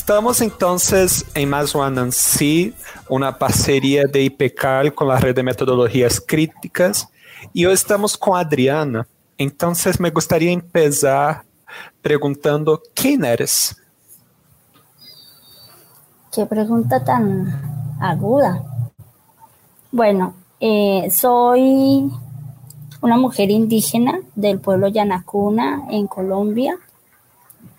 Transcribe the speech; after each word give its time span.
Estamos 0.00 0.40
entonces 0.40 1.26
en 1.34 1.50
mais 1.50 1.74
um 1.74 1.82
Anansi, 1.82 2.74
uma 3.08 3.32
parceria 3.32 4.08
de 4.08 4.22
IPCAL 4.22 4.92
com 4.92 5.10
a 5.10 5.18
rede 5.18 5.34
de 5.34 5.42
metodologias 5.42 6.18
críticas, 6.18 7.06
e 7.54 7.66
hoje 7.66 7.74
estamos 7.74 8.16
com 8.16 8.34
a 8.34 8.40
Adriana. 8.40 9.06
Então, 9.38 9.72
me 10.00 10.10
gostaria 10.10 10.56
de 10.56 10.62
começar 10.62 11.44
perguntando 12.00 12.80
quem 12.94 13.22
eres. 13.24 13.76
Que 16.32 16.46
pergunta 16.46 17.04
tan 17.04 18.00
aguda. 18.00 18.64
Bueno, 19.92 20.34
eh, 20.60 21.08
soy 21.10 22.10
una 23.02 23.18
mujer 23.18 23.50
indígena 23.50 24.18
del 24.34 24.60
pueblo 24.60 24.88
Yanacuna 24.88 25.84
en 25.90 26.06
Colombia. 26.06 26.78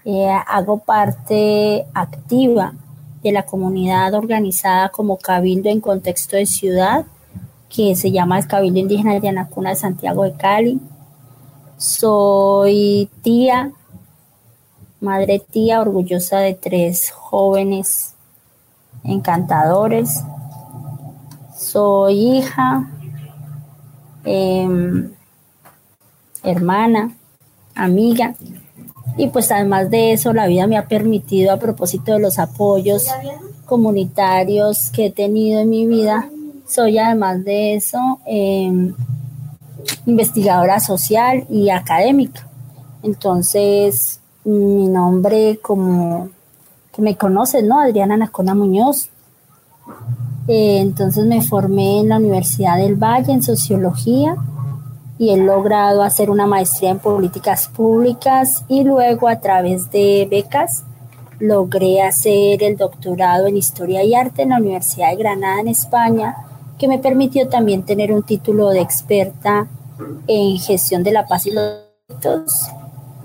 Eh, 0.03 0.27
hago 0.47 0.79
parte 0.79 1.85
activa 1.93 2.73
de 3.21 3.31
la 3.31 3.45
comunidad 3.45 4.15
organizada 4.15 4.89
como 4.89 5.17
Cabildo 5.17 5.69
en 5.69 5.79
contexto 5.79 6.37
de 6.37 6.47
ciudad, 6.47 7.05
que 7.69 7.95
se 7.95 8.11
llama 8.11 8.39
el 8.39 8.47
Cabildo 8.47 8.79
Indígena 8.79 9.13
de 9.13 9.21
Yanacuna 9.21 9.69
de 9.69 9.75
Santiago 9.75 10.23
de 10.23 10.33
Cali. 10.33 10.79
Soy 11.77 13.09
tía, 13.21 13.71
madre 14.99 15.39
tía, 15.39 15.81
orgullosa 15.81 16.39
de 16.39 16.55
tres 16.55 17.11
jóvenes 17.11 18.15
encantadores. 19.03 20.23
Soy 21.55 22.37
hija, 22.37 22.89
em, 24.23 25.11
hermana, 26.43 27.15
amiga 27.75 28.33
y 29.17 29.27
pues 29.27 29.51
además 29.51 29.89
de 29.89 30.13
eso, 30.13 30.33
la 30.33 30.47
vida 30.47 30.67
me 30.67 30.77
ha 30.77 30.87
permitido, 30.87 31.51
a 31.51 31.57
propósito 31.57 32.13
de 32.13 32.19
los 32.19 32.39
apoyos 32.39 33.05
comunitarios 33.65 34.89
que 34.91 35.07
he 35.07 35.11
tenido 35.11 35.61
en 35.61 35.69
mi 35.69 35.85
vida, 35.85 36.29
soy 36.67 36.97
además 36.97 37.43
de 37.43 37.75
eso 37.75 38.19
em, 38.25 38.93
investigadora 40.05 40.79
social 40.79 41.45
y 41.49 41.69
académica. 41.69 42.47
Entonces, 43.03 44.19
mi 44.43 44.87
nombre 44.87 45.59
como 45.61 46.29
que 46.93 47.01
me 47.01 47.15
conoces, 47.15 47.63
¿no? 47.63 47.79
Adriana 47.79 48.17
Nacona 48.17 48.55
Muñoz. 48.55 49.09
Eh, 50.47 50.79
entonces 50.79 51.25
me 51.25 51.41
formé 51.41 51.99
en 51.99 52.09
la 52.09 52.17
Universidad 52.17 52.77
del 52.77 52.95
Valle 52.95 53.31
en 53.31 53.43
sociología 53.43 54.35
y 55.21 55.29
he 55.29 55.37
logrado 55.37 56.01
hacer 56.01 56.31
una 56.31 56.47
maestría 56.47 56.89
en 56.89 56.97
políticas 56.97 57.67
públicas 57.67 58.63
y 58.67 58.83
luego 58.83 59.27
a 59.27 59.39
través 59.39 59.91
de 59.91 60.27
becas 60.27 60.83
logré 61.37 62.01
hacer 62.01 62.63
el 62.63 62.75
doctorado 62.75 63.45
en 63.45 63.55
historia 63.55 64.03
y 64.03 64.15
arte 64.15 64.41
en 64.41 64.49
la 64.49 64.57
Universidad 64.57 65.11
de 65.11 65.17
Granada 65.17 65.59
en 65.59 65.67
España, 65.67 66.37
que 66.79 66.87
me 66.87 66.97
permitió 66.97 67.47
también 67.47 67.83
tener 67.83 68.11
un 68.11 68.23
título 68.23 68.69
de 68.69 68.81
experta 68.81 69.67
en 70.25 70.57
gestión 70.57 71.03
de 71.03 71.11
la 71.11 71.27
paz 71.27 71.45
y 71.45 71.51
los 71.51 71.71
conflictos. 72.07 72.71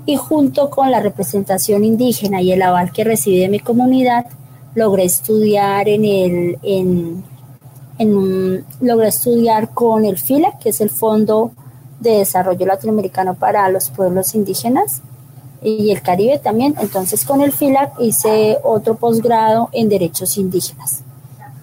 Y 0.05 0.17
junto 0.17 0.69
con 0.69 0.91
la 0.91 1.01
representación 1.01 1.83
indígena 1.83 2.43
y 2.43 2.53
el 2.53 2.61
aval 2.61 2.93
que 2.93 3.05
recibí 3.05 3.39
de 3.39 3.49
mi 3.49 3.61
comunidad, 3.61 4.27
logré 4.75 5.05
estudiar 5.05 5.89
en 5.89 6.05
el 6.05 6.59
en, 7.99 8.67
logré 8.83 9.09
estudiar 9.09 9.71
con 9.73 10.05
el 10.05 10.19
FILA, 10.19 10.59
que 10.59 10.69
es 10.69 10.83
el 10.83 10.91
Fondo 10.91 11.53
de 12.01 12.19
Desarrollo 12.19 12.67
Latinoamericano 12.67 13.35
para 13.35 13.69
los 13.69 13.91
Pueblos 13.91 14.35
Indígenas 14.35 15.03
y 15.63 15.91
el 15.91 16.03
Caribe 16.03 16.39
también. 16.39 16.75
Entonces 16.81 17.25
con 17.25 17.41
el 17.41 17.53
FILAC 17.53 18.01
hice 18.01 18.59
otro 18.63 18.97
posgrado 18.97 19.69
en 19.73 19.89
Derechos 19.89 20.37
Indígenas. 20.37 21.03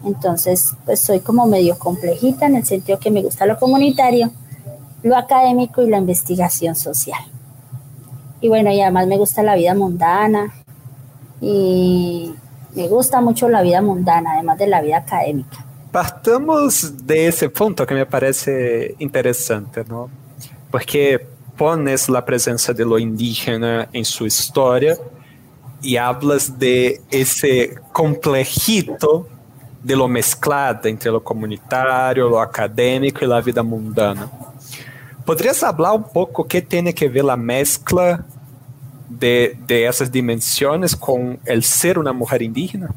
Entonces, 0.06 0.74
pues 0.86 1.00
soy 1.00 1.22
como 1.22 1.46
medio 1.46 1.78
complejita 1.78 2.46
en 2.46 2.58
el 2.58 2.66
sentido 2.66 3.00
que 3.00 3.10
me 3.10 3.22
gusta 3.22 3.46
lo 3.46 3.58
comunitario, 3.58 4.32
lo 5.02 5.16
académico 5.16 5.82
y 5.82 5.90
la 5.90 5.98
investigación 5.98 6.76
social. 6.76 7.22
Y 8.42 8.50
bueno, 8.50 8.72
y 8.72 8.82
además 8.82 9.08
me 9.08 9.18
gusta 9.18 9.42
la 9.44 9.56
vida 9.56 9.74
mundana 9.74 10.54
y 11.40 12.34
me 12.76 12.88
gusta 12.90 13.22
mucho 13.22 13.48
la 13.48 13.62
vida 13.62 13.82
mundana, 13.82 14.34
además 14.34 14.58
de 14.58 14.68
la 14.68 14.82
vida 14.82 14.98
académica. 14.98 15.66
Partamos 15.92 17.06
de 17.06 17.28
ese 17.28 17.50
punto 17.50 17.86
que 17.86 17.94
me 17.94 18.06
parece 18.06 18.96
interesante, 19.00 19.86
¿no? 19.88 20.10
Porque 20.74 21.24
pones 21.56 22.10
a 22.10 22.20
presença 22.20 22.74
de 22.74 22.84
lo 22.84 22.98
indígena 22.98 23.88
em 23.94 24.04
sua 24.04 24.28
história 24.28 24.98
e 25.84 26.00
hablas 26.00 26.50
de 26.50 27.00
esse 27.12 27.78
complejito 27.94 29.28
de 29.84 29.96
lo 29.96 30.08
mezclado 30.08 30.88
entre 30.88 31.12
lo 31.12 31.22
comunitário, 31.22 32.28
lo 32.28 32.40
acadêmico 32.40 33.24
e 33.24 33.32
a 33.32 33.40
vida 33.40 33.62
mundana. 33.62 34.32
Poderias 35.24 35.60
falar 35.60 35.94
um 35.94 36.02
pouco 36.02 36.42
o 36.42 36.46
que 36.46 36.60
tem 36.60 36.92
que 36.92 37.08
ver 37.08 37.30
a 37.30 37.38
mescla 37.38 38.26
de, 39.08 39.54
de 39.54 39.84
essas 39.84 40.10
dimensões 40.10 40.96
com 40.96 41.38
el 41.46 41.62
ser 41.62 42.00
uma 42.00 42.12
mulher 42.12 42.42
indígena? 42.42 42.90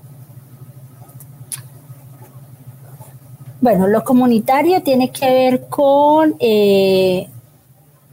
Bueno, 3.60 3.86
lo 3.86 4.02
comunitario 4.02 4.80
tiene 4.82 5.10
que 5.10 5.26
ver 5.26 5.66
con 5.68 6.36
eh, 6.40 7.28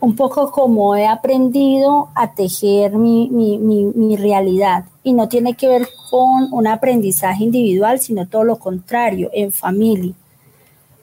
un 0.04 0.18
poco 0.18 0.52
como 0.52 0.98
he 0.98 1.08
aprendido 1.08 2.10
a 2.14 2.34
tejer 2.34 2.98
mi, 2.98 3.30
mi, 3.30 4.18
realidad 4.18 4.84
y 5.02 5.14
no 5.14 5.30
tiene 5.30 5.54
que 5.54 5.70
ver 5.70 5.88
con 6.10 6.52
un 6.52 6.68
aprendizaje 6.68 7.46
individual, 7.46 8.02
sino 8.02 8.28
todo 8.28 8.44
lo 8.44 8.58
contrario, 8.58 9.30
en 9.32 9.54
familia. 9.54 10.14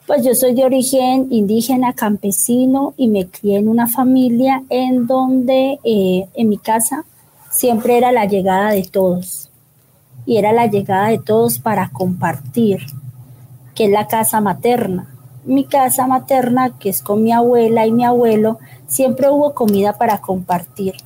Pues 0.06 0.22
yo 0.22 0.34
soy 0.34 0.52
de 0.52 0.66
origen 0.66 1.28
indígena, 1.30 1.94
campesino 1.94 2.92
y 2.98 3.08
me 3.08 3.26
crié 3.26 3.56
en 3.56 3.68
una 3.68 3.86
familia 3.86 4.64
en 4.68 5.06
donde 5.06 5.78
eh, 5.82 6.28
en 6.34 6.48
mi 6.50 6.58
casa 6.58 7.06
siempre 7.48 7.96
era 7.96 8.12
la 8.12 8.26
llegada 8.26 8.72
de 8.72 8.82
todos 8.82 9.50
y 10.26 10.36
era 10.36 10.52
la 10.52 10.66
llegada 10.66 11.08
de 11.08 11.18
todos 11.18 11.58
para 11.58 11.88
compartir, 11.88 12.80
que 13.74 13.86
es 13.86 13.90
la 13.90 14.08
casa 14.08 14.42
materna. 14.42 15.06
Mi 15.46 15.64
casa 15.64 16.06
materna, 16.06 16.76
que 16.78 16.90
es 16.90 17.00
con 17.00 17.22
mi 17.22 17.32
abuela 17.32 17.86
y 17.86 17.92
mi 17.92 18.04
abuelo, 18.04 18.58
siempre 18.90 19.30
hubo 19.30 19.54
comida 19.54 19.96
para 19.96 20.20
compartir 20.20 20.96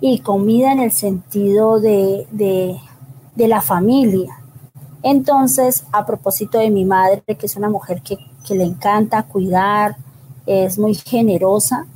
y 0.00 0.18
comida 0.18 0.72
en 0.72 0.80
el 0.80 0.90
sentido 0.90 1.80
de, 1.80 2.26
la 3.36 3.60
familia. 3.60 4.38
Entonces, 5.02 5.84
a 5.92 6.04
propósito 6.04 6.58
de 6.58 6.70
mi 6.70 6.84
madre, 6.84 7.22
que 7.26 7.46
es 7.46 7.56
una 7.56 7.70
mujer 7.70 8.02
que, 8.02 8.18
le 8.54 8.64
encanta 8.64 9.22
cuidar, 9.22 9.96
es 10.44 10.78
muy 10.78 10.94
generosa, 10.94 11.86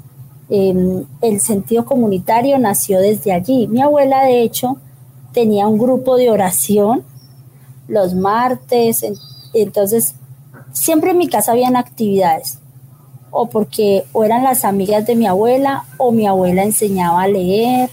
em, 0.48 1.04
el 1.20 1.40
sentido 1.40 1.84
comunitario 1.84 2.58
nació 2.58 3.00
desde 3.00 3.32
allí. 3.32 3.66
Mi 3.66 3.82
abuela, 3.82 4.22
de 4.22 4.42
hecho, 4.42 4.78
tenía 5.32 5.66
un 5.66 5.76
grupo 5.76 6.16
de 6.16 6.30
oración 6.30 7.04
los 7.88 8.14
martes, 8.14 9.04
entonces 9.52 10.14
siempre 10.72 11.10
en 11.10 11.18
mi 11.18 11.28
casa 11.28 11.52
habían 11.52 11.76
actividades 11.76 12.58
o 13.36 13.46
porque 13.46 14.04
o 14.12 14.24
eran 14.24 14.44
las 14.44 14.64
amigas 14.64 15.06
de 15.06 15.14
mi 15.14 15.26
abuela 15.26 15.84
o 15.98 16.10
mi 16.10 16.26
abuela 16.26 16.62
enseñaba 16.62 17.22
a 17.22 17.28
leer 17.28 17.90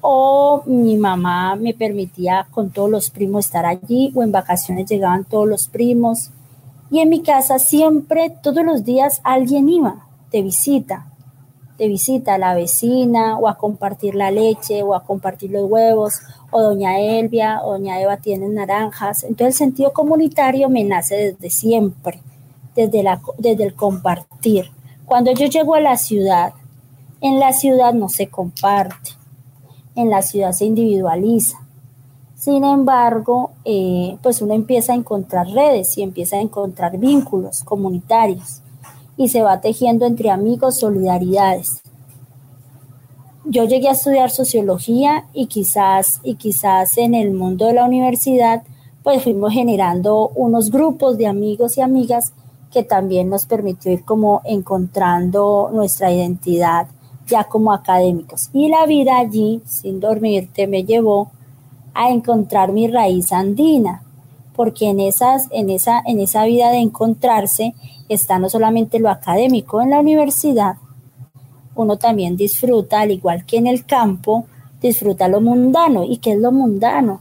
o 0.00 0.62
mi 0.66 0.96
mamá 0.96 1.56
me 1.56 1.74
permitía 1.74 2.46
con 2.50 2.70
todos 2.70 2.90
los 2.90 3.10
primos 3.10 3.46
estar 3.46 3.66
allí 3.66 4.12
o 4.14 4.22
en 4.22 4.32
vacaciones 4.32 4.88
llegaban 4.88 5.24
todos 5.24 5.46
los 5.46 5.68
primos 5.68 6.30
Y 6.92 6.98
en 6.98 7.08
mi 7.08 7.22
casa 7.22 7.60
siempre, 7.60 8.30
todos 8.42 8.64
los 8.64 8.84
días, 8.84 9.20
alguien 9.22 9.68
iba 9.68 10.06
de 10.32 10.42
visita, 10.42 11.06
de 11.78 11.86
visita 11.86 12.34
a 12.34 12.38
la 12.38 12.54
vecina 12.54 13.38
o 13.38 13.46
a 13.46 13.58
compartir 13.58 14.16
la 14.16 14.32
leche 14.32 14.82
o 14.82 14.94
a 14.94 15.04
compartir 15.04 15.52
los 15.52 15.70
huevos 15.70 16.14
o 16.50 16.60
doña 16.60 16.98
Elvia 16.98 17.60
o 17.62 17.72
doña 17.74 18.00
Eva 18.00 18.16
tienen 18.16 18.54
naranjas. 18.54 19.22
Entonces 19.22 19.60
el 19.60 19.66
sentido 19.68 19.92
comunitario 19.92 20.68
me 20.68 20.82
nace 20.82 21.14
desde 21.14 21.50
siempre, 21.50 22.20
desde, 22.74 23.02
la, 23.02 23.20
desde 23.38 23.64
el 23.64 23.74
compartir. 23.74 24.70
Cuando 25.04 25.32
yo 25.32 25.46
llego 25.46 25.74
a 25.74 25.80
la 25.80 25.96
ciudad, 25.96 26.52
en 27.20 27.38
la 27.38 27.52
ciudad 27.52 27.92
no 27.92 28.08
se 28.08 28.28
comparte, 28.28 29.10
en 29.94 30.10
la 30.10 30.22
ciudad 30.22 30.52
se 30.52 30.64
individualiza. 30.64 31.58
Sin 32.34 32.64
embargo, 32.64 33.50
eh, 33.64 34.16
pues 34.22 34.40
uno 34.40 34.54
empieza 34.54 34.92
a 34.92 34.96
encontrar 34.96 35.48
redes 35.48 35.98
y 35.98 36.02
empieza 36.02 36.36
a 36.36 36.40
encontrar 36.40 36.96
vínculos 36.96 37.62
comunitarios 37.62 38.62
y 39.16 39.28
se 39.28 39.42
va 39.42 39.60
tejiendo 39.60 40.06
entre 40.06 40.30
amigos 40.30 40.78
solidaridades. 40.78 41.82
Yo 43.44 43.64
llegué 43.64 43.88
a 43.88 43.92
estudiar 43.92 44.30
sociología 44.30 45.26
y 45.34 45.46
quizás, 45.46 46.20
y 46.22 46.36
quizás 46.36 46.96
en 46.96 47.14
el 47.14 47.32
mundo 47.32 47.66
de 47.66 47.74
la 47.74 47.84
universidad 47.84 48.62
pues 49.02 49.22
fuimos 49.22 49.52
generando 49.52 50.28
unos 50.34 50.70
grupos 50.70 51.18
de 51.18 51.26
amigos 51.26 51.76
y 51.76 51.80
amigas 51.80 52.32
que 52.72 52.82
también 52.82 53.28
nos 53.28 53.46
permitió 53.46 53.92
ir 53.92 54.04
como 54.04 54.42
encontrando 54.44 55.70
nuestra 55.72 56.12
identidad 56.12 56.86
ya 57.26 57.44
como 57.44 57.72
académicos. 57.72 58.50
Y 58.52 58.68
la 58.68 58.86
vida 58.86 59.18
allí, 59.18 59.62
sin 59.64 60.00
dormirte, 60.00 60.66
me 60.66 60.84
llevó 60.84 61.30
a 61.94 62.10
encontrar 62.10 62.72
mi 62.72 62.88
raíz 62.88 63.32
andina, 63.32 64.02
porque 64.54 64.88
en, 64.88 65.00
esas, 65.00 65.46
en, 65.50 65.70
esa, 65.70 66.02
en 66.06 66.20
esa 66.20 66.44
vida 66.44 66.70
de 66.70 66.78
encontrarse 66.78 67.74
está 68.08 68.38
no 68.38 68.48
solamente 68.48 68.98
lo 68.98 69.10
académico 69.10 69.80
en 69.80 69.90
la 69.90 70.00
universidad, 70.00 70.76
uno 71.74 71.96
también 71.96 72.36
disfruta, 72.36 73.00
al 73.00 73.10
igual 73.10 73.46
que 73.46 73.56
en 73.56 73.66
el 73.66 73.86
campo, 73.86 74.46
disfruta 74.82 75.28
lo 75.28 75.40
mundano. 75.40 76.04
¿Y 76.04 76.18
qué 76.18 76.32
es 76.32 76.38
lo 76.38 76.52
mundano? 76.52 77.20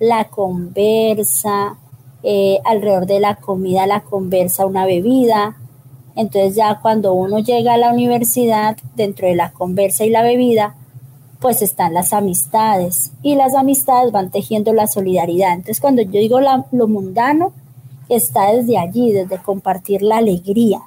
La 0.00 0.24
conversa, 0.28 1.76
eh, 2.22 2.58
alrededor 2.64 3.06
de 3.06 3.20
la 3.20 3.36
comida, 3.36 3.86
la 3.86 4.00
conversa, 4.00 4.66
una 4.66 4.86
bebida. 4.86 5.56
Entonces 6.16 6.56
ya 6.56 6.80
cuando 6.80 7.12
uno 7.12 7.38
llega 7.38 7.74
a 7.74 7.78
la 7.78 7.92
universidad, 7.92 8.76
dentro 8.96 9.28
de 9.28 9.36
la 9.36 9.52
conversa 9.52 10.04
y 10.04 10.10
la 10.10 10.22
bebida, 10.22 10.74
pues 11.40 11.62
están 11.62 11.94
las 11.94 12.12
amistades 12.12 13.12
y 13.22 13.36
las 13.36 13.54
amistades 13.54 14.10
van 14.10 14.30
tejiendo 14.30 14.72
la 14.72 14.88
solidaridad. 14.88 15.52
Entonces 15.52 15.80
cuando 15.80 16.02
yo 16.02 16.18
digo 16.20 16.40
lo 16.40 16.88
mundano, 16.88 17.52
está 18.08 18.52
desde 18.52 18.78
allí, 18.78 19.12
desde 19.12 19.38
compartir 19.38 20.02
la 20.02 20.16
alegría. 20.16 20.80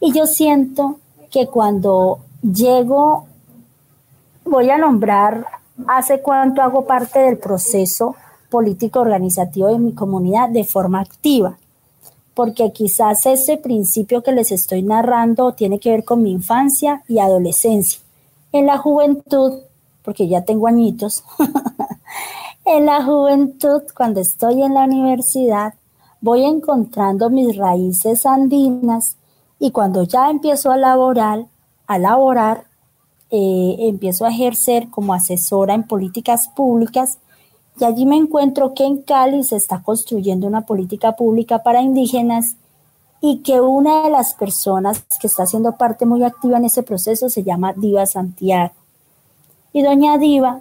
Y 0.00 0.12
yo 0.12 0.26
siento 0.26 0.98
que 1.30 1.46
cuando 1.46 2.20
llego, 2.42 3.26
voy 4.44 4.70
a 4.70 4.78
nombrar 4.78 5.46
hace 5.86 6.20
cuánto 6.20 6.62
hago 6.62 6.86
parte 6.86 7.20
del 7.20 7.38
proceso 7.38 8.14
político 8.52 9.00
organizativo 9.00 9.68
de 9.68 9.78
mi 9.78 9.94
comunidad 9.94 10.50
de 10.50 10.64
forma 10.64 11.00
activa, 11.00 11.56
porque 12.34 12.70
quizás 12.72 13.24
ese 13.24 13.56
principio 13.56 14.22
que 14.22 14.32
les 14.32 14.52
estoy 14.52 14.82
narrando 14.82 15.52
tiene 15.52 15.80
que 15.80 15.90
ver 15.90 16.04
con 16.04 16.22
mi 16.22 16.30
infancia 16.30 17.02
y 17.08 17.18
adolescencia. 17.18 18.00
En 18.52 18.66
la 18.66 18.76
juventud 18.76 19.62
porque 20.02 20.28
ya 20.28 20.44
tengo 20.44 20.66
añitos, 20.66 21.24
en 22.64 22.86
la 22.86 23.04
juventud, 23.04 23.82
cuando 23.96 24.20
estoy 24.20 24.62
en 24.62 24.74
la 24.74 24.84
universidad, 24.84 25.74
voy 26.20 26.44
encontrando 26.44 27.30
mis 27.30 27.56
raíces 27.56 28.26
andinas 28.26 29.16
y 29.58 29.70
cuando 29.70 30.02
ya 30.02 30.30
empiezo 30.30 30.70
a 30.70 30.76
laborar, 30.76 31.46
a 31.86 31.98
laborar, 31.98 32.64
eh, 33.30 33.76
empiezo 33.80 34.26
a 34.26 34.30
ejercer 34.30 34.90
como 34.90 35.14
asesora 35.14 35.74
en 35.74 35.84
políticas 35.84 36.48
públicas 36.48 37.18
y 37.82 37.84
allí 37.84 38.06
me 38.06 38.14
encuentro 38.14 38.74
que 38.74 38.84
en 38.84 39.02
Cali 39.02 39.42
se 39.42 39.56
está 39.56 39.82
construyendo 39.82 40.46
una 40.46 40.60
política 40.60 41.16
pública 41.16 41.64
para 41.64 41.82
indígenas 41.82 42.54
y 43.20 43.38
que 43.38 43.60
una 43.60 44.04
de 44.04 44.10
las 44.10 44.34
personas 44.34 45.02
que 45.20 45.26
está 45.26 45.42
haciendo 45.42 45.72
parte 45.72 46.06
muy 46.06 46.22
activa 46.22 46.58
en 46.58 46.66
ese 46.66 46.84
proceso 46.84 47.28
se 47.28 47.42
llama 47.42 47.72
Diva 47.72 48.06
Santiago. 48.06 48.72
Y 49.72 49.82
doña 49.82 50.16
Diva, 50.16 50.60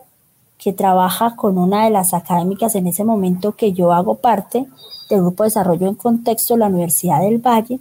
que 0.57 0.73
trabaja 0.73 1.35
con 1.35 1.59
una 1.59 1.83
de 1.83 1.91
las 1.91 2.15
académicas 2.15 2.73
en 2.73 2.87
ese 2.87 3.03
momento 3.03 3.51
que 3.51 3.71
yo 3.71 3.93
hago 3.93 4.15
parte 4.15 4.65
del 5.11 5.21
Grupo 5.21 5.43
de 5.43 5.49
Desarrollo 5.49 5.87
en 5.89 5.95
Contexto 5.95 6.55
de 6.55 6.61
la 6.61 6.67
Universidad 6.69 7.21
del 7.21 7.37
Valle, 7.37 7.79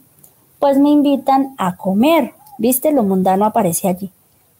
pues 0.59 0.79
me 0.79 0.91
invitan 0.91 1.55
a 1.57 1.79
comer. 1.79 2.35
¿Viste? 2.59 2.93
Lo 2.93 3.05
mundano 3.05 3.47
aparece 3.47 3.89
allí. 3.89 4.11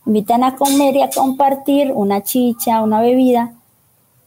Me 0.07 0.21
invitan 0.21 0.43
a 0.43 0.57
comer 0.57 0.97
y 0.97 1.03
a 1.03 1.11
compartir 1.11 1.93
una 1.93 2.23
chicha, 2.23 2.83
una 2.83 3.03
bebida. 3.03 3.53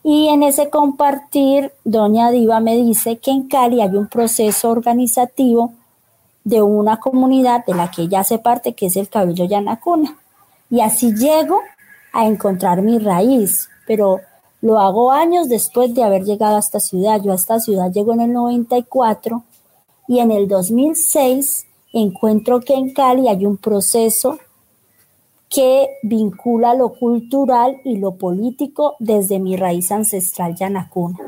Y 0.04 0.28
en 0.28 0.44
ese 0.44 0.70
compartir, 0.70 1.72
doña 1.86 2.30
Diva 2.30 2.60
me 2.60 2.76
dice 2.76 3.18
que 3.18 3.32
en 3.32 3.48
Cali 3.48 3.82
hay 3.82 3.96
un 3.96 4.08
proceso 4.08 4.70
organizativo 4.70 5.74
de 6.44 6.62
una 6.62 7.00
comunidad 7.00 7.66
de 7.66 7.74
la 7.74 7.90
que 7.90 8.04
ella 8.04 8.20
hace 8.20 8.38
parte, 8.38 8.74
que 8.74 8.88
es 8.88 8.98
el 8.98 9.08
Cabello 9.08 9.46
Yanacuna. 9.46 10.18
Y 10.70 10.82
así 10.82 11.14
llego 11.14 11.62
a 12.12 12.26
encontrar 12.26 12.82
mi 12.82 13.00
raíz, 13.00 13.70
pero 13.88 14.20
lo 14.62 14.80
hago 14.80 15.12
años 15.12 15.48
después 15.48 15.94
de 15.94 16.04
haber 16.04 16.24
llegado 16.24 16.58
a 16.58 16.60
esta 16.60 16.82
ciudad. 16.82 17.22
Yo 17.22 17.32
a 17.32 17.36
esta 17.36 17.60
ciudad 17.60 17.92
llego 17.92 18.14
en 18.14 18.22
el 18.22 18.34
94 18.34 19.44
y 20.08 20.20
en 20.20 20.32
el 20.32 20.50
2006 20.50 21.66
encuentro 21.94 22.60
que 22.60 22.74
en 22.74 22.94
Cali 22.94 23.28
hay 23.28 23.46
un 23.46 23.58
proceso 23.58 24.40
que 25.54 25.88
vincula 26.02 26.74
lo 26.74 26.94
cultural 26.94 27.80
y 27.84 27.98
lo 27.98 28.16
político 28.16 28.96
desde 28.98 29.40
mi 29.40 29.56
raíz 29.56 29.92
ancestral 29.92 30.56
yanacuna. 30.56 31.20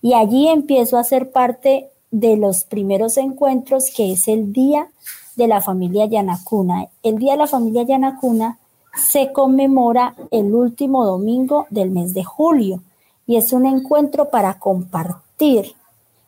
Y 0.00 0.14
allí 0.14 0.46
empiezo 0.46 0.96
a 0.96 1.04
ser 1.04 1.32
parte 1.32 1.90
de 2.12 2.36
los 2.36 2.64
primeros 2.64 3.16
encuentros 3.16 3.90
que 3.94 4.12
es 4.12 4.28
el 4.28 4.52
Día 4.52 4.88
de 5.34 5.48
la 5.48 5.60
Familia 5.60 6.06
Yanacuna. 6.06 6.88
El 7.02 7.18
Día 7.18 7.32
de 7.32 7.38
la 7.38 7.46
Familia 7.48 7.82
Yanacuna 7.82 8.58
se 8.94 9.32
conmemora 9.32 10.14
el 10.30 10.54
último 10.54 11.04
domingo 11.04 11.66
del 11.70 11.90
mes 11.90 12.14
de 12.14 12.22
julio 12.22 12.82
y 13.26 13.36
es 13.36 13.52
un 13.52 13.66
encuentro 13.66 14.30
para 14.30 14.58
compartir. 14.58 15.74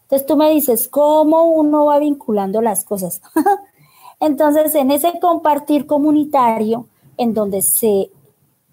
Entonces 0.03 0.27
tú 0.27 0.37
me 0.37 0.51
dices, 0.51 0.89
¿cómo 0.89 1.45
uno 1.45 1.87
va 1.87 2.01
vinculando 2.01 2.61
las 2.61 2.85
cosas? 2.85 3.23
Entonces, 4.21 4.75
en 4.75 4.91
ese 4.91 5.19
compartir 5.19 5.87
comunitario, 5.87 6.87
en 7.21 7.35
donde 7.35 7.63
se 7.63 8.11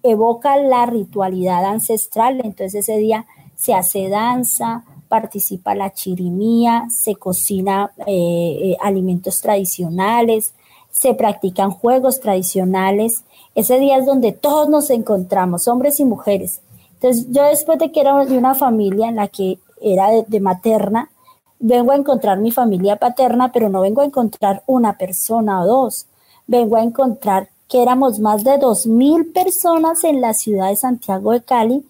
evoca 0.02 0.56
la 0.56 0.86
ritualidad 0.86 1.64
ancestral, 1.64 2.40
entonces 2.42 2.88
ese 2.88 2.98
día 2.98 3.26
se 3.54 3.74
hace 3.74 4.08
danza, 4.08 4.84
participa 5.08 5.74
la 5.74 5.92
chirimía, 5.92 6.86
se 6.90 7.14
cocina 7.14 7.92
eh, 8.06 8.58
eh, 8.62 8.76
alimentos 8.80 9.40
tradicionales, 9.40 10.54
se 10.90 11.14
practican 11.14 11.70
juegos 11.70 12.20
tradicionales 12.20 13.22
ese 13.58 13.80
día 13.80 13.96
es 13.96 14.06
donde 14.06 14.30
todos 14.30 14.68
nos 14.68 14.88
encontramos, 14.88 15.66
hombres 15.66 15.98
y 15.98 16.04
mujeres. 16.04 16.60
Entonces, 16.94 17.26
yo 17.30 17.42
después 17.42 17.80
de 17.80 17.90
que 17.90 18.00
era 18.00 18.24
de 18.24 18.38
una 18.38 18.54
familia 18.54 19.08
en 19.08 19.16
la 19.16 19.26
que 19.26 19.58
era 19.82 20.10
de, 20.10 20.40
materna, 20.40 21.10
vengo 21.58 21.90
a 21.90 21.96
encontrar 21.96 22.38
mi 22.38 22.52
familia 22.52 22.94
paterna, 22.94 23.50
pero 23.50 23.68
no 23.68 23.80
vengo 23.80 24.00
a 24.00 24.04
encontrar 24.04 24.62
una 24.68 24.96
persona 24.96 25.62
o 25.62 25.66
dos. 25.66 26.06
Vengo 26.46 26.76
a 26.76 26.84
encontrar 26.84 27.48
que 27.68 27.82
éramos 27.82 28.18
más 28.18 28.44
de 28.44 28.58
dos 28.58 28.86
mil 28.86 29.26
personas 29.32 30.02
en 30.04 30.20
la 30.20 30.34
ciudad 30.34 30.68
de 30.68 30.76
Santiago 30.76 31.32
de 31.32 31.42
Cali 31.42 31.84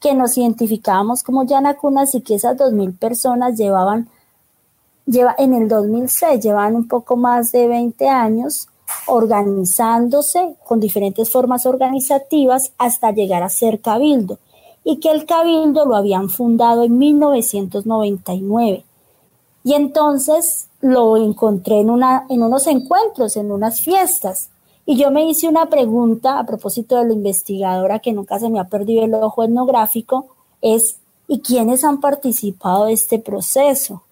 que 0.00 0.14
nos 0.14 0.36
identificábamos 0.36 1.22
como 1.22 1.44
yanacunas 1.44 2.14
y 2.14 2.20
que 2.20 2.34
esas 2.34 2.56
dos 2.58 2.72
mil 2.72 2.92
personas 2.92 3.56
llevaban, 3.56 4.08
lleva, 5.06 5.34
en 5.38 5.54
el 5.54 5.66
2006, 5.68 6.42
llevaban 6.44 6.76
un 6.76 6.86
poco 6.86 7.16
más 7.16 7.52
de 7.52 7.66
20 7.66 8.08
años 8.08 8.68
organizándose 9.06 10.56
con 10.66 10.78
diferentes 10.78 11.30
formas 11.30 11.64
organizativas 11.64 12.72
hasta 12.76 13.12
llegar 13.12 13.42
a 13.42 13.48
ser 13.48 13.80
cabildo 13.80 14.38
y 14.84 14.98
que 14.98 15.10
el 15.10 15.24
cabildo 15.24 15.86
lo 15.86 15.96
habían 15.96 16.28
fundado 16.28 16.84
en 16.84 16.98
1999. 16.98 18.84
Y 19.64 19.72
entonces 19.72 20.68
lo 20.82 21.16
encontré 21.16 21.80
en, 21.80 21.88
una, 21.88 22.26
en 22.28 22.42
unos 22.42 22.66
encuentros, 22.66 23.38
en 23.38 23.50
unas 23.50 23.80
fiestas. 23.80 24.50
Y 24.86 24.96
yo 24.96 25.10
me 25.10 25.24
hice 25.24 25.48
una 25.48 25.66
pregunta 25.66 26.38
a 26.38 26.44
propósito 26.44 26.96
de 26.96 27.06
la 27.06 27.12
investigadora 27.14 28.00
que 28.00 28.12
nunca 28.12 28.38
se 28.38 28.50
me 28.50 28.60
ha 28.60 28.64
perdido 28.64 29.04
el 29.04 29.14
ojo 29.14 29.42
etnográfico, 29.42 30.26
es 30.60 30.98
¿y 31.26 31.40
quiénes 31.40 31.84
han 31.84 32.00
participado 32.00 32.86
de 32.86 32.92
este 32.92 33.18
proceso? 33.18 34.02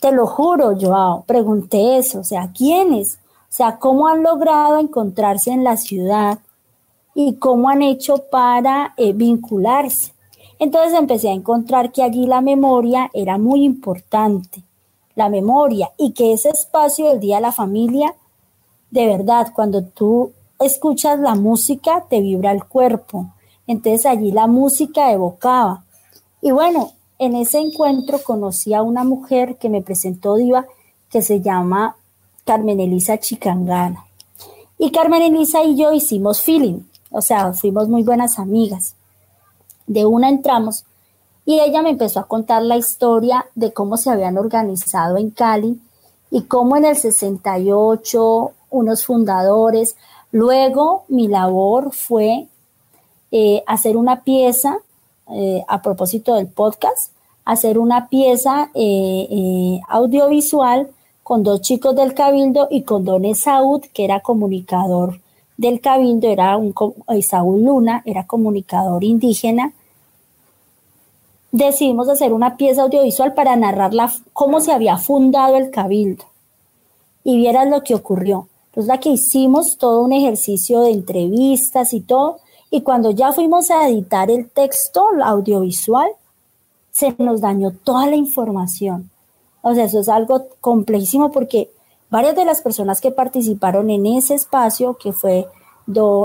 Te 0.00 0.12
lo 0.12 0.26
juro, 0.26 0.76
Joao, 0.78 1.24
pregunté 1.26 1.96
eso, 1.96 2.20
o 2.20 2.24
sea, 2.24 2.52
¿quiénes? 2.52 3.18
O 3.48 3.56
sea, 3.56 3.78
cómo 3.78 4.08
han 4.08 4.22
logrado 4.22 4.78
encontrarse 4.78 5.50
en 5.50 5.64
la 5.64 5.78
ciudad 5.78 6.40
y 7.14 7.36
cómo 7.36 7.70
han 7.70 7.80
hecho 7.80 8.18
para 8.30 8.92
eh, 8.98 9.14
vincularse. 9.14 10.12
Entonces 10.58 10.98
empecé 10.98 11.30
a 11.30 11.34
encontrar 11.34 11.92
que 11.92 12.02
allí 12.02 12.26
la 12.26 12.42
memoria 12.42 13.10
era 13.14 13.38
muy 13.38 13.64
importante. 13.64 14.62
la 15.14 15.30
memoria 15.30 15.90
y 15.96 16.12
que 16.12 16.34
ese 16.34 16.50
espacio 16.50 17.08
del 17.08 17.20
Día 17.20 17.36
de 17.36 17.42
la 17.42 17.52
Familia, 17.52 18.14
de 18.90 19.06
verdad, 19.06 19.52
cuando 19.54 19.82
tú 19.82 20.32
escuchas 20.58 21.18
la 21.18 21.34
música, 21.34 22.04
te 22.08 22.20
vibra 22.20 22.52
el 22.52 22.64
cuerpo. 22.64 23.32
Entonces 23.66 24.06
allí 24.06 24.32
la 24.32 24.46
música 24.46 25.12
evocaba. 25.12 25.84
Y 26.40 26.50
bueno, 26.50 26.92
en 27.18 27.34
ese 27.34 27.58
encuentro 27.58 28.22
conocí 28.22 28.74
a 28.74 28.82
una 28.82 29.04
mujer 29.04 29.56
que 29.56 29.68
me 29.68 29.82
presentó 29.82 30.36
Diva 30.36 30.66
que 31.10 31.22
se 31.22 31.40
llama 31.40 31.96
Carmen 32.44 32.80
Elisa 32.80 33.18
Chicangana. 33.18 34.06
Y 34.78 34.90
Carmen 34.90 35.22
Elisa 35.22 35.64
y 35.64 35.76
yo 35.76 35.92
hicimos 35.92 36.42
feeling, 36.42 36.80
o 37.10 37.22
sea, 37.22 37.52
fuimos 37.54 37.88
muy 37.88 38.02
buenas 38.02 38.38
amigas. 38.38 38.94
De 39.86 40.04
una 40.04 40.28
entramos 40.28 40.84
y 41.44 41.60
ella 41.60 41.80
me 41.80 41.90
empezó 41.90 42.20
a 42.20 42.26
contar 42.26 42.62
la 42.62 42.76
historia 42.76 43.46
de 43.54 43.72
cómo 43.72 43.96
se 43.96 44.10
habían 44.10 44.36
organizado 44.36 45.16
en 45.16 45.30
Cali 45.30 45.80
y 46.30 46.42
cómo 46.42 46.76
en 46.76 46.84
el 46.84 46.96
68 46.96 48.52
unos 48.70 49.04
fundadores, 49.04 49.96
luego 50.32 51.04
mi 51.08 51.28
labor 51.28 51.92
fue 51.92 52.48
eh, 53.30 53.62
hacer 53.66 53.96
una 53.96 54.22
pieza 54.22 54.78
eh, 55.30 55.64
a 55.68 55.82
propósito 55.82 56.34
del 56.34 56.46
podcast, 56.46 57.12
hacer 57.44 57.78
una 57.78 58.08
pieza 58.08 58.70
eh, 58.74 59.80
audiovisual 59.88 60.88
con 61.22 61.42
dos 61.42 61.60
chicos 61.60 61.96
del 61.96 62.14
Cabildo 62.14 62.68
y 62.70 62.82
con 62.82 63.04
Don 63.04 63.24
Esaúd, 63.24 63.82
que 63.92 64.04
era 64.04 64.20
comunicador 64.20 65.20
del 65.56 65.80
Cabildo, 65.80 66.28
era 66.28 66.56
un 66.56 66.74
Esaúd 67.08 67.64
Luna, 67.64 68.02
era 68.04 68.26
comunicador 68.26 69.02
indígena 69.04 69.72
decidimos 71.56 72.08
hacer 72.08 72.32
una 72.32 72.56
pieza 72.56 72.82
audiovisual 72.82 73.32
para 73.34 73.56
narrar 73.56 73.92
cómo 74.32 74.60
se 74.60 74.72
había 74.72 74.98
fundado 74.98 75.56
el 75.56 75.70
cabildo. 75.70 76.24
Y 77.24 77.36
vieras 77.38 77.68
lo 77.68 77.82
que 77.82 77.94
ocurrió. 77.94 78.48
Entonces 78.76 78.88
la 78.88 79.00
que 79.00 79.08
hicimos 79.08 79.78
todo 79.78 80.02
un 80.02 80.12
ejercicio 80.12 80.82
de 80.82 80.90
entrevistas 80.90 81.94
y 81.94 82.02
todo, 82.02 82.40
y 82.70 82.82
cuando 82.82 83.10
ya 83.10 83.32
fuimos 83.32 83.70
a 83.70 83.88
editar 83.88 84.30
el 84.30 84.50
texto 84.50 85.02
audiovisual, 85.24 86.10
se 86.90 87.14
nos 87.16 87.40
dañó 87.40 87.70
toda 87.70 88.06
la 88.06 88.16
información. 88.16 89.10
O 89.62 89.74
sea, 89.74 89.84
eso 89.84 90.00
es 90.00 90.10
algo 90.10 90.48
complejísimo 90.60 91.32
porque 91.32 91.70
varias 92.10 92.36
de 92.36 92.44
las 92.44 92.60
personas 92.60 93.00
que 93.00 93.10
participaron 93.10 93.88
en 93.88 94.04
ese 94.04 94.34
espacio, 94.34 94.98
que 94.98 95.14
fue 95.14 95.46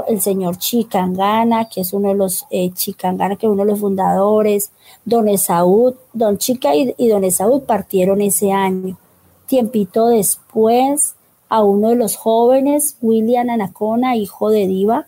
el 0.07 0.19
señor 0.19 0.57
Chicangana, 0.57 1.69
que 1.69 1.81
es 1.81 1.93
uno 1.93 2.09
de 2.09 2.15
los 2.15 2.45
eh, 2.49 2.71
Chicangana, 2.73 3.37
que 3.37 3.45
es 3.45 3.51
uno 3.51 3.63
de 3.63 3.71
los 3.71 3.79
fundadores, 3.79 4.71
don 5.05 5.29
Esaúd, 5.29 5.95
don 6.11 6.37
Chica 6.37 6.75
y, 6.75 7.07
don 7.07 7.23
Esaúd 7.23 7.61
partieron 7.61 8.21
ese 8.21 8.51
año. 8.51 8.97
Tiempito 9.45 10.07
después, 10.09 11.15
a 11.51 11.63
uno 11.63 11.89
de 11.89 11.95
los 11.95 12.15
jóvenes, 12.15 12.97
William 13.01 13.49
Anacona, 13.49 14.15
hijo 14.15 14.49
de 14.49 14.65
Diva, 14.65 15.05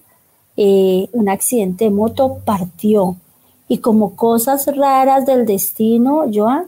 eh, 0.58 1.10
un 1.14 1.30
accidente 1.30 1.86
de 1.86 1.92
moto 1.92 2.38
partió. 2.46 3.16
Y 3.68 3.80
como 3.80 4.16
cosas 4.16 4.68
raras 4.76 5.26
del 5.26 5.48
destino, 5.48 6.26
Joan, 6.32 6.68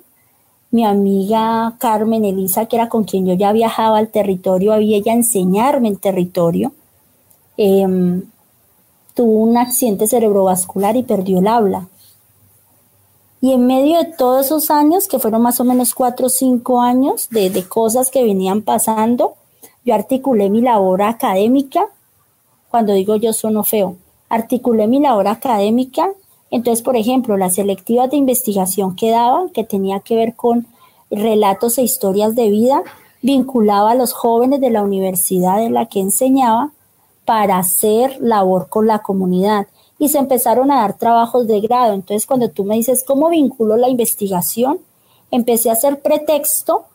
mi 0.71 0.83
amiga 0.83 1.75
Carmen 1.77 2.25
Elisa, 2.25 2.65
que 2.65 2.77
era 2.77 2.89
con 2.89 3.03
quien 3.03 3.27
yo 3.27 3.35
ya 3.35 3.51
viajaba 3.51 3.99
al 3.99 4.09
territorio, 4.09 4.73
había 4.73 4.97
ella 4.97 5.13
enseñarme 5.13 5.89
el 5.89 5.99
territorio 5.99 6.71
Em, 7.57 8.23
tuvo 9.13 9.39
un 9.39 9.57
accidente 9.57 10.07
cerebrovascular 10.07 10.95
y 10.97 11.03
perdió 11.03 11.39
el 11.39 11.47
habla. 11.47 11.87
Y 13.39 13.53
en 13.53 13.65
medio 13.65 13.99
de 13.99 14.05
todos 14.05 14.47
esos 14.47 14.71
años, 14.71 15.07
que 15.07 15.19
fueron 15.19 15.41
más 15.41 15.59
o 15.59 15.63
menos 15.63 15.93
cuatro 15.93 16.27
o 16.27 16.29
cinco 16.29 16.81
años 16.81 17.29
de, 17.29 17.49
de 17.49 17.67
cosas 17.67 18.09
que 18.09 18.23
venían 18.23 18.61
pasando, 18.61 19.35
yo 19.85 19.93
articulé 19.93 20.49
mi 20.49 20.61
labor 20.61 21.03
académica. 21.03 21.87
Cuando 22.69 22.93
digo 22.93 23.15
yo 23.15 23.31
sono 23.31 23.63
feo, 23.63 23.95
articulé 24.27 24.87
mi 24.87 24.99
labor 24.99 25.27
académica. 25.27 26.09
Entonces, 26.51 26.83
por 26.83 26.97
ejemplo, 26.97 27.37
las 27.37 27.55
selectivas 27.55 28.09
de 28.09 28.17
investigación 28.17 28.95
que 28.95 29.11
daban, 29.11 29.49
que 29.49 29.63
tenía 29.63 29.99
que 29.99 30.15
ver 30.15 30.35
con 30.35 30.67
relatos 31.09 31.77
e 31.77 31.83
historias 31.83 32.35
de 32.35 32.49
vida, 32.49 32.83
vinculaba 33.21 33.91
a 33.91 33.95
los 33.95 34.13
jóvenes 34.13 34.59
de 34.59 34.71
la 34.71 34.83
universidad 34.83 35.63
en 35.63 35.73
la 35.73 35.85
que 35.85 35.99
enseñaba 35.99 36.71
para 37.23 37.57
hacer 37.57 38.17
labor 38.19 38.69
con 38.69 38.87
la 38.87 38.99
comunidad 38.99 39.67
y 39.97 40.09
se 40.09 40.17
empezaron 40.17 40.71
a 40.71 40.81
dar 40.81 40.97
trabajos 40.97 41.47
de 41.47 41.61
grado. 41.61 41.93
Entonces, 41.93 42.25
cuando 42.25 42.49
tú 42.49 42.63
me 42.63 42.75
dices 42.75 43.03
cómo 43.05 43.29
vinculo 43.29 43.77
la 43.77 43.89
investigación, 43.89 44.79
empecé 45.31 45.69
a 45.69 45.73
hacer 45.73 46.01
pretexto 46.01 46.85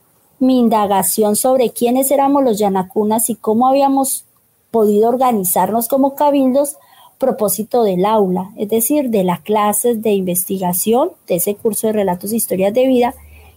mi 0.41 0.59
indagación 0.59 1.37
sobre 1.37 1.71
quiénes 1.71 2.11
éramos 2.11 2.43
los 2.43 2.59
yanacunas 2.59 3.31
y 3.31 3.37
cómo 3.37 3.69
habíamos 3.69 4.25
podido 4.71 5.09
organizarnos 5.11 5.87
como 5.87 6.15
cabildos 6.17 6.77
propósito 7.19 7.85
del 7.85 8.07
aula, 8.07 8.51
es 8.57 8.71
decir, 8.71 9.11
de 9.11 9.23
las 9.23 9.41
clases 9.41 10.03
de 10.03 10.13
investigación, 10.13 11.13
de 11.29 11.37
ese 11.37 11.55
curso 11.55 11.87
de 11.87 11.93
relatos 11.93 12.33
e 12.33 12.37
historias 12.37 12.73
de 12.73 12.87
vida 12.87 13.15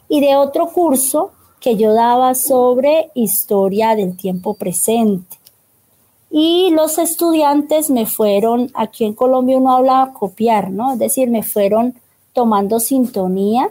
y 0.09 0.19
de 0.19 0.35
otro 0.35 0.67
curso 0.67 1.31
que 1.61 1.77
yo 1.77 1.93
daba 1.93 2.35
sobre 2.35 3.09
historia 3.15 3.95
del 3.95 4.17
tiempo 4.17 4.55
presente. 4.55 5.37
Y 6.29 6.71
los 6.71 6.97
estudiantes 6.97 7.89
me 7.89 8.05
fueron, 8.05 8.69
aquí 8.73 9.05
en 9.05 9.13
Colombia 9.13 9.57
uno 9.57 9.71
habla 9.71 10.11
copiar, 10.13 10.69
¿no? 10.69 10.93
Es 10.93 10.99
decir, 10.99 11.29
me 11.29 11.43
fueron 11.43 11.95
tomando 12.33 12.81
sintonía 12.81 13.69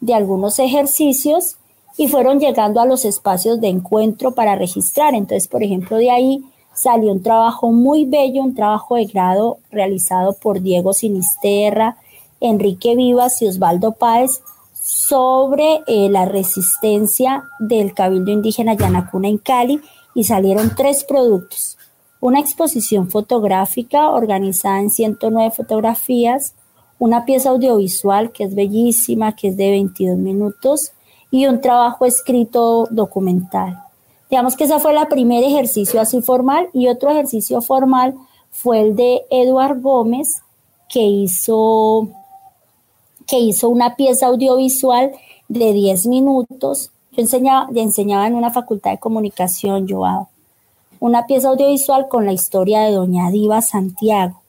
de 0.00 0.14
algunos 0.14 0.60
ejercicios 0.60 1.56
y 1.96 2.08
fueron 2.08 2.40
llegando 2.40 2.80
a 2.80 2.86
los 2.86 3.04
espacios 3.04 3.60
de 3.60 3.68
encuentro 3.68 4.32
para 4.32 4.56
registrar. 4.56 5.14
Entonces, 5.14 5.48
por 5.48 5.62
ejemplo, 5.62 5.96
de 5.96 6.10
ahí 6.10 6.44
salió 6.74 7.12
un 7.12 7.22
trabajo 7.22 7.70
muy 7.70 8.04
bello, 8.04 8.42
un 8.42 8.54
trabajo 8.54 8.96
de 8.96 9.06
grado 9.06 9.58
realizado 9.70 10.34
por 10.34 10.60
Diego 10.60 10.92
Sinisterra, 10.92 11.96
Enrique 12.40 12.96
Vivas 12.96 13.40
y 13.42 13.46
Osvaldo 13.46 13.92
Páez 13.92 14.40
sobre 14.72 15.82
eh, 15.86 16.08
la 16.10 16.24
resistencia 16.24 17.44
del 17.58 17.94
Cabildo 17.94 18.32
Indígena 18.32 18.74
Yanacuna 18.74 19.28
en 19.28 19.38
Cali 19.38 19.80
y 20.14 20.24
salieron 20.24 20.74
tres 20.76 21.04
productos 21.04 21.78
una 22.24 22.40
exposición 22.40 23.10
fotográfica 23.10 24.08
organizada 24.08 24.80
en 24.80 24.88
109 24.88 25.50
fotografías, 25.54 26.54
una 26.98 27.26
pieza 27.26 27.50
audiovisual 27.50 28.32
que 28.32 28.44
es 28.44 28.54
bellísima, 28.54 29.36
que 29.36 29.48
es 29.48 29.58
de 29.58 29.70
22 29.70 30.16
minutos, 30.16 30.92
y 31.34 31.46
un 31.46 31.60
trabajo 31.60 32.04
escrito 32.04 32.86
documental. 32.92 33.82
Digamos 34.30 34.54
que 34.54 34.64
ese 34.64 34.78
fue 34.78 34.96
el 34.96 35.08
primer 35.08 35.42
ejercicio 35.42 36.00
así 36.00 36.22
formal 36.22 36.68
y 36.72 36.86
otro 36.86 37.10
ejercicio 37.10 37.60
formal 37.60 38.14
fue 38.52 38.80
el 38.80 38.94
de 38.94 39.22
Eduard 39.30 39.80
Gómez, 39.80 40.42
que 40.88 41.02
hizo, 41.02 42.06
que 43.26 43.40
hizo 43.40 43.68
una 43.68 43.96
pieza 43.96 44.26
audiovisual 44.28 45.10
de 45.48 45.72
10 45.72 46.06
minutos. 46.06 46.92
Yo 47.10 47.22
enseñaba, 47.22 47.68
enseñaba 47.74 48.28
en 48.28 48.36
una 48.36 48.52
facultad 48.52 48.92
de 48.92 48.98
comunicación, 48.98 49.88
Joao 49.88 50.28
una 51.00 51.26
pieza 51.26 51.48
audiovisual 51.48 52.06
con 52.08 52.26
la 52.26 52.32
historia 52.32 52.82
de 52.82 52.92
Doña 52.92 53.30
Diva 53.32 53.60
Santiago. 53.60 54.40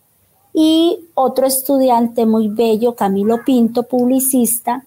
Y 0.54 1.00
otro 1.16 1.48
estudiante 1.48 2.28
muy 2.28 2.48
bello, 2.48 2.94
Camilo 2.94 3.44
Pinto, 3.44 3.84
publicista, 3.84 4.86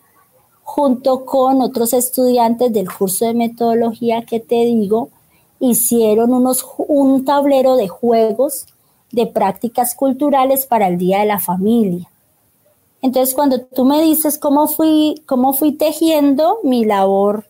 junto 0.70 1.24
con 1.24 1.62
otros 1.62 1.94
estudiantes 1.94 2.70
del 2.70 2.92
curso 2.92 3.24
de 3.24 3.32
metodología 3.32 4.26
que 4.26 4.38
te 4.38 4.66
digo, 4.66 5.08
hicieron 5.60 6.34
unos, 6.34 6.64
un 6.76 7.24
tablero 7.24 7.74
de 7.74 7.88
juegos 7.88 8.66
de 9.10 9.26
prácticas 9.26 9.94
culturales 9.94 10.66
para 10.66 10.88
el 10.88 10.98
Día 10.98 11.20
de 11.20 11.24
la 11.24 11.40
Familia. 11.40 12.06
Entonces, 13.00 13.34
cuando 13.34 13.62
tú 13.62 13.86
me 13.86 14.02
dices 14.02 14.38
cómo 14.38 14.68
fui, 14.68 15.22
cómo 15.24 15.54
fui 15.54 15.72
tejiendo 15.72 16.58
mi 16.62 16.84
labor 16.84 17.46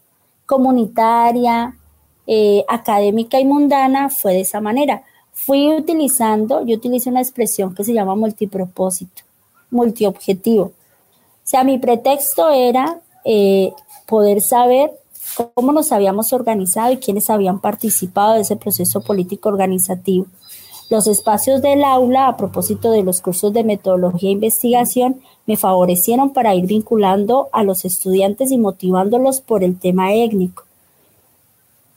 comunitaria, 0.47 1.77
eh, 2.25 2.65
académica 2.69 3.41
y 3.41 3.45
mundana 3.45 4.11
fue 4.11 4.35
de 4.35 4.43
esa 4.43 4.61
manera. 4.61 5.03
Fui 5.33 5.75
utilizando, 5.75 6.65
yo 6.65 6.77
utilicé 6.77 7.11
una 7.11 7.21
expresión 7.21 7.75
que 7.75 7.83
se 7.83 7.95
llama 7.95 8.15
multipropósito, 8.15 9.23
multiobjetivo. 9.73 10.67
O 10.67 11.51
sea, 11.51 11.65
mi 11.65 11.79
pretexto 11.79 12.51
era 12.51 13.01
eh, 13.25 13.73
poder 14.07 14.41
saber 14.41 14.93
cómo 15.55 15.73
nos 15.73 15.93
habíamos 15.93 16.33
organizado 16.33 16.93
y 16.93 16.97
quiénes 16.97 17.31
habían 17.31 17.61
participado 17.61 18.35
de 18.35 18.41
ese 18.41 18.57
proceso 18.57 19.01
político 19.01 19.49
organizativo. 19.49 20.27
Los 20.91 21.07
espacios 21.07 21.61
del 21.61 21.85
aula, 21.85 22.29
a 22.29 22.37
propósito 22.37 22.91
de 22.91 23.03
los 23.03 23.21
cursos 23.21 23.53
de 23.53 23.63
metodología 23.63 24.31
e 24.31 24.33
investigación, 24.33 25.21
me 25.47 25.57
favorecieron 25.57 26.33
para 26.33 26.55
ir 26.55 26.67
vinculando 26.67 27.49
a 27.53 27.63
los 27.63 27.85
estudiantes 27.85 28.51
y 28.51 28.59
motivándolos 28.59 29.43
por 29.43 29.63
el 29.63 29.79
tema 29.79 30.15
étnico. 30.15 30.65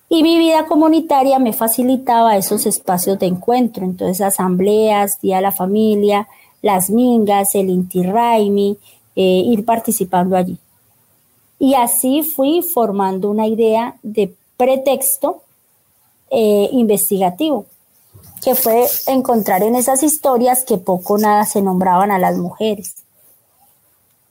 Y 0.10 0.24
mi 0.24 0.38
vida 0.38 0.66
comunitaria 0.66 1.40
me 1.40 1.54
facilitaba 1.54 2.36
esos 2.36 2.66
espacios 2.66 3.18
de 3.18 3.28
encuentro, 3.28 3.86
entonces 3.86 4.20
asambleas, 4.20 5.22
Día 5.22 5.38
de 5.38 5.44
la 5.44 5.54
Familia, 5.54 6.28
las 6.62 6.90
mingas, 6.90 7.56
el 7.56 7.70
Inti 7.70 8.04
Raimi, 8.04 8.78
eh, 9.16 9.44
ir 9.46 9.63
participando 9.63 10.36
allí. 10.36 10.58
Y 11.62 11.75
así 11.75 12.24
fui 12.24 12.63
formando 12.63 13.30
una 13.30 13.46
idea 13.46 13.96
de 14.01 14.34
pretexto 14.58 15.44
eh, 16.32 16.68
investigativo, 16.72 17.68
que 18.44 18.56
fue 18.56 18.88
encontrar 19.06 19.62
en 19.62 19.75
esas 19.75 20.01
historias 20.01 20.63
que 20.63 20.80
poco 20.80 21.20
nada 21.20 21.46
se 21.46 21.62
nombraban 21.62 22.10
a 22.10 22.18
las 22.18 22.36
mujeres. 22.36 22.96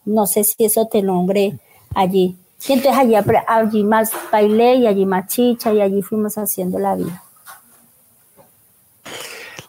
No 0.05 0.27
sé 0.27 0.43
si 0.43 0.65
eso 0.65 0.89
te 0.89 1.03
nombre 1.03 1.61
allí. 1.95 2.37
Y 2.67 2.73
entonces 2.73 3.01
allí, 3.01 3.15
allí 3.47 3.85
más 3.85 4.11
bailé 4.33 4.75
y 4.75 4.89
allí 4.89 5.07
más 5.07 5.29
chicha 5.29 5.73
y 5.73 5.81
allí 5.81 6.03
fuimos 6.03 6.37
haciendo 6.37 6.81
la 6.81 6.97
vida. 6.97 7.23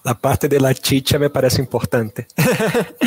La 0.02 0.16
parte 0.16 0.48
de 0.48 0.60
la 0.60 0.74
chicha 0.74 1.20
me 1.20 1.30
parece 1.30 1.62
importante. 1.62 2.26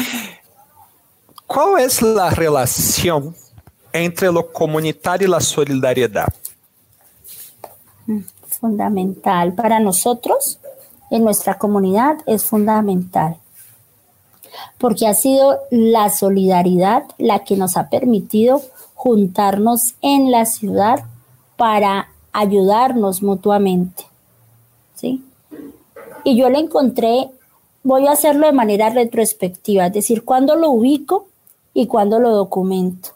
¿Cuál 1.45 1.83
es 1.83 2.01
la 2.03 2.31
relación 2.31 3.35
entre 3.95 4.31
lo 4.33 4.53
comunitario 4.53 5.29
y 5.29 5.31
la 5.31 5.41
solidaridad? 5.41 6.29
Fundamental. 8.61 9.55
Para 9.55 9.79
nosotros, 9.79 10.59
en 11.11 11.23
nuestra 11.23 11.59
comunidad, 11.59 12.17
es 12.27 12.45
fundamental. 12.45 13.37
Porque 14.79 15.07
ha 15.07 15.15
sido 15.15 15.61
la 15.71 16.11
solidaridad 16.11 17.05
la 17.19 17.45
que 17.45 17.57
nos 17.57 17.77
ha 17.77 17.89
permitido 17.89 18.61
juntarnos 18.95 19.95
en 20.03 20.31
la 20.31 20.45
ciudad 20.45 21.05
para 21.57 22.09
ayudarnos 22.33 23.23
mutuamente. 23.23 24.05
¿Sí? 24.97 25.25
Y 26.25 26.37
yo 26.37 26.49
le 26.51 26.59
encontré, 26.59 27.31
voy 27.85 28.09
a 28.09 28.13
hacerlo 28.13 28.47
de 28.47 28.53
manera 28.53 28.91
retrospectiva, 28.91 29.87
es 29.87 29.93
decir, 29.93 30.25
cuándo 30.25 30.57
lo 30.57 30.71
ubico 30.71 31.29
y 31.75 31.87
cuándo 31.87 32.19
lo 32.19 32.31
documento. 32.31 33.11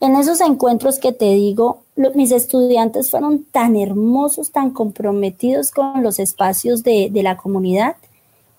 En 0.00 0.16
esos 0.16 0.40
encuentros 0.40 0.98
que 0.98 1.12
te 1.12 1.34
digo, 1.34 1.82
mis 2.14 2.32
estudiantes 2.32 3.10
fueron 3.10 3.44
tan 3.44 3.76
hermosos, 3.76 4.50
tan 4.50 4.70
comprometidos 4.70 5.70
con 5.70 6.02
los 6.02 6.18
espacios 6.18 6.82
de, 6.82 7.10
la 7.12 7.36
comunidad, 7.36 7.96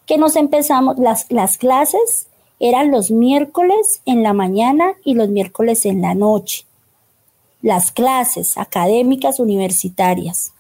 que 0.05 0.19
nos 0.19 0.35
empezamos, 0.35 0.99
las, 0.99 1.25
las 1.31 1.57
clases 1.57 2.27
eran 2.59 2.91
los 2.91 3.09
miércoles 3.09 4.01
en 4.05 4.21
la 4.21 4.33
mañana 4.33 4.93
y 5.03 5.15
los 5.15 5.29
miércoles 5.29 5.85
en 5.87 6.01
la 6.01 6.13
noche. 6.13 6.65
Las 7.63 7.91
clases 7.91 8.57
académicas 8.57 9.39
universitarias 9.39 10.53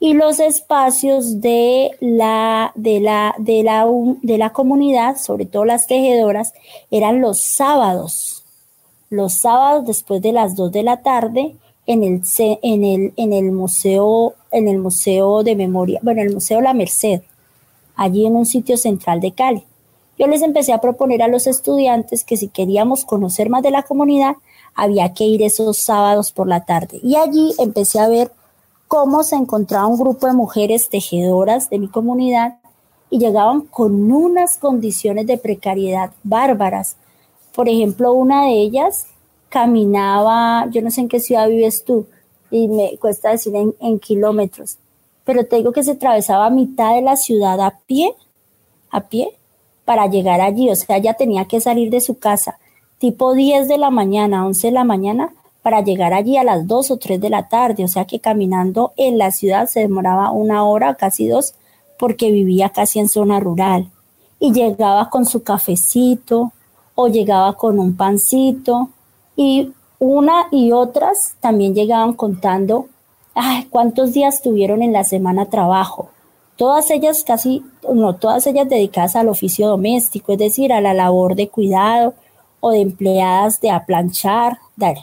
y 0.00 0.14
los 0.14 0.40
espacios 0.40 1.40
de 1.40 1.90
la, 2.00 2.72
de 2.74 3.00
la, 3.00 3.34
de 3.38 3.62
la, 3.62 3.86
de 4.22 4.38
la 4.38 4.52
comunidad, 4.52 5.16
sobre 5.16 5.46
todo 5.46 5.64
las 5.64 5.86
tejedoras, 5.86 6.54
eran 6.90 7.20
los 7.20 7.40
sábados. 7.40 8.27
Los 9.10 9.40
sábados 9.40 9.86
después 9.86 10.20
de 10.22 10.32
las 10.32 10.56
2 10.56 10.72
de 10.72 10.82
la 10.82 11.02
tarde 11.02 11.56
en 11.86 12.02
el, 12.02 12.22
en 12.38 12.84
el, 12.84 13.12
en 13.16 13.32
el 13.32 13.52
museo, 13.52 14.34
en 14.50 14.68
el 14.68 14.78
museo 14.78 15.42
de 15.42 15.56
memoria, 15.56 16.00
bueno, 16.02 16.20
el 16.20 16.34
Museo 16.34 16.60
La 16.60 16.74
Merced, 16.74 17.22
allí 17.96 18.26
en 18.26 18.36
un 18.36 18.46
sitio 18.46 18.76
central 18.76 19.20
de 19.20 19.32
Cali. 19.32 19.64
Yo 20.18 20.26
les 20.26 20.42
empecé 20.42 20.72
a 20.72 20.80
proponer 20.80 21.22
a 21.22 21.28
los 21.28 21.46
estudiantes 21.46 22.24
que 22.24 22.36
si 22.36 22.48
queríamos 22.48 23.04
conocer 23.04 23.48
más 23.50 23.62
de 23.62 23.70
la 23.70 23.84
comunidad, 23.84 24.36
había 24.74 25.14
que 25.14 25.24
ir 25.24 25.42
esos 25.42 25.78
sábados 25.78 26.32
por 26.32 26.48
la 26.48 26.64
tarde. 26.64 27.00
Y 27.02 27.16
allí 27.16 27.54
empecé 27.58 28.00
a 28.00 28.08
ver 28.08 28.32
cómo 28.88 29.22
se 29.22 29.36
encontraba 29.36 29.86
un 29.86 29.98
grupo 29.98 30.26
de 30.26 30.32
mujeres 30.32 30.88
tejedoras 30.88 31.70
de 31.70 31.78
mi 31.78 31.88
comunidad 31.88 32.58
y 33.10 33.18
llegaban 33.18 33.62
con 33.62 34.10
unas 34.10 34.58
condiciones 34.58 35.26
de 35.26 35.38
precariedad 35.38 36.10
bárbaras. 36.22 36.96
Por 37.58 37.68
ejemplo, 37.68 38.12
una 38.12 38.44
de 38.44 38.52
ellas 38.52 39.08
caminaba, 39.48 40.70
yo 40.70 40.80
no 40.80 40.92
sé 40.92 41.00
en 41.00 41.08
qué 41.08 41.18
ciudad 41.18 41.48
vives 41.48 41.84
tú, 41.84 42.06
y 42.52 42.68
me 42.68 42.96
cuesta 42.98 43.30
decir 43.32 43.52
en, 43.56 43.98
kilómetros, 43.98 44.76
pero 45.24 45.44
te 45.44 45.56
digo 45.56 45.72
que 45.72 45.82
se 45.82 45.90
atravesaba 45.90 46.50
mitad 46.50 46.94
de 46.94 47.02
la 47.02 47.16
ciudad 47.16 47.60
a 47.60 47.80
pie, 47.84 48.14
a 48.92 49.08
pie, 49.08 49.36
para 49.84 50.06
llegar 50.06 50.40
allí. 50.40 50.70
O 50.70 50.76
sea, 50.76 50.98
ella 50.98 51.14
tenía 51.14 51.46
que 51.46 51.60
salir 51.60 51.90
de 51.90 52.00
su 52.00 52.16
casa 52.16 52.60
tipo 52.98 53.34
10 53.34 53.66
de 53.66 53.78
la 53.78 53.90
mañana, 53.90 54.46
11 54.46 54.68
de 54.68 54.72
la 54.72 54.84
mañana, 54.84 55.34
para 55.60 55.80
llegar 55.80 56.14
allí 56.14 56.36
a 56.36 56.44
las 56.44 56.64
2 56.68 56.92
o 56.92 56.96
3 56.98 57.20
de 57.20 57.28
la 57.28 57.48
tarde, 57.48 57.82
o 57.82 57.88
sea 57.88 58.04
que 58.04 58.20
caminando 58.20 58.92
en 58.96 59.18
la 59.18 59.32
ciudad 59.32 59.66
se 59.66 59.80
demoraba 59.80 60.30
una 60.30 60.62
hora, 60.62 60.94
casi 60.94 61.26
dos, 61.26 61.56
porque 61.98 62.30
vivía 62.30 62.68
casi 62.68 63.00
en 63.00 63.08
zona 63.08 63.40
rural. 63.40 63.90
Y 64.38 64.52
llegaba 64.52 65.10
con 65.10 65.26
su 65.26 65.42
cafecito 65.42 66.52
o 67.00 67.06
llegaba 67.06 67.52
con 67.52 67.78
un 67.78 67.96
pancito 67.96 68.88
y 69.36 69.70
una 70.00 70.48
y 70.50 70.72
otras 70.72 71.36
también 71.38 71.72
llegaban 71.72 72.12
contando 72.12 72.88
ay, 73.36 73.68
cuántos 73.70 74.12
días 74.12 74.42
tuvieron 74.42 74.82
en 74.82 74.92
la 74.92 75.04
semana 75.04 75.46
trabajo. 75.46 76.08
Todas 76.56 76.90
ellas 76.90 77.22
casi, 77.24 77.62
no, 77.94 78.16
todas 78.16 78.48
ellas 78.48 78.68
dedicadas 78.68 79.14
al 79.14 79.28
oficio 79.28 79.68
doméstico, 79.68 80.32
es 80.32 80.38
decir, 80.38 80.72
a 80.72 80.80
la 80.80 80.92
labor 80.92 81.36
de 81.36 81.48
cuidado 81.48 82.14
o 82.58 82.72
de 82.72 82.80
empleadas 82.80 83.60
de 83.60 83.70
aplanchar, 83.70 84.58
dar, 84.74 84.96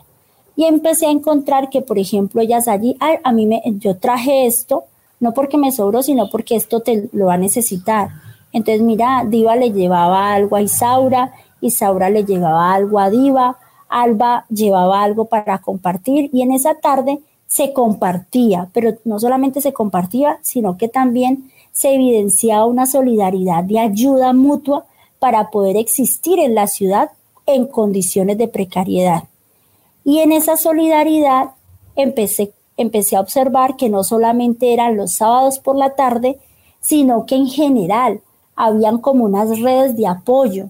y 0.58 0.65
empecé 0.65 1.05
a 1.05 1.12
encontrar 1.12 1.69
que, 1.69 1.81
por 1.81 1.97
ejemplo, 1.97 2.41
ellas 2.41 2.67
allí, 2.67 2.97
a 2.99 3.31
mí 3.31 3.45
me, 3.45 3.62
yo 3.79 3.95
traje 3.95 4.45
esto, 4.45 4.84
no 5.21 5.34
porque 5.34 5.58
me 5.58 5.71
sobró, 5.71 6.03
sino 6.03 6.29
porque 6.29 6.58
esto 6.58 6.81
te 6.81 7.10
lo 7.13 7.27
va 7.27 7.36
a 7.36 7.38
necesitar. 7.38 8.10
Entonces, 8.51 8.81
mira, 8.81 9.23
Diva 9.25 9.55
le 9.55 9.71
llevaba 9.71 10.34
algo 10.34 10.58
a 10.58 10.62
Isaura, 10.62 11.34
Isaura 11.65 12.10
le 12.10 12.23
llevaba 12.23 12.73
algo 12.73 12.99
a 12.99 13.10
Diva, 13.10 13.58
Alba 13.89 14.45
llevaba 14.49 15.04
algo 15.04 15.25
para 15.25 15.60
compartir 15.60 16.30
y 16.34 16.41
en 16.41 16.51
esa 16.51 16.75
tarde 16.75 17.19
se 17.47 17.73
compartía, 17.73 18.69
pero 18.73 18.95
no 19.06 19.19
solamente 19.19 19.62
se 19.62 19.73
compartía, 19.73 20.39
sino 20.41 20.78
que 20.78 20.88
también 20.88 21.51
se 21.71 21.93
evidenciaba 21.93 22.65
una 22.65 22.86
solidaridad 22.86 23.63
de 23.63 23.80
ayuda 23.80 24.34
mutua 24.34 24.86
para 25.19 25.49
poder 25.51 25.78
existir 25.78 26.39
en 26.39 26.56
la 26.56 26.67
ciudad 26.67 27.12
en 27.45 27.67
condiciones 27.67 28.38
de 28.38 28.47
precariedad. 28.47 29.25
Y 30.04 30.19
en 30.19 30.32
esa 30.32 30.58
solidaridad 30.58 31.51
empecé, 31.95 32.54
empecé 32.78 33.15
a 33.15 33.21
observar 33.21 33.75
que 33.75 33.89
no 33.89 34.04
solamente 34.04 34.73
eran 34.73 34.97
los 34.97 35.13
sábados 35.13 35.60
por 35.60 35.75
la 35.75 35.95
tarde, 35.95 36.39
sino 36.80 37.25
que 37.25 37.36
en 37.36 37.47
general 37.47 38.21
habían 38.56 38.99
como 38.99 39.25
unas 39.25 39.60
redes 39.60 39.95
de 39.97 40.08
apoyo. 40.08 40.69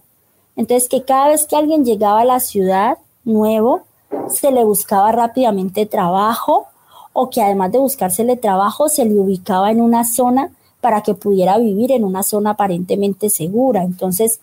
Entonces 0.55 0.89
que 0.89 1.03
cada 1.03 1.29
vez 1.29 1.45
que 1.45 1.55
alguien 1.55 1.85
llegaba 1.85 2.21
a 2.21 2.25
la 2.25 2.39
ciudad 2.39 2.97
nuevo, 3.23 3.81
se 4.29 4.51
le 4.51 4.63
buscaba 4.63 5.11
rápidamente 5.11 5.85
trabajo 5.85 6.67
o 7.13 7.29
que 7.29 7.41
además 7.41 7.71
de 7.71 7.79
buscársele 7.79 8.35
trabajo, 8.35 8.89
se 8.89 9.05
le 9.05 9.17
ubicaba 9.19 9.71
en 9.71 9.81
una 9.81 10.03
zona 10.03 10.51
para 10.81 11.01
que 11.01 11.13
pudiera 11.13 11.57
vivir 11.57 11.91
en 11.91 12.03
una 12.03 12.23
zona 12.23 12.51
aparentemente 12.51 13.29
segura. 13.29 13.83
Entonces, 13.83 14.41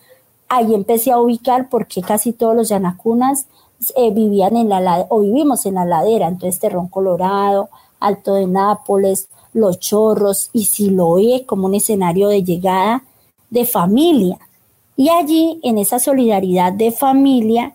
ahí 0.49 0.75
empecé 0.75 1.13
a 1.13 1.21
ubicar 1.21 1.69
porque 1.69 2.01
casi 2.01 2.33
todos 2.33 2.57
los 2.57 2.71
yanacunas 2.71 3.47
eh, 3.97 4.11
vivían 4.11 4.57
en 4.57 4.69
la 4.69 5.07
o 5.09 5.21
vivimos 5.21 5.67
en 5.67 5.75
la 5.75 5.85
ladera, 5.85 6.29
entonces 6.29 6.61
Terrón 6.61 6.89
Colorado, 6.89 7.69
Alto 8.01 8.35
de 8.35 8.47
Nápoles, 8.47 9.29
Los 9.53 9.79
Chorros 9.79 10.51
y 10.53 10.65
Siloé 10.65 11.45
como 11.47 11.67
un 11.67 11.75
escenario 11.75 12.29
de 12.29 12.43
llegada 12.43 13.03
de 13.51 13.65
familia. 13.65 14.39
Y 15.03 15.09
allí, 15.09 15.59
en 15.65 15.79
esa 15.79 15.99
solidaridad 15.99 16.73
de 16.73 16.93
familia, 16.93 17.75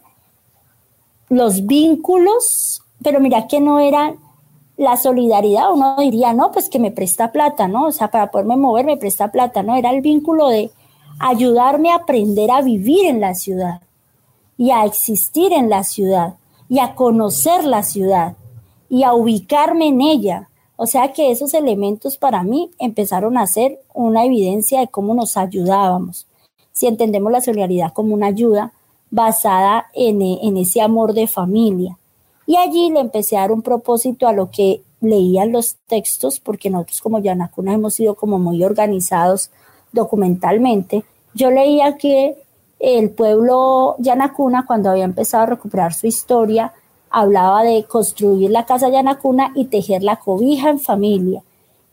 los 1.27 1.65
vínculos, 1.65 2.83
pero 3.03 3.19
mira 3.19 3.47
que 3.47 3.59
no 3.59 3.81
era 3.81 4.15
la 4.77 4.95
solidaridad, 4.95 5.73
uno 5.73 5.97
diría, 5.99 6.31
no, 6.31 6.53
pues 6.53 6.69
que 6.69 6.79
me 6.79 6.89
presta 6.89 7.33
plata, 7.33 7.67
¿no? 7.67 7.87
O 7.87 7.91
sea, 7.91 8.11
para 8.11 8.31
poderme 8.31 8.55
mover 8.55 8.85
me 8.85 8.95
presta 8.95 9.29
plata, 9.29 9.61
¿no? 9.61 9.75
Era 9.75 9.89
el 9.89 9.99
vínculo 9.99 10.47
de 10.47 10.71
ayudarme 11.19 11.91
a 11.91 11.95
aprender 11.95 12.49
a 12.49 12.61
vivir 12.61 13.05
en 13.05 13.19
la 13.19 13.35
ciudad 13.35 13.81
y 14.57 14.71
a 14.71 14.85
existir 14.85 15.51
en 15.51 15.69
la 15.69 15.83
ciudad 15.83 16.35
y 16.69 16.79
a 16.79 16.95
conocer 16.95 17.65
la 17.65 17.83
ciudad 17.83 18.37
y 18.87 19.03
a 19.03 19.13
ubicarme 19.13 19.89
en 19.89 19.99
ella. 19.99 20.47
O 20.77 20.87
sea 20.87 21.11
que 21.11 21.29
esos 21.31 21.53
elementos 21.53 22.15
para 22.15 22.43
mí 22.43 22.71
empezaron 22.79 23.37
a 23.37 23.47
ser 23.47 23.81
una 23.93 24.23
evidencia 24.23 24.79
de 24.79 24.87
cómo 24.87 25.13
nos 25.13 25.35
ayudábamos. 25.35 26.26
Si 26.77 26.85
entendemos 26.85 27.31
la 27.31 27.41
solidaridad 27.41 27.91
como 27.91 28.13
una 28.13 28.27
ayuda 28.27 28.71
basada 29.09 29.87
en, 29.95 30.21
en 30.21 30.57
ese 30.57 30.79
amor 30.79 31.13
de 31.13 31.25
familia. 31.25 31.97
Y 32.45 32.55
allí 32.55 32.91
le 32.91 32.99
empecé 32.99 33.35
a 33.35 33.41
dar 33.41 33.51
un 33.51 33.63
propósito 33.63 34.27
a 34.27 34.31
lo 34.31 34.51
que 34.51 34.83
leían 35.01 35.51
los 35.51 35.77
textos, 35.87 36.39
porque 36.39 36.69
nosotros 36.69 37.01
como 37.01 37.17
Yanacuna 37.17 37.73
hemos 37.73 37.95
sido 37.95 38.13
como 38.13 38.37
muy 38.37 38.63
organizados 38.63 39.49
documentalmente. 39.91 41.03
Yo 41.33 41.49
leía 41.49 41.97
que 41.97 42.37
el 42.77 43.09
pueblo 43.09 43.95
Yanacuna, 43.97 44.67
cuando 44.67 44.91
había 44.91 45.05
empezado 45.05 45.45
a 45.45 45.47
recuperar 45.47 45.95
su 45.95 46.05
historia, 46.05 46.73
hablaba 47.09 47.63
de 47.63 47.85
construir 47.85 48.51
la 48.51 48.67
casa 48.67 48.89
Yanacuna 48.89 49.51
y 49.55 49.65
tejer 49.65 50.03
la 50.03 50.17
cobija 50.17 50.69
en 50.69 50.79
familia. 50.79 51.41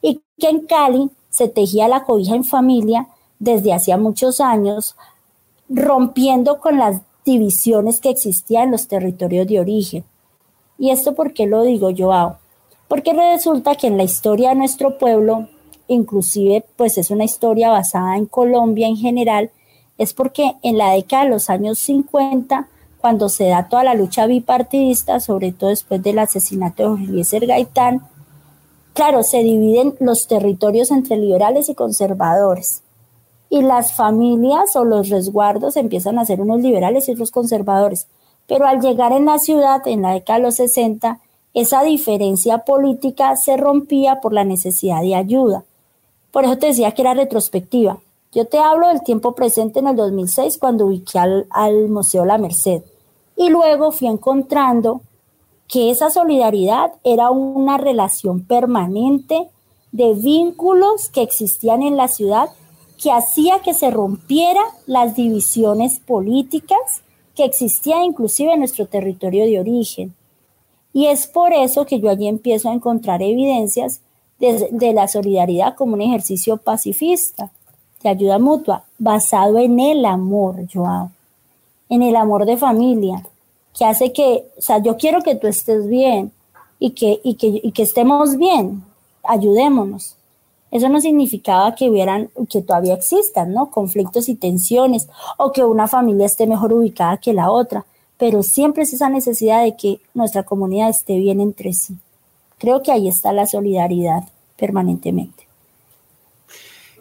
Y 0.03 0.21
que 0.39 0.51
en 0.51 0.67
Cali 0.67 1.11
se 1.31 1.49
tejía 1.49 1.89
la 1.89 2.05
cobija 2.05 2.35
en 2.35 2.45
familia 2.45 3.09
desde 3.39 3.73
hacía 3.73 3.97
muchos 3.97 4.41
años, 4.41 4.97
rompiendo 5.69 6.59
con 6.61 6.79
las 6.79 7.01
divisiones 7.25 8.01
que 8.01 8.11
existían 8.11 8.65
en 8.65 8.71
los 8.73 8.89
territorios 8.89 9.47
de 9.47 9.61
origen. 9.61 10.05
¿Y 10.79 10.91
esto 10.91 11.15
por 11.15 11.33
qué 11.33 11.47
lo 11.47 11.63
digo, 11.63 11.91
Joao? 11.97 12.39
Porque 12.89 13.13
resulta 13.13 13.75
que 13.75 13.87
en 13.87 13.97
la 13.97 14.05
historia 14.05 14.51
de 14.51 14.57
nuestro 14.57 14.99
pueblo, 14.99 15.49
inclusive 15.89 16.65
pues 16.77 16.99
es 16.99 17.11
una 17.11 17.25
historia 17.25 17.71
basada 17.71 18.17
en 18.17 18.27
Colombia 18.27 18.89
en 18.89 18.97
general, 18.97 19.51
es 19.99 20.13
porque 20.13 20.55
en 20.63 20.79
la 20.79 20.93
década 20.93 21.25
de 21.25 21.31
los 21.31 21.51
años 21.51 21.79
50, 21.79 22.69
cuando 22.99 23.29
se 23.29 23.47
da 23.47 23.69
toda 23.69 23.85
la 23.85 23.95
lucha 23.95 24.27
bipartidista, 24.27 25.21
sobre 25.21 25.53
todo 25.53 25.71
después 25.71 26.03
del 26.03 26.19
asesinato 26.19 26.97
de 26.97 27.05
Eliezer 27.05 27.47
Gaitán, 27.47 28.07
claro, 28.93 29.23
se 29.23 29.39
dividen 29.43 29.95
los 30.01 30.27
territorios 30.27 30.91
entre 30.91 31.17
liberales 31.17 31.69
y 31.69 31.75
conservadores. 31.75 32.84
Y 33.51 33.63
las 33.63 33.95
familias 33.95 34.75
o 34.77 34.85
los 34.85 35.09
resguardos 35.09 35.77
empiezan 35.77 36.19
a 36.19 36.25
ser 36.25 36.41
unos 36.41 36.61
liberales 36.61 37.09
y 37.09 37.13
otros 37.13 37.31
conservadores. 37.31 38.09
Pero 38.47 38.67
al 38.67 38.81
llegar 38.81 39.13
en 39.13 39.27
la 39.27 39.39
ciudad, 39.39 39.87
en 39.87 40.03
la 40.03 40.13
década 40.13 40.39
de 40.39 40.45
los 40.45 40.57
60, 40.57 41.21
esa 41.55 41.83
diferencia 41.83 42.59
política 42.59 43.37
se 43.37 43.57
rompía 43.57 44.21
por 44.21 44.33
la 44.33 44.45
necesidad 44.45 45.03
de 45.03 45.15
ayuda. 45.15 45.65
Por 46.33 46.45
eso 46.45 46.59
te 46.59 46.67
decía 46.67 46.93
que 46.93 47.03
era 47.03 47.15
retrospectiva. 47.15 47.99
Yo 48.33 48.47
te 48.47 48.59
hablo 48.59 48.89
del 48.89 49.03
tiempo 49.03 49.37
presente 49.37 49.79
en 49.79 49.87
el 49.87 49.95
2006 49.95 50.59
cuando 50.59 50.87
ubiqué 50.87 51.21
al, 51.21 51.47
al 51.51 51.89
Museo 51.89 52.25
La 52.25 52.39
Merced. 52.39 52.83
Y 53.37 53.51
luego 53.51 53.93
fui 53.93 54.09
encontrando 54.09 55.01
que 55.69 55.91
esa 55.91 56.11
solidaridad 56.11 56.93
era 57.05 57.31
una 57.31 57.79
relación 57.79 58.45
permanente 58.45 59.49
de 59.93 60.15
vínculos 60.15 61.09
que 61.09 61.23
existían 61.23 61.83
en 61.83 61.97
la 61.97 62.09
ciudad 62.09 62.49
que 63.05 63.13
hacía 63.13 63.59
que 63.59 63.75
se 63.75 63.91
rompiera 63.91 64.63
las 64.87 65.15
divisiones 65.15 66.01
políticas 66.01 67.03
que 67.37 67.45
existía 67.45 68.03
inclusive 68.03 68.55
en 68.55 68.61
nuestro 68.61 68.87
territorio 68.87 69.45
de 69.45 69.61
origen. 69.61 70.15
Y 70.95 71.09
es 71.09 71.27
por 71.27 71.53
eso 71.53 71.85
que 71.85 72.01
yo 72.01 72.09
allí 72.09 72.27
empiezo 72.27 72.71
a 72.71 72.73
encontrar 72.73 73.21
evidencias 73.21 74.01
de, 74.39 74.93
la 74.95 75.07
solidaridad 75.07 75.75
como 75.75 75.93
un 75.93 76.01
ejercicio 76.01 76.57
pacifista, 76.57 77.51
de 78.03 78.09
ayuda 78.09 78.39
mutua, 78.39 78.85
basado 78.99 79.59
en 79.59 79.79
el 79.81 80.07
amor, 80.07 80.67
Joao, 80.73 81.11
en 81.91 82.01
el 82.01 82.17
amor 82.17 82.47
de 82.47 82.57
familia, 82.57 83.23
que 83.79 83.85
hace 83.85 84.15
que, 84.15 84.47
o 84.57 84.63
sea, 84.63 84.83
yo 84.83 84.97
quiero 84.97 85.21
que 85.21 85.35
tú 85.35 85.47
estés 85.47 85.89
bien 85.89 86.33
y 86.79 86.93
que, 86.93 87.21
y 87.23 87.35
que, 87.35 87.61
y 87.63 87.71
que 87.73 87.83
estemos 87.83 88.39
bien, 88.39 88.83
ayudémonos. 89.25 90.17
Eso 90.75 90.89
no 90.89 91.01
significaba 91.01 91.73
que 91.77 91.89
hubieran, 91.89 92.31
que 92.51 92.61
todavía 92.61 92.95
existan, 92.95 93.53
¿no? 93.53 93.71
Conflictos 93.71 94.29
y 94.29 94.35
tensiones, 94.35 95.07
o 95.39 95.53
que 95.53 95.65
una 95.65 95.87
familia 95.87 96.27
esté 96.27 96.49
mejor 96.49 96.73
ubicada 96.73 97.19
que 97.19 97.33
la 97.33 97.49
otra, 97.49 97.87
pero 98.19 98.43
siempre 98.43 98.83
es 98.83 98.93
esa 98.93 99.09
necesidad 99.09 99.63
de 99.63 99.77
que 99.77 100.01
nuestra 100.15 100.43
comunidad 100.43 100.89
esté 100.89 101.17
bien 101.17 101.41
entre 101.41 101.73
sí. 101.75 101.97
Creo 102.59 102.83
que 102.83 102.91
ahí 102.91 103.07
está 103.07 103.33
la 103.33 103.47
solidaridad 103.47 104.25
permanentemente. 104.57 105.47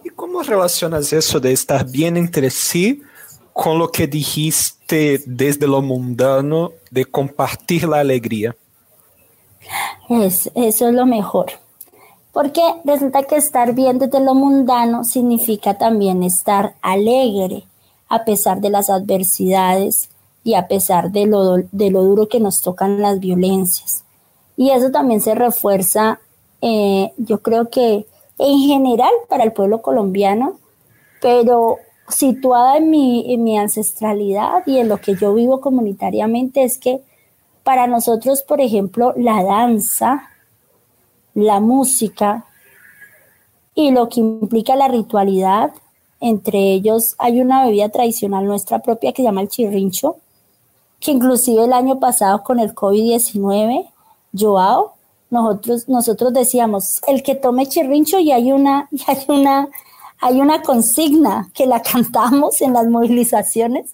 ¿Y 0.04 0.10
cómo 0.10 0.44
relacionas 0.44 1.12
eso 1.12 1.40
de 1.40 1.54
estar 1.54 1.90
bien 1.90 2.16
entre 2.16 2.52
sí 2.52 3.02
con 3.54 3.80
lo 3.80 3.90
que 3.90 4.06
dijiste 4.06 5.24
desde 5.26 5.66
lo 5.66 5.82
mundano 5.82 6.74
de 6.92 7.06
compartir 7.06 7.86
la 7.86 8.02
alegría? 8.02 8.56
Es, 10.10 10.52
eso 10.54 10.90
es 10.90 10.94
lo 10.94 11.08
mejor. 11.08 11.63
Porque 12.34 12.62
resulta 12.84 13.24
que 13.24 13.36
estar 13.36 13.74
bien 13.74 14.00
desde 14.00 14.20
lo 14.20 14.34
mundano 14.34 15.04
significa 15.04 15.78
también 15.78 16.24
estar 16.24 16.74
alegre 16.82 17.64
a 18.10 18.26
pesar 18.26 18.60
de 18.60 18.72
las 18.72 18.90
adversidades 18.90 20.10
y 20.44 20.56
a 20.56 20.68
pesar 20.68 21.12
de 21.12 21.28
lo, 21.28 21.58
de 21.72 21.92
lo 21.92 22.04
duro 22.04 22.28
que 22.28 22.40
nos 22.40 22.62
tocan 22.62 23.02
las 23.02 23.20
violencias. 23.20 24.04
Y 24.58 24.72
eso 24.72 24.90
también 24.92 25.22
se 25.22 25.36
refuerza, 25.36 26.20
eh, 26.62 27.12
yo 27.18 27.42
creo 27.42 27.70
que 27.70 28.08
en 28.40 28.60
general 28.60 29.12
para 29.30 29.44
el 29.44 29.54
pueblo 29.54 29.84
colombiano, 29.84 30.58
pero 31.22 31.78
situada 32.10 32.78
en 32.78 32.90
mi, 32.90 33.32
en 33.32 33.44
mi 33.44 33.58
ancestralidad 33.60 34.66
y 34.66 34.80
en 34.80 34.90
lo 34.90 34.98
que 34.98 35.16
yo 35.16 35.36
vivo 35.36 35.62
comunitariamente 35.62 36.64
es 36.64 36.80
que 36.80 37.02
para 37.64 37.88
nosotros, 37.88 38.42
por 38.42 38.60
ejemplo, 38.60 39.14
la 39.16 39.44
danza 39.44 40.30
la 41.34 41.60
música 41.60 42.46
y 43.76 43.92
lo 43.92 44.10
que 44.10 44.20
implica 44.20 44.76
la 44.76 44.88
ritualidad. 44.88 45.72
Entre 46.20 46.74
ellos 46.74 47.16
hay 47.18 47.42
una 47.42 47.66
bebida 47.66 47.90
tradicional 47.90 48.46
nuestra 48.46 48.80
propia 48.80 49.12
que 49.12 49.22
se 49.22 49.28
llama 49.28 49.42
el 49.42 49.50
chirrincho, 49.50 50.18
que 51.00 51.12
inclusive 51.12 51.66
el 51.66 51.74
año 51.74 52.00
pasado 52.00 52.44
con 52.44 52.60
el 52.60 52.74
COVID-19, 52.74 53.90
Joao, 54.38 54.94
nosotros, 55.30 55.90
nosotros 55.90 56.32
decíamos, 56.32 57.02
el 57.08 57.24
que 57.24 57.36
tome 57.36 57.68
chirrincho 57.68 58.20
y 58.20 58.32
hay 58.32 58.52
una, 58.52 58.88
hay 59.08 59.26
una, 59.28 59.68
hay 60.22 60.40
una 60.40 60.62
consigna 60.62 61.50
que 61.54 61.66
la 61.66 61.82
cantamos 61.92 62.62
en 62.62 62.74
las 62.74 62.88
movilizaciones, 62.88 63.92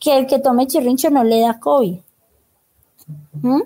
que 0.00 0.18
el 0.18 0.26
que 0.26 0.38
tome 0.38 0.66
chirrincho 0.66 1.10
no 1.10 1.24
le 1.24 1.40
da 1.40 1.58
COVID. 1.58 1.98
¿Mm? 3.40 3.62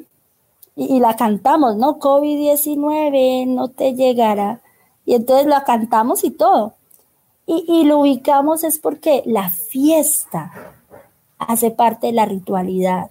Y, 0.74 1.00
la 1.00 1.16
cantamos, 1.16 1.76
¿no? 1.76 1.98
COVID-19 1.98 3.46
no 3.46 3.68
te 3.68 3.94
llegará. 3.94 4.60
Y 5.04 5.14
entonces 5.14 5.46
la 5.46 5.64
cantamos 5.64 6.24
y 6.24 6.30
todo. 6.30 6.74
Y, 7.46 7.64
y 7.68 7.84
lo 7.84 7.98
ubicamos 7.98 8.64
es 8.64 8.78
porque 8.78 9.22
la 9.26 9.50
fiesta 9.50 10.52
hace 11.38 11.70
parte 11.70 12.08
de 12.08 12.12
la 12.14 12.24
ritualidad. 12.24 13.10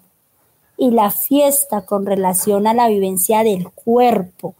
Y 0.77 0.91
la 0.91 1.11
fiesta 1.11 1.85
con 1.85 2.05
relación 2.05 2.65
a 2.65 2.73
la 2.73 2.87
vivencia 2.87 3.43
del 3.43 3.69
cuerpo 3.69 4.55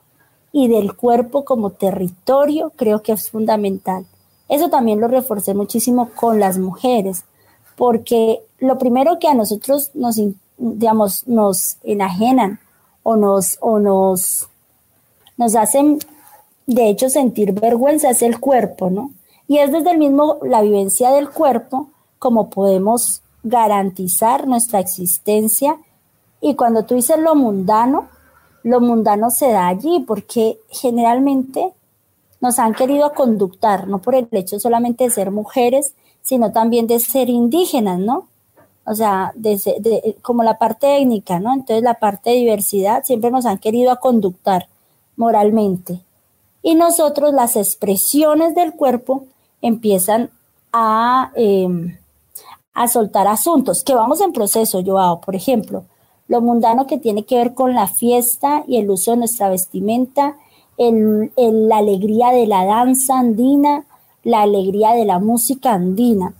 y 0.51 0.67
del 0.67 0.95
cuerpo 0.95 1.45
como 1.45 1.71
territorio 1.71 2.71
creo 2.75 3.01
que 3.01 3.13
es 3.13 3.31
fundamental. 3.31 4.05
Eso 4.49 4.69
también 4.69 4.99
lo 4.99 5.07
reforcé 5.07 5.53
muchísimo 5.53 6.09
con 6.13 6.39
las 6.39 6.57
mujeres, 6.57 7.23
porque 7.77 8.41
lo 8.59 8.77
primero 8.77 9.17
que 9.17 9.29
a 9.29 9.33
nosotros 9.33 9.91
nos, 9.93 10.19
digamos, 10.57 11.25
nos 11.27 11.77
enajenan 11.83 12.59
o 13.03 13.15
nos, 13.15 13.57
o 13.61 13.79
nos, 13.79 14.47
nos 15.37 15.55
hacen, 15.55 15.99
de 16.67 16.89
hecho, 16.89 17.09
sentir 17.09 17.53
vergüenza 17.53 18.09
es 18.09 18.21
el 18.21 18.39
cuerpo, 18.39 18.89
¿no? 18.89 19.11
Y 19.47 19.57
es 19.57 19.71
desde 19.71 19.91
el 19.91 19.97
mismo, 19.97 20.37
la 20.43 20.61
vivencia 20.61 21.11
del 21.11 21.29
cuerpo, 21.29 21.89
como 22.19 22.49
podemos 22.49 23.21
garantizar 23.43 24.47
nuestra 24.47 24.79
existencia. 24.79 25.77
Y 26.39 26.55
cuando 26.55 26.85
tú 26.85 26.95
dices 26.95 27.19
lo 27.19 27.35
mundano, 27.35 28.07
lo 28.63 28.79
mundano 28.79 29.29
se 29.29 29.51
da 29.51 29.67
allí, 29.67 30.03
porque 30.07 30.59
generalmente 30.69 31.73
nos 32.39 32.59
han 32.59 32.73
querido 32.73 33.13
conductar, 33.13 33.87
no 33.87 33.99
por 33.99 34.15
el 34.15 34.27
hecho 34.31 34.59
solamente 34.59 35.03
de 35.03 35.09
ser 35.09 35.31
mujeres, 35.31 35.93
sino 36.21 36.51
también 36.51 36.87
de 36.87 36.99
ser 36.99 37.29
indígenas, 37.29 37.99
¿no? 37.99 38.27
O 38.85 38.95
sea, 38.95 39.31
desde, 39.35 40.15
como 40.21 40.43
la 40.43 40.57
parte 40.57 40.87
técnica, 40.87 41.39
¿no? 41.39 41.53
Entonces 41.53 41.83
la 41.83 41.95
parte 41.95 42.31
de 42.31 42.37
diversidad 42.37 43.03
siempre 43.03 43.31
nos 43.31 43.45
han 43.45 43.59
querido 43.59 43.99
conductar 43.99 44.67
moralmente. 45.15 46.01
Y 46.63 46.75
nosotros 46.75 47.33
las 47.33 47.55
expresiones 47.55 48.55
del 48.55 48.73
cuerpo 48.73 49.25
empiezan 49.61 50.29
a, 50.73 51.31
em, 51.35 51.97
a 52.73 52.87
soltar 52.87 53.27
asuntos 53.27 53.83
que 53.83 53.93
vamos 53.93 54.21
en 54.21 54.33
proceso, 54.33 54.81
Joao. 54.83 55.21
Por 55.21 55.35
ejemplo, 55.35 55.83
lo 56.27 56.41
mundano 56.41 56.87
que 56.87 56.97
tiene 56.97 57.23
que 57.23 57.35
ver 57.35 57.53
con 57.53 57.73
la 57.73 57.87
fiesta 57.87 58.63
y 58.67 58.77
el 58.77 58.89
uso 58.89 59.11
de 59.11 59.17
nuestra 59.17 59.49
vestimenta, 59.49 60.37
la 60.77 61.77
alegría 61.77 62.29
de 62.29 62.47
la 62.47 62.65
danza 62.65 63.19
andina, 63.19 63.85
la 64.23 64.41
alegría 64.41 64.91
de 64.93 65.05
la 65.05 65.19
música 65.19 65.73
andina. 65.73 66.33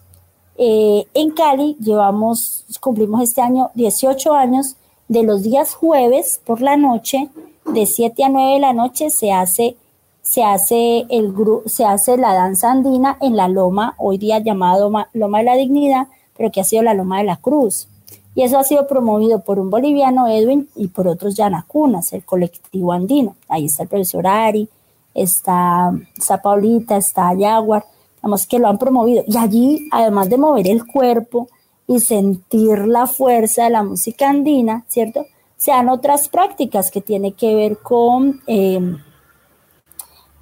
Eh, 0.64 1.08
en 1.16 1.32
Cali 1.32 1.76
llevamos, 1.80 2.66
cumplimos 2.80 3.24
este 3.24 3.42
año 3.42 3.72
18 3.74 4.32
años, 4.36 4.76
de 5.08 5.24
los 5.24 5.42
días 5.42 5.74
jueves 5.74 6.40
por 6.46 6.62
la 6.62 6.78
noche, 6.78 7.30
de 7.66 7.88
7 7.88 8.24
a 8.26 8.30
9 8.30 8.54
de 8.54 8.60
la 8.60 8.72
noche, 8.72 9.10
se 9.10 9.32
hace, 9.32 9.76
se 10.22 10.44
hace, 10.44 11.08
el, 11.10 11.34
se 11.66 11.84
hace 11.84 12.16
la 12.16 12.36
danza 12.36 12.70
andina 12.70 13.18
en 13.22 13.38
la 13.38 13.48
loma, 13.48 13.96
hoy 13.98 14.20
día 14.20 14.38
llamada 14.38 14.88
loma, 15.14 15.40
de 15.40 15.44
la 15.44 15.56
Dignidad, 15.56 16.10
pero 16.38 16.52
que 16.52 16.62
ha 16.62 16.64
sido 16.64 16.84
la 16.84 16.94
Loma 16.94 17.18
de 17.18 17.24
la 17.24 17.38
Cruz. 17.38 17.88
Y 18.36 18.44
eso 18.44 18.60
ha 18.60 18.64
sido 18.64 18.86
promovido 18.86 19.40
por 19.40 19.58
un 19.58 19.72
boliviano, 19.72 20.28
Edwin, 20.28 20.70
y 20.76 20.90
por 20.90 21.08
otros 21.08 21.36
yanacunas, 21.36 22.14
el 22.14 22.24
colectivo 22.24 22.94
andino. 22.94 23.36
Ahí 23.48 23.66
está 23.66 23.82
el 23.82 23.90
profesor 23.90 24.28
Ari, 24.28 24.70
está, 25.16 25.92
está 26.16 26.40
Paulita, 26.40 26.98
está 26.98 27.34
Yaguar 27.34 27.84
digamos 28.22 28.46
que 28.46 28.60
lo 28.60 28.68
han 28.68 28.78
promovido. 28.78 29.24
Y 29.28 29.36
allí, 29.38 29.88
además 29.92 30.30
de 30.30 30.38
mover 30.38 30.68
el 30.68 30.86
cuerpo 30.86 31.50
y 31.88 32.00
sentir 32.00 32.88
la 32.88 33.08
fuerza 33.08 33.64
de 33.64 33.72
la 33.72 33.84
música 33.84 34.30
andina, 34.30 34.86
¿cierto? 34.88 35.26
Se 35.58 35.72
dan 35.72 35.90
otras 35.90 36.30
prácticas 36.30 36.92
que 36.92 37.02
tienen 37.02 37.34
que 37.34 37.56
ver 37.56 37.80
con 37.80 38.42
em, 38.46 38.98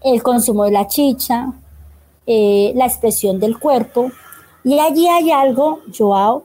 el 0.01 0.21
consumo 0.21 0.65
de 0.65 0.71
la 0.71 0.87
chicha, 0.87 1.53
eh, 2.25 2.73
la 2.75 2.85
expresión 2.85 3.39
del 3.39 3.57
cuerpo. 3.57 4.11
Y 4.63 4.77
allí 4.79 5.07
hay 5.07 5.31
algo, 5.31 5.79
Joao, 5.97 6.43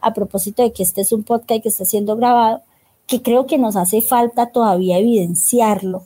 a 0.00 0.14
propósito 0.14 0.62
de 0.62 0.72
que 0.72 0.84
este 0.84 1.00
es 1.00 1.12
un 1.12 1.24
podcast 1.24 1.62
que 1.62 1.68
está 1.68 1.84
siendo 1.84 2.16
grabado, 2.16 2.62
que 3.06 3.22
creo 3.22 3.46
que 3.46 3.58
nos 3.58 3.74
hace 3.74 4.02
falta 4.02 4.52
todavía 4.52 4.98
evidenciarlo 4.98 6.04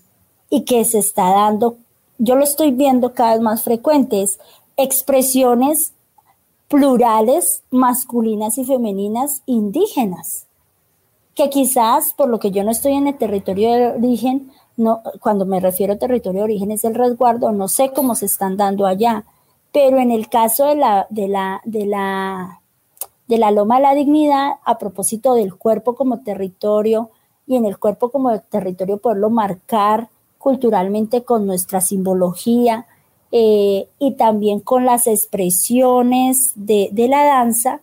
y 0.48 0.62
que 0.62 0.84
se 0.84 0.98
está 0.98 1.30
dando, 1.30 1.76
yo 2.18 2.36
lo 2.36 2.44
estoy 2.44 2.70
viendo 2.70 3.12
cada 3.12 3.32
vez 3.32 3.40
más 3.40 3.62
frecuentes, 3.62 4.38
expresiones 4.76 5.92
plurales 6.68 7.62
masculinas 7.70 8.58
y 8.58 8.64
femeninas 8.64 9.42
indígenas, 9.46 10.46
que 11.34 11.50
quizás 11.50 12.14
por 12.14 12.28
lo 12.28 12.38
que 12.38 12.50
yo 12.50 12.64
no 12.64 12.70
estoy 12.70 12.94
en 12.94 13.08
el 13.08 13.16
territorio 13.16 13.72
de 13.72 13.86
origen, 13.88 14.50
no, 14.76 15.02
cuando 15.20 15.46
me 15.46 15.60
refiero 15.60 15.94
a 15.94 15.98
territorio 15.98 16.40
de 16.40 16.44
origen 16.44 16.70
es 16.70 16.84
el 16.84 16.94
resguardo, 16.94 17.52
no 17.52 17.68
sé 17.68 17.92
cómo 17.94 18.14
se 18.14 18.26
están 18.26 18.56
dando 18.56 18.86
allá, 18.86 19.24
pero 19.72 19.98
en 19.98 20.10
el 20.10 20.28
caso 20.28 20.66
de 20.66 20.76
la, 20.76 21.06
de 21.10 21.28
la, 21.28 21.60
de 21.64 21.86
la, 21.86 22.60
de 23.26 23.38
la 23.38 23.50
Loma 23.50 23.76
de 23.76 23.82
la 23.82 23.94
Dignidad, 23.94 24.52
a 24.64 24.78
propósito 24.78 25.34
del 25.34 25.56
cuerpo 25.56 25.94
como 25.94 26.22
territorio 26.22 27.10
y 27.46 27.56
en 27.56 27.66
el 27.66 27.78
cuerpo 27.78 28.10
como 28.10 28.38
territorio 28.40 28.98
poderlo 28.98 29.30
marcar 29.30 30.08
culturalmente 30.44 31.24
con 31.24 31.46
nuestra 31.46 31.80
simbología 31.80 32.84
eh, 33.32 33.88
y 33.98 34.12
también 34.12 34.60
con 34.60 34.84
las 34.84 35.06
expresiones 35.06 36.52
de, 36.54 36.90
la 37.08 37.24
danza, 37.24 37.80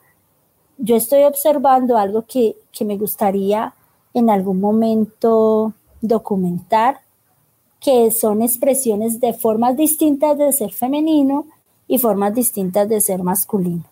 yo 0.77 0.95
estoy 0.95 1.23
observando 1.23 1.97
algo 1.97 2.23
que, 2.27 2.55
que 2.71 2.85
me 2.85 2.97
gustaría 2.97 3.73
en 4.13 4.29
algún 4.29 4.61
momento 4.61 5.73
documentar, 6.01 6.99
que 7.79 8.11
son 8.11 8.43
expresiones 8.43 9.19
de 9.19 9.33
formas 9.33 9.75
distintas 9.75 10.37
de 10.37 10.53
ser 10.53 10.71
femenino 10.71 11.47
y 11.87 11.97
formas 11.97 12.35
distintas 12.35 12.87
de 12.87 13.01
ser 13.01 13.23
masculino. 13.23 13.85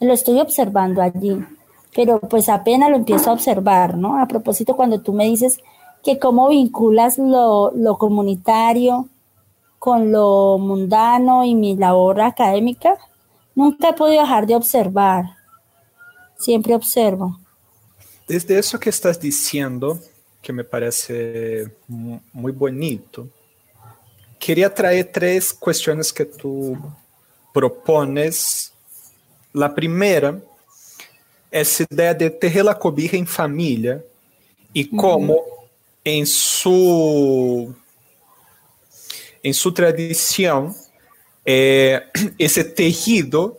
Lo 0.00 0.12
estoy 0.12 0.40
observando 0.40 1.00
allí, 1.00 1.38
pero 1.94 2.20
pues 2.20 2.48
apenas 2.48 2.90
lo 2.90 2.96
empiezo 2.96 3.30
a 3.30 3.34
observar, 3.34 3.96
¿no? 3.96 4.20
A 4.20 4.26
propósito, 4.26 4.76
cuando 4.76 5.00
tú 5.00 5.12
me 5.12 5.26
dices 5.26 5.58
que 6.02 6.18
cómo 6.18 6.48
vinculas 6.48 7.18
lo, 7.18 7.72
comunitario 7.98 9.08
con 9.78 10.10
lo 10.10 10.58
mundano 10.58 11.44
y 11.44 11.54
mi 11.54 11.76
labor 11.76 12.20
académica, 12.20 12.96
nunca 13.54 13.90
he 13.90 13.92
podido 13.92 14.22
dejar 14.22 14.46
de 14.46 14.54
observar, 14.54 15.24
siempre 16.38 16.74
observo. 16.74 17.38
Desde 18.26 18.58
eso 18.58 18.78
que 18.78 18.90
estás 18.90 19.20
diciendo, 19.20 19.98
que 20.40 20.52
me 20.52 20.64
parece 20.64 21.70
muy 21.88 22.52
bonito, 22.52 23.28
quería 24.38 24.72
traer 24.72 25.10
tres 25.12 25.52
cuestiones 25.52 26.12
que 26.12 26.24
tú 26.24 26.76
propones. 27.52 28.72
La 29.52 29.74
primera 29.74 30.40
es 31.52 31.80
la 31.80 31.86
idea 31.90 32.14
de 32.14 32.30
tejer 32.30 32.64
la 32.64 32.78
cobija 32.78 33.16
en 33.16 33.26
familia 33.26 34.02
y 34.72 34.88
cómo 34.88 35.38
en 36.02 36.26
su, 36.26 37.74
en 39.42 39.52
su 39.52 39.72
tradición 39.72 40.74
eh, 41.44 42.00
ese 42.38 42.64
tejido 42.64 43.58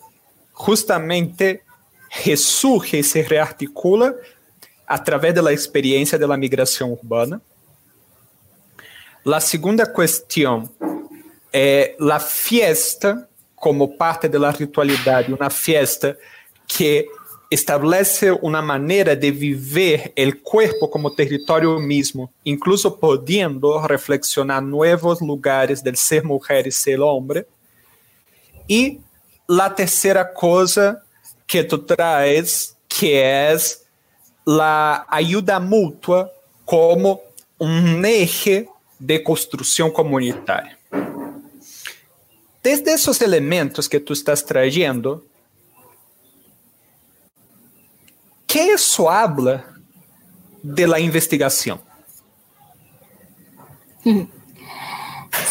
justamente 0.51 1.63
resurge 2.25 2.97
y 2.97 3.03
se 3.03 3.23
rearticula 3.23 4.15
a 4.87 5.03
través 5.03 5.35
de 5.35 5.41
la 5.41 5.51
experiencia 5.51 6.17
de 6.17 6.27
la 6.27 6.35
migración 6.35 6.91
urbana. 6.91 7.39
La 9.23 9.39
segunda 9.39 9.85
cuestión, 9.85 10.69
é 11.53 11.95
la 11.99 12.19
fiesta 12.19 13.29
como 13.55 13.95
parte 13.95 14.27
de 14.27 14.39
la 14.39 14.51
ritualidad, 14.51 15.29
una 15.29 15.49
fiesta 15.49 16.17
que 16.67 17.07
establece 17.53 18.31
una 18.31 18.61
manera 18.61 19.15
de 19.15 19.31
vivir 19.31 20.11
el 20.15 20.41
cuerpo 20.41 20.89
como 20.89 21.13
territorio 21.13 21.79
mismo, 21.79 22.31
incluso 22.43 22.99
pudiendo 22.99 23.85
reflexionar 23.87 24.63
nuevos 24.63 25.21
lugares 25.21 25.83
del 25.83 25.95
ser 25.95 26.23
mujer 26.23 26.65
y 26.67 26.71
ser 26.71 26.99
hombre. 26.99 27.45
Y 28.67 28.99
la 29.47 29.73
tercera 29.73 30.33
cosa 30.33 31.03
que 31.45 31.63
tú 31.63 31.85
traes, 31.85 32.75
que 32.87 33.51
es 33.51 33.85
la 34.45 35.05
ayuda 35.09 35.59
mutua 35.59 36.31
como 36.65 37.21
un 37.59 38.03
eje 38.03 38.67
de 38.99 39.21
construção 39.21 39.91
comunitária. 39.91 40.77
Desde 42.63 42.93
esses 42.93 43.21
elementos 43.21 43.89
que 43.89 43.99
tu 43.99 44.13
estás 44.13 44.45
trayendo, 44.45 45.23
que 48.53 48.71
isso 48.71 49.09
habla 49.09 49.65
de 50.61 50.85
la 50.85 50.99
investigación? 50.99 51.81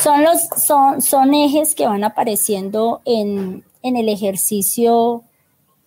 Son, 0.00 0.22
los, 0.22 0.46
son, 1.04 1.34
ejes 1.34 1.74
que 1.74 1.88
van 1.88 2.04
apareciendo 2.04 3.00
en, 3.04 3.64
el 3.82 4.08
ejercicio 4.08 5.24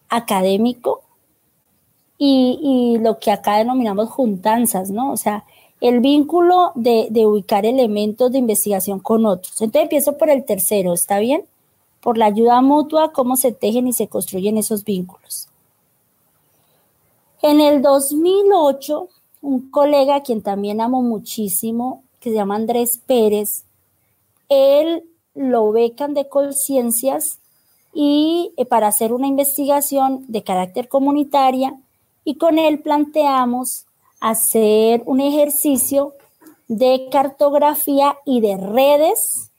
académico 0.09 1.03
y, 2.17 2.59
y, 2.61 2.99
lo 2.99 3.17
que 3.17 3.31
acá 3.31 3.59
denominamos 3.59 4.09
juntanzas, 4.09 4.89
¿no? 4.89 5.13
O 5.13 5.17
sea, 5.17 5.45
el 5.79 6.01
vínculo 6.01 6.73
de, 6.75 7.07
ubicar 7.25 7.65
elementos 7.65 8.29
de 8.33 8.39
investigación 8.39 8.99
con 8.99 9.25
otros. 9.25 9.61
Entonces 9.61 9.83
empiezo 9.83 10.17
por 10.17 10.29
el 10.29 10.43
tercero, 10.43 10.93
¿está 10.93 11.19
bien? 11.19 11.45
Por 12.01 12.17
la 12.17 12.25
ayuda 12.25 12.59
mutua, 12.61 13.13
cómo 13.13 13.37
se 13.37 13.53
tejen 13.53 13.87
y 13.87 13.93
se 13.93 14.09
construyen 14.09 14.57
esos 14.57 14.83
vínculos. 14.83 15.47
En 17.47 17.61
el 17.61 17.83
2008, 17.83 19.07
un 19.43 19.69
colega 19.69 20.15
a 20.15 20.23
quien 20.23 20.41
también 20.41 20.81
amo 20.81 21.03
muchísimo, 21.03 22.03
que 22.19 22.31
se 22.31 22.37
llama 22.37 22.55
Andrés 22.55 22.99
Pérez, 23.05 23.65
él 24.49 25.03
lo 25.35 25.71
becan 25.71 26.15
de 26.15 26.27
conciencias 26.27 27.37
y 27.93 28.51
eh, 28.57 28.65
para 28.65 28.87
hacer 28.87 29.13
una 29.13 29.27
investigación 29.27 30.25
de 30.27 30.41
carácter 30.41 30.87
comunitaria 30.87 31.79
y 32.23 32.39
con 32.39 32.57
él 32.57 32.79
planteamos 32.79 33.85
hacer 34.19 35.03
un 35.05 35.21
ejercicio 35.21 36.15
de 36.67 37.09
cartografía 37.11 38.17
y 38.25 38.41
de 38.41 38.57
redes 38.57 39.51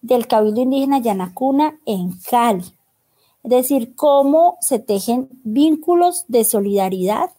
del 0.00 0.28
Cabildo 0.28 0.60
Indígena 0.60 1.00
Yanacuna 1.00 1.76
en 1.86 2.12
Cali. 2.30 2.72
Es 3.44 3.50
decir, 3.50 3.94
cómo 3.96 4.56
se 4.60 4.78
tejen 4.78 5.28
vínculos 5.42 6.24
de 6.28 6.44
solidaridad 6.44 7.30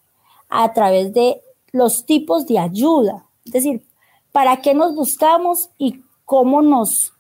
a 0.50 0.74
través 0.74 1.14
de 1.14 1.42
los 1.72 2.06
tipos 2.06 2.46
de 2.46 2.60
ayuda. 2.60 3.26
Es 3.46 3.54
decir, 3.54 3.86
para 4.32 4.62
qué 4.62 4.74
nos 4.74 4.96
buscamos 4.96 5.70
y 5.78 6.02
cómo 6.26 6.62
nos, 6.62 7.14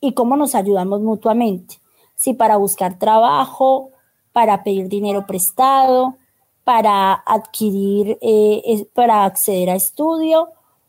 y 0.00 0.12
cómo 0.12 0.36
nos 0.36 0.54
ayudamos 0.54 1.00
mutuamente. 1.00 1.80
Si 2.14 2.34
para 2.34 2.56
buscar 2.56 2.98
trabajo, 2.98 3.90
para 4.32 4.64
pedir 4.64 4.88
dinero 4.88 5.26
prestado, 5.26 6.16
para 6.64 7.12
adquirir, 7.12 8.18
eh, 8.20 8.86
para 8.94 9.24
acceder 9.24 9.70
a 9.70 9.74
estudio 9.74 10.48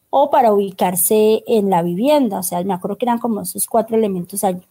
o 0.10 0.30
para 0.30 0.54
ubicarse 0.54 1.44
en 1.46 1.70
la 1.70 1.84
vivienda. 1.84 2.40
O 2.40 2.44
sea, 2.44 2.64
me 2.64 2.74
acuerdo 2.74 2.98
que 2.98 3.06
eran 3.06 3.20
como 3.20 3.42
esos 3.42 3.68
cuatro 3.68 3.98
elementos 3.98 4.44
allí. 4.44 4.66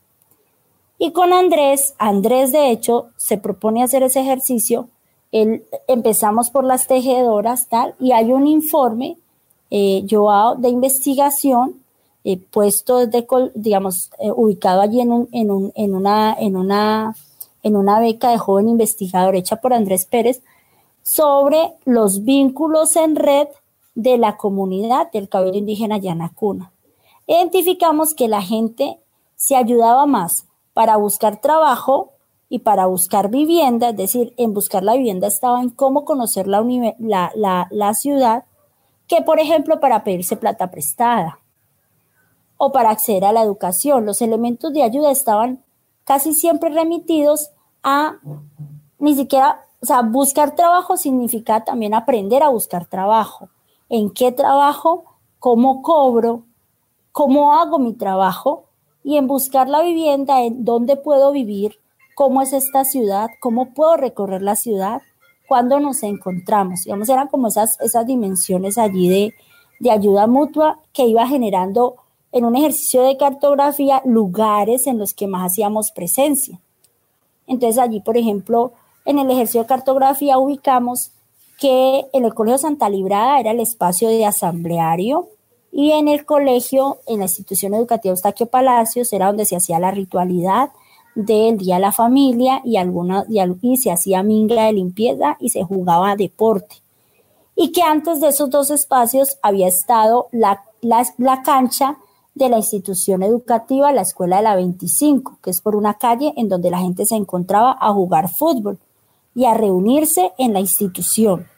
Y 0.99 1.13
con 1.13 1.33
Andrés, 1.33 1.95
Andrés 1.99 2.53
de 2.53 2.71
hecho 2.71 3.09
se 3.17 3.39
propone 3.39 3.83
hacer 3.83 4.03
ese 4.03 4.21
ejercicio. 4.21 4.89
Él, 5.33 5.65
empezamos 5.89 6.51
por 6.51 6.65
las 6.65 6.87
tejedoras, 6.87 7.69
tal, 7.69 7.95
y 7.99 8.13
hay 8.13 8.33
un 8.33 8.47
informe 8.47 9.19
eh, 9.71 10.05
de 10.07 10.69
investigación 10.69 11.83
eh, 12.23 12.39
puesto, 12.39 13.07
de, 13.07 13.27
digamos, 13.55 14.11
eh, 14.19 14.31
ubicado 14.31 14.81
allí 14.81 15.01
en, 15.01 15.13
un, 15.13 15.29
en, 15.33 15.51
un, 15.51 15.73
en, 15.75 15.95
una, 15.95 16.35
en, 16.39 16.57
una, 16.57 17.17
en 17.63 17.77
una 17.77 18.01
beca 18.01 18.31
de 18.31 18.39
joven 18.39 18.69
investigador 18.69 19.37
hecha 19.37 19.57
por 19.57 19.75
Andrés 19.75 20.07
Pérez, 20.07 20.43
sobre 21.03 21.75
los 21.85 22.25
vínculos 22.25 22.97
en 22.97 23.17
red 23.17 23.49
de 23.95 24.17
la 24.17 24.37
comunidad 24.37 25.13
del 25.13 25.29
cabello 25.29 25.59
indígena 25.59 25.99
Yanacuna. 25.99 26.73
Identificamos 27.27 28.15
que 28.15 28.29
la 28.29 28.43
gente 28.43 28.99
se 29.37 29.57
ayudaba 29.57 30.07
más 30.07 30.47
para 30.75 30.97
buscar 30.97 31.41
trabajo 31.41 32.13
y 32.51 32.59
para 32.59 32.87
buscar 32.87 33.31
vivienda, 33.31 33.89
es 33.89 33.97
decir, 33.97 34.35
en 34.37 34.53
buscar 34.53 34.83
la 34.83 34.95
vivienda 34.95 35.27
estaba 35.27 35.63
en 35.63 35.71
cómo 35.71 36.05
conocer 36.05 36.47
la, 36.47 36.61
la 37.35 37.95
ciudad, 37.95 38.45
que 39.07 39.23
por 39.23 39.41
ejemplo 39.41 39.81
para 39.81 40.05
pedirse 40.05 40.37
plata 40.37 40.71
prestada 40.71 41.39
o 42.59 42.73
para 42.73 42.91
acceder 42.91 43.25
a 43.25 43.33
la 43.33 43.43
educación. 43.43 44.05
Los 44.05 44.21
elementos 44.21 44.73
de 44.73 44.83
ayuda 44.83 45.11
estaban 45.11 45.65
casi 46.05 46.35
siempre 46.35 46.69
remitidos 46.69 47.51
a 47.83 48.17
ni 48.99 49.15
siquiera 49.15 49.65
o 49.85 49.87
sea, 49.87 50.01
buscar 50.01 50.55
trabajo 50.55 50.97
significa 50.97 51.63
también 51.63 51.93
aprender 51.93 52.43
a 52.43 52.49
buscar 52.49 52.87
trabajo. 52.87 53.51
¿En 53.91 54.09
qué 54.09 54.33
trabajo? 54.33 55.05
¿Cómo 55.39 55.83
cobro? 55.83 56.45
¿Cómo 57.13 57.53
hago 57.53 57.79
mi 57.79 57.93
trabajo? 57.93 58.65
Y 59.05 59.17
en 59.17 59.29
buscar 59.29 59.69
la 59.69 59.83
vivienda, 59.83 60.43
en 60.43 60.65
dónde 60.65 60.97
puedo 60.97 61.31
vivir, 61.31 61.77
cómo 62.17 62.43
es 62.43 62.53
esta 62.53 62.85
ciudad, 62.85 63.29
cómo 63.41 63.75
puedo 63.75 63.97
recorrer 63.97 64.43
la 64.43 64.57
ciudad, 64.57 65.03
cuando 65.47 65.79
nos 65.79 66.03
encontramos. 66.03 66.85
Digamos, 66.85 67.09
eran 67.09 67.29
como 67.29 67.49
esas, 67.49 67.79
esas 67.81 68.07
dimensiones 68.07 68.79
allí 68.79 69.09
de, 69.09 69.35
de 69.79 69.91
ayuda 69.91 70.27
mutua 70.27 70.81
que 70.93 71.07
iba 71.07 71.27
generando 71.27 71.97
en 72.33 72.45
un 72.45 72.57
ejercicio 72.57 73.03
de 73.03 73.17
cartografía 73.17 74.03
lugares 74.05 74.87
en 74.87 74.99
los 74.99 75.15
que 75.15 75.27
más 75.27 75.53
hacíamos 75.53 75.93
presencia. 75.93 76.61
Entonces 77.47 77.79
allí, 77.79 78.01
por 78.01 78.17
ejemplo, 78.17 78.73
en 79.05 79.19
el 79.19 79.31
ejercicio 79.31 79.63
de 79.63 79.69
cartografía 79.69 80.39
ubicamos 80.39 81.13
que 81.61 82.07
en 82.13 82.25
el 82.25 82.35
Colegio 82.35 82.59
Santa 82.59 82.89
Librada 82.89 83.39
era 83.39 83.53
el 83.53 83.61
espacio 83.61 84.09
de 84.09 84.25
asambleario 84.25 85.29
y 85.77 85.91
en 85.91 86.07
el 86.07 86.25
colegio, 86.25 87.01
en 87.09 87.19
la 87.19 87.25
institución 87.25 87.75
educativa 87.75 88.13
Eustaquio 88.13 88.47
Palacios, 88.47 89.13
era 89.13 89.27
donde 89.27 89.45
se 89.45 89.57
hacía 89.57 89.81
la 89.81 89.91
ritualidad 89.91 90.71
del 91.17 91.59
Día 91.59 91.75
de 91.75 91.81
la 91.81 91.91
Familia 91.91 92.61
y, 92.65 92.77
alguna, 92.77 93.25
y, 93.29 93.77
se 93.77 93.91
hacía 93.91 94.23
minga 94.23 94.67
de 94.67 94.73
limpieza 94.73 95.37
y 95.41 95.49
se 95.49 95.65
jugaba 95.65 96.15
deporte. 96.15 96.77
Y 97.57 97.73
que 97.73 97.83
antes 97.83 98.21
de 98.21 98.29
esos 98.29 98.51
dos 98.51 98.71
espacios 98.71 99.37
había 99.43 99.67
estado 99.67 100.29
la, 100.31 100.63
la 100.81 101.43
cancha 101.43 101.99
de 102.37 102.49
la 102.49 102.59
institución 102.59 103.25
educativa, 103.25 103.91
la 103.91 104.03
Escuela 104.03 104.37
de 104.37 104.43
la 104.45 104.55
25, 104.55 105.39
que 105.43 105.51
es 105.51 105.61
por 105.61 105.75
una 105.75 105.95
calle 105.95 106.35
en 106.37 106.49
donde 106.49 106.71
la 106.71 106.79
gente 106.79 107.05
se 107.05 107.17
encontraba 107.17 107.77
a 107.81 107.93
jugar 107.93 108.29
fútbol 108.29 108.79
y 109.35 109.47
a 109.47 109.55
reunirse 109.55 110.35
en 110.39 110.53
la 110.53 110.61
institución. 110.61 111.49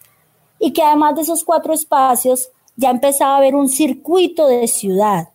Y 0.58 0.72
que 0.72 0.82
además 0.82 1.16
de 1.16 1.20
esos 1.20 1.44
cuatro 1.44 1.74
espacios 1.74 2.48
ya 2.76 2.90
empezaba 2.90 3.34
a 3.34 3.38
haber 3.38 3.54
un 3.54 3.68
circuito 3.68 4.46
de 4.46 4.68
ciudad. 4.68 5.30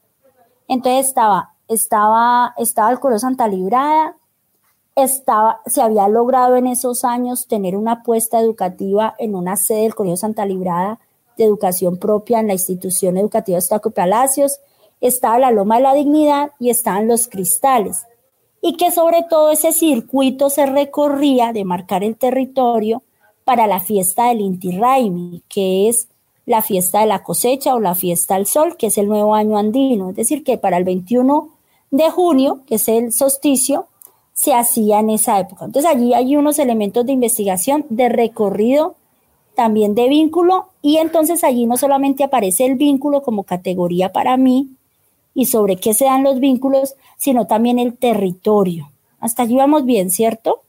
Entonces 0.68 1.08
estaba, 1.08 1.54
estaba, 1.68 2.54
estaba 2.58 2.92
el 2.92 3.00
Colegio 3.00 3.20
Santa 3.20 3.48
Librada, 3.48 4.16
estaba, 4.96 5.62
se 5.66 5.82
había 5.82 6.08
logrado 6.08 6.56
en 6.56 6.68
esos 6.68 7.04
años 7.04 7.48
tener 7.48 7.76
una 7.76 7.94
apuesta 7.94 8.40
educativa 8.40 9.16
en 9.18 9.36
una 9.36 9.56
sede 9.56 9.84
del 9.84 9.96
Colegio 9.96 10.18
Santa 10.18 10.46
Librada 10.46 11.00
de 11.38 11.46
educación 11.46 11.98
propia 11.98 12.40
en 12.40 12.48
la 12.48 12.54
institución 12.54 13.18
educativa 13.18 13.58
Estaco 13.58 13.92
Palacios, 13.92 14.60
estaba 15.00 15.40
la 15.40 15.52
Loma 15.52 15.78
de 15.78 15.84
la 15.84 15.94
Dignidad 15.94 16.52
y 16.60 16.70
estaban 16.70 17.08
los 17.08 17.28
cristales 17.28 18.06
y 18.62 18.78
que 18.78 18.92
sobre 18.92 19.24
todo 19.24 19.52
ese 19.52 19.74
circuito 19.74 20.50
se 20.50 20.68
recorría 20.68 21.52
de 21.52 21.66
marcar 21.66 22.04
el 22.04 22.16
territorio 22.16 23.02
para 23.44 23.66
la 23.66 23.80
fiesta 23.80 24.28
del 24.28 24.42
Inti 24.42 24.78
Raimi, 24.78 25.44
que 25.50 25.90
es 25.90 26.08
la 26.46 26.62
fiesta 26.62 27.00
de 27.00 27.06
la 27.06 27.24
cosecha 27.24 27.76
o 27.76 27.80
la 27.80 27.96
fiesta 27.96 28.36
del 28.36 28.46
sol, 28.46 28.76
que 28.78 28.88
es 28.88 28.98
el 28.98 29.08
nuevo 29.08 29.36
año 29.36 29.58
andino. 29.58 30.10
Es 30.10 30.16
decir, 30.16 30.44
que 30.44 30.58
para 30.58 30.78
el 30.78 30.84
21 30.84 31.50
de 31.92 32.10
junio, 32.10 32.62
que 32.66 32.76
es 32.76 32.88
el 32.88 33.12
solsticio, 33.12 33.88
se 34.34 34.54
hacía 34.54 35.00
en 35.00 35.10
esa 35.10 35.40
época. 35.40 35.66
Entonces 35.66 35.92
allí 35.92 36.14
hay 36.14 36.36
unos 36.36 36.58
elementos 36.60 37.06
de 37.06 37.14
investigación, 37.14 37.86
de 37.90 38.10
recorrido, 38.10 38.96
también 39.56 39.94
de 39.94 40.08
vínculo, 40.08 40.68
y 40.82 40.98
entonces 40.98 41.44
allí 41.44 41.66
no 41.66 41.78
solamente 41.78 42.24
aparece 42.24 42.66
el 42.66 42.76
vínculo 42.76 43.22
como 43.22 43.44
categoría 43.44 44.12
para 44.12 44.38
mí, 44.38 44.70
y 45.34 45.46
sobre 45.46 45.78
qué 45.78 45.94
se 45.94 46.06
dan 46.06 46.24
los 46.24 46.40
vínculos, 46.40 46.96
sino 47.18 47.48
también 47.48 47.80
el 47.80 47.98
territorio. 47.98 48.92
Hasta 49.20 49.44
allí 49.44 49.56
vamos 49.56 49.86
bien, 49.86 50.10
¿cierto? 50.10 50.62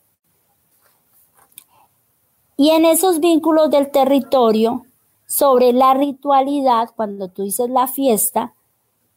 Y 2.57 2.71
en 2.71 2.85
esos 2.85 3.19
vínculos 3.19 3.71
del 3.71 3.91
territorio, 3.91 4.85
sobre 5.33 5.73
la 5.73 5.95
ritualidad, 5.95 6.91
cuando 6.95 7.29
tú 7.29 7.45
dices 7.45 7.71
la 7.71 7.87
fiesta, 7.87 8.53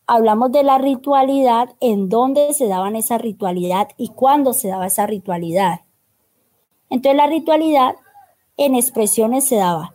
hablamos 0.07 0.49
de 0.53 0.63
la 0.63 0.77
ritualidad, 0.77 1.75
en 1.81 2.07
dónde 2.07 2.53
se 2.53 2.69
daban 2.69 2.95
esa 2.95 3.17
ritualidad 3.17 3.89
y 3.97 4.07
cuándo 4.07 4.53
se 4.53 4.69
daba 4.69 4.87
esa 4.87 5.05
ritualidad. 5.07 5.81
Entonces 6.89 7.17
la 7.17 7.27
ritualidad 7.27 7.95
en 8.55 8.75
expresiones 8.75 9.45
se 9.45 9.57
daba 9.57 9.93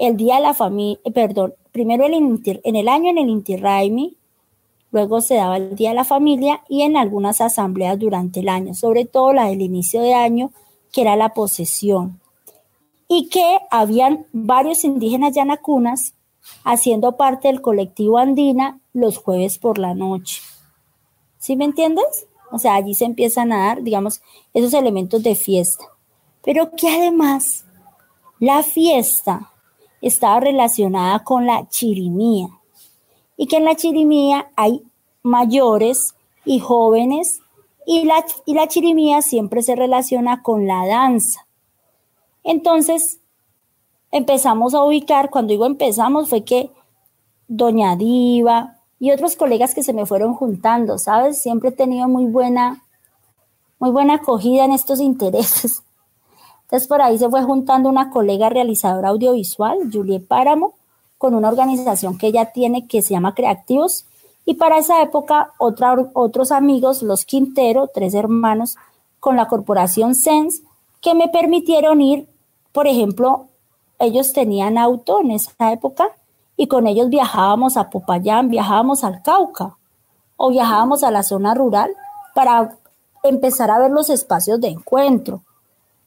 el 0.00 0.16
día 0.16 0.36
de 0.36 0.40
la 0.40 0.54
familia, 0.54 1.00
eh, 1.04 1.10
perdón, 1.10 1.52
primero 1.70 2.06
en 2.06 2.76
el 2.76 2.88
año 2.88 3.10
en 3.10 3.18
el 3.18 3.28
Inti 3.28 3.60
Luego 4.90 5.20
se 5.20 5.34
daba 5.34 5.58
el 5.58 5.76
Día 5.76 5.90
de 5.90 5.96
la 5.96 6.04
Familia 6.04 6.62
y 6.66 6.80
en 6.80 6.96
algunas 6.96 7.42
asambleas 7.42 7.98
durante 7.98 8.40
el 8.40 8.48
año, 8.48 8.72
sobre 8.72 9.04
todo 9.04 9.34
la 9.34 9.48
del 9.48 9.60
inicio 9.60 10.00
de 10.00 10.14
año, 10.14 10.50
que 10.92 11.02
era 11.02 11.14
la 11.14 11.34
posesión. 11.34 12.22
Y 13.08 13.28
que 13.28 13.58
habían 13.70 14.26
varios 14.32 14.84
indígenas 14.84 15.34
yanacunas 15.34 16.14
haciendo 16.64 17.16
parte 17.16 17.48
del 17.48 17.62
colectivo 17.62 18.18
andina 18.18 18.78
los 18.92 19.18
jueves 19.18 19.58
por 19.58 19.78
la 19.78 19.94
noche. 19.94 20.42
¿Sí 21.38 21.56
me 21.56 21.64
entiendes? 21.64 22.26
O 22.50 22.58
sea, 22.58 22.74
allí 22.74 22.94
se 22.94 23.04
empiezan 23.04 23.52
a 23.52 23.66
dar, 23.66 23.82
digamos, 23.82 24.20
esos 24.54 24.74
elementos 24.74 25.22
de 25.22 25.34
fiesta. 25.34 25.84
Pero 26.42 26.70
que 26.72 26.88
además 26.88 27.64
la 28.38 28.62
fiesta 28.62 29.52
estaba 30.00 30.40
relacionada 30.40 31.24
con 31.24 31.46
la 31.46 31.68
chirimía 31.68 32.48
y 33.36 33.46
que 33.46 33.56
en 33.56 33.64
la 33.64 33.76
chirimía 33.76 34.50
hay 34.56 34.82
mayores 35.22 36.14
y 36.44 36.60
jóvenes 36.60 37.40
y 37.86 38.04
la, 38.04 38.24
y 38.46 38.54
la 38.54 38.68
chirimía 38.68 39.22
siempre 39.22 39.62
se 39.62 39.74
relaciona 39.74 40.42
con 40.42 40.66
la 40.66 40.86
danza. 40.86 41.46
Entonces, 42.48 43.20
empezamos 44.10 44.72
a 44.72 44.82
ubicar, 44.82 45.28
cuando 45.28 45.50
digo 45.50 45.66
empezamos, 45.66 46.30
fue 46.30 46.44
que 46.44 46.70
Doña 47.46 47.94
Diva 47.94 48.78
y 48.98 49.10
otros 49.10 49.36
colegas 49.36 49.74
que 49.74 49.82
se 49.82 49.92
me 49.92 50.06
fueron 50.06 50.32
juntando, 50.32 50.96
¿sabes? 50.96 51.42
Siempre 51.42 51.68
he 51.68 51.72
tenido 51.72 52.08
muy 52.08 52.24
buena, 52.24 52.82
muy 53.78 53.90
buena 53.90 54.14
acogida 54.14 54.64
en 54.64 54.72
estos 54.72 54.98
intereses. 55.02 55.82
Entonces 56.62 56.88
por 56.88 57.02
ahí 57.02 57.18
se 57.18 57.28
fue 57.28 57.42
juntando 57.42 57.90
una 57.90 58.08
colega 58.08 58.48
realizadora 58.48 59.10
audiovisual, 59.10 59.90
Julie 59.92 60.18
Páramo, 60.18 60.72
con 61.18 61.34
una 61.34 61.48
organización 61.50 62.16
que 62.16 62.28
ella 62.28 62.52
tiene 62.52 62.88
que 62.88 63.02
se 63.02 63.12
llama 63.12 63.34
Creativos. 63.34 64.06
Y 64.46 64.54
para 64.54 64.78
esa 64.78 65.02
época, 65.02 65.52
otros 65.58 66.50
amigos, 66.50 67.02
los 67.02 67.26
Quintero, 67.26 67.90
tres 67.92 68.14
hermanos, 68.14 68.78
con 69.20 69.36
la 69.36 69.48
corporación 69.48 70.14
Sense, 70.14 70.62
que 71.02 71.14
me 71.14 71.28
permitieron 71.28 72.00
ir, 72.00 72.26
por 72.72 72.86
ejemplo, 72.86 73.48
ellos 73.98 74.32
tenían 74.32 74.78
auto 74.78 75.20
en 75.20 75.32
esa 75.32 75.72
época 75.72 76.08
y 76.56 76.66
con 76.66 76.86
ellos 76.86 77.08
viajábamos 77.08 77.76
a 77.76 77.90
Popayán, 77.90 78.48
viajábamos 78.48 79.04
al 79.04 79.22
Cauca 79.22 79.76
o 80.36 80.50
viajábamos 80.50 81.02
a 81.02 81.10
la 81.10 81.22
zona 81.22 81.54
rural 81.54 81.90
para 82.34 82.76
empezar 83.22 83.70
a 83.70 83.78
ver 83.78 83.90
los 83.90 84.10
espacios 84.10 84.60
de 84.60 84.68
encuentro, 84.68 85.42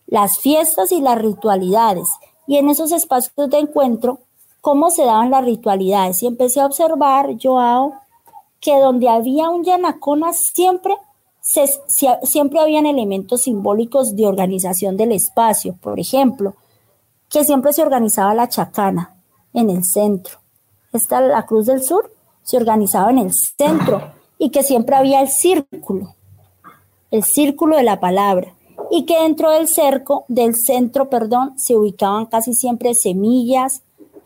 las 0.08 0.40
fiestas 0.40 0.92
y 0.92 1.02
las 1.02 1.18
ritualidades. 1.18 2.10
Y 2.48 2.58
en 2.58 2.70
esos 2.70 2.92
espacios 2.92 3.50
de 3.50 3.60
encuentro 3.60 4.20
cómo 4.62 4.92
se 4.92 5.04
daban 5.04 5.32
las 5.32 5.44
ritualidades 5.44 6.22
y 6.24 6.28
empecé 6.28 6.62
a 6.62 6.68
observar, 6.68 7.36
Joao, 7.42 7.94
que 8.60 8.80
donde 8.80 9.10
había 9.10 9.50
un 9.50 9.64
yanacona 9.64 10.34
siempre, 10.34 10.96
siempre 11.42 12.60
habían 12.60 12.86
elementos 12.86 13.44
simbólicos 13.44 14.16
de 14.16 14.28
organización 14.28 14.98
del 14.98 15.12
espacio. 15.12 15.76
Por 15.82 16.00
ejemplo, 16.00 16.56
que 17.30 17.44
siempre 17.44 17.74
se 17.74 17.82
organizaba 17.82 18.34
la 18.34 18.50
chacana 18.50 19.16
en 19.54 19.70
el 19.70 19.84
centro. 19.84 20.40
Esta, 20.94 21.22
la 21.22 21.46
Cruz 21.46 21.66
del 21.66 21.84
Sur, 21.84 22.12
se 22.44 22.58
organizaba 22.58 23.10
en 23.12 23.18
el 23.20 23.34
centro 23.34 24.14
y 24.38 24.50
que 24.50 24.64
siempre 24.64 24.96
había 24.96 25.22
el 25.22 25.30
círculo, 25.30 26.16
el 27.12 27.24
círculo 27.24 27.78
de 27.78 27.84
la 27.84 28.00
palabra 28.00 28.54
y 28.90 29.06
que 29.06 29.22
dentro 29.22 29.52
del 29.52 29.68
cerco, 29.68 30.26
del 30.28 30.56
centro, 30.56 31.10
perdón, 31.10 31.58
se 31.58 31.78
ubicaban 31.78 32.26
casi 32.26 32.54
siempre 32.54 32.94
semillas, 32.94 33.84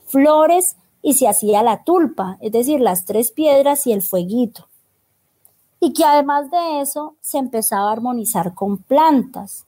flores 0.07 0.77
y 1.01 1.13
se 1.13 1.27
hacía 1.27 1.61
la 1.61 1.83
tulpa, 1.83 2.37
es 2.41 2.51
decir, 2.51 2.79
las 2.79 3.05
tres 3.05 3.31
piedras 3.31 3.85
y 3.85 3.91
el 3.91 4.01
fueguito. 4.01 4.67
Y 5.79 5.93
que 5.93 6.03
además 6.03 6.49
de 6.49 6.81
eso 6.81 7.15
se 7.21 7.37
empezaba 7.37 7.89
a 7.89 7.93
armonizar 7.93 8.53
con 8.53 8.77
plantas. 8.77 9.65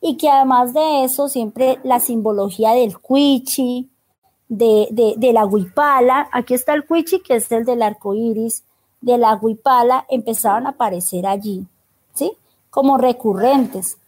Y 0.00 0.16
que 0.16 0.28
además 0.28 0.72
de 0.74 1.04
eso 1.04 1.28
siempre 1.28 1.78
la 1.82 2.00
simbología 2.00 2.72
del 2.72 2.98
cuichi, 2.98 3.90
de, 4.48 5.14
de, 5.16 5.32
la 5.32 5.44
huipala, 5.44 6.28
aquí 6.32 6.54
está 6.54 6.74
el 6.74 6.86
cuichi 6.86 7.20
que 7.20 7.36
es 7.36 7.50
el 7.50 7.64
del 7.64 7.82
arco 7.82 8.14
iris, 8.14 8.62
de 9.00 9.18
la 9.18 9.34
huipala, 9.34 10.06
empezaban 10.08 10.66
a 10.66 10.70
aparecer 10.70 11.26
allí, 11.26 11.66
¿sí? 12.14 12.32
Como 12.70 12.98
recurrentes. 12.98 13.98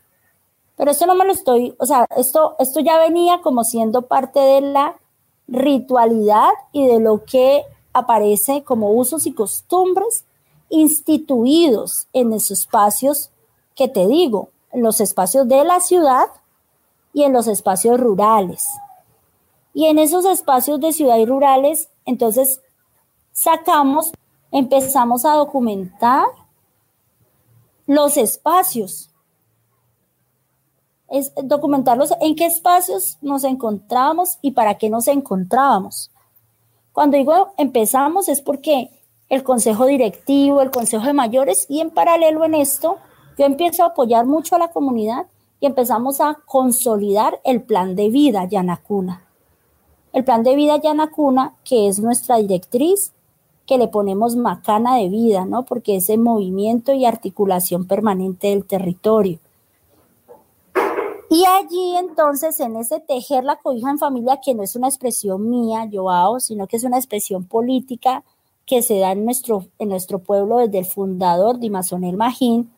Pero 0.77 0.93
esto 0.93 1.07
no 1.07 1.15
me 1.15 1.25
lo 1.25 1.33
estoy, 1.33 1.75
o 1.79 1.87
sea, 1.87 2.07
esto, 2.17 2.55
esto 2.59 2.81
ya 2.81 2.99
venía 2.99 3.41
como 3.43 3.65
siendo 3.65 4.03
parte 4.03 4.39
de 4.39 4.61
la 4.61 4.97
ritualidad 5.49 6.51
y 6.73 6.87
de 6.87 7.01
lo 7.01 7.25
que 7.25 7.65
aparece 7.93 8.63
como 8.63 8.93
usos 8.93 9.27
y 9.27 9.33
costumbres 9.33 10.25
instituidos 10.71 12.09
en 12.13 12.33
esos 12.33 12.51
espacios 12.51 13.31
que 13.75 13.89
te 13.89 14.07
digo, 14.07 14.51
en 14.73 14.83
los 14.83 15.01
espacios 15.01 15.49
de 15.49 15.65
la 15.65 15.81
ciudad 15.81 16.27
y 17.13 17.23
en 17.23 17.33
los 17.33 17.47
espacios 17.47 17.99
rurales. 17.99 18.67
Y 19.73 19.87
en 19.87 19.99
esos 19.99 20.25
espacios 20.25 20.81
de 20.81 20.93
ciudad 20.93 21.19
y 21.19 21.27
rurales, 21.27 21.89
entonces 22.05 22.61
sacamos, 23.33 24.13
empezamos 24.51 25.25
a 25.25 25.35
documentar 25.35 26.27
los 27.87 28.19
espacios 28.19 29.09
es 31.09 31.33
documentarlos 31.43 32.13
en 32.21 32.37
qué 32.37 32.47
espacios 32.47 33.17
nos 33.23 33.45
encontrábamos 33.45 34.39
y 34.43 34.51
para 34.51 34.77
qué 34.77 34.91
nos 34.91 35.09
encontrábamos. 35.09 36.11
Cuando 36.93 37.17
digo 37.17 37.55
empezamos 37.57 38.29
es 38.29 38.41
porque 38.41 38.91
el 39.29 39.43
consejo 39.43 39.87
directivo, 39.87 40.63
el 40.63 40.71
consejo 40.71 41.07
de 41.07 41.13
mayores 41.13 41.67
y 41.69 41.81
en 41.81 41.91
paralelo 41.91 42.45
en 42.45 42.55
esto 42.55 42.99
yo 43.37 43.45
empiezo 43.45 43.85
a 43.85 43.89
apoyar 43.89 44.27
mucho 44.27 44.57
a 44.57 44.59
la 44.59 44.69
comunidad 44.69 45.27
y 45.61 45.67
empezamos 45.67 46.21
a 46.21 46.39
consolidar 46.47 47.41
el 47.45 47.63
plan 47.63 47.95
de 47.95 48.09
vida 48.09 48.45
Yanacuna. 48.47 49.25
El 50.13 50.25
plan 50.25 50.43
de 50.43 50.57
vida 50.57 50.81
Yanacuna, 50.81 51.55
que 51.65 51.89
es 51.89 52.01
nuestra 52.01 52.37
directriz, 52.39 53.13
que 53.67 53.77
le 53.79 53.89
ponemos 53.89 54.35
macana 54.35 54.97
de 54.97 55.09
vida, 55.09 55.45
¿no? 55.45 55.65
Porque 55.65 55.97
es 55.97 56.09
el 56.09 56.21
movimiento 56.21 56.95
y 56.95 57.05
articulación 57.05 57.87
permanente 57.87 58.49
del 58.49 58.65
territorio. 58.65 59.39
Y 61.31 61.45
allí 61.45 61.97
entonces, 61.97 62.59
en 62.61 62.77
ese 62.77 63.01
tejer 63.01 63.45
la 63.45 63.57
cobija 63.57 63.91
en 63.91 63.99
familia, 63.99 64.41
que 64.43 64.55
no 64.55 64.63
es 64.63 64.75
una 64.75 64.89
expresión 64.89 65.51
mía, 65.51 65.87
Joao, 65.93 66.41
sino 66.41 66.67
que 66.67 66.79
es 66.79 66.85
una 66.85 66.97
expresión 66.97 67.45
política 67.45 68.25
que 68.69 68.83
se 68.83 68.99
da 68.99 69.13
en 69.13 69.25
nuestro, 69.25 69.67
en 69.79 69.89
nuestro 69.89 70.19
pueblo 70.19 70.59
desde 70.59 70.81
el 70.81 70.85
fundador, 70.85 71.59
Dimazonel 71.59 72.19
Magín, 72.19 72.71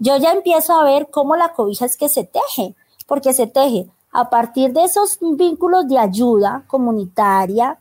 yo 0.00 0.16
ya 0.16 0.32
empiezo 0.32 0.74
a 0.74 0.82
ver 0.82 1.10
cómo 1.10 1.36
la 1.36 1.52
cobija 1.52 1.86
es 1.86 1.96
que 1.96 2.08
se 2.08 2.24
teje, 2.24 2.74
porque 3.06 3.32
se 3.32 3.46
teje. 3.46 3.88
A 4.10 4.28
partir 4.30 4.72
de 4.72 4.82
esos 4.82 5.18
vínculos 5.20 5.86
de 5.86 5.96
ayuda 5.96 6.64
comunitaria, 6.66 7.78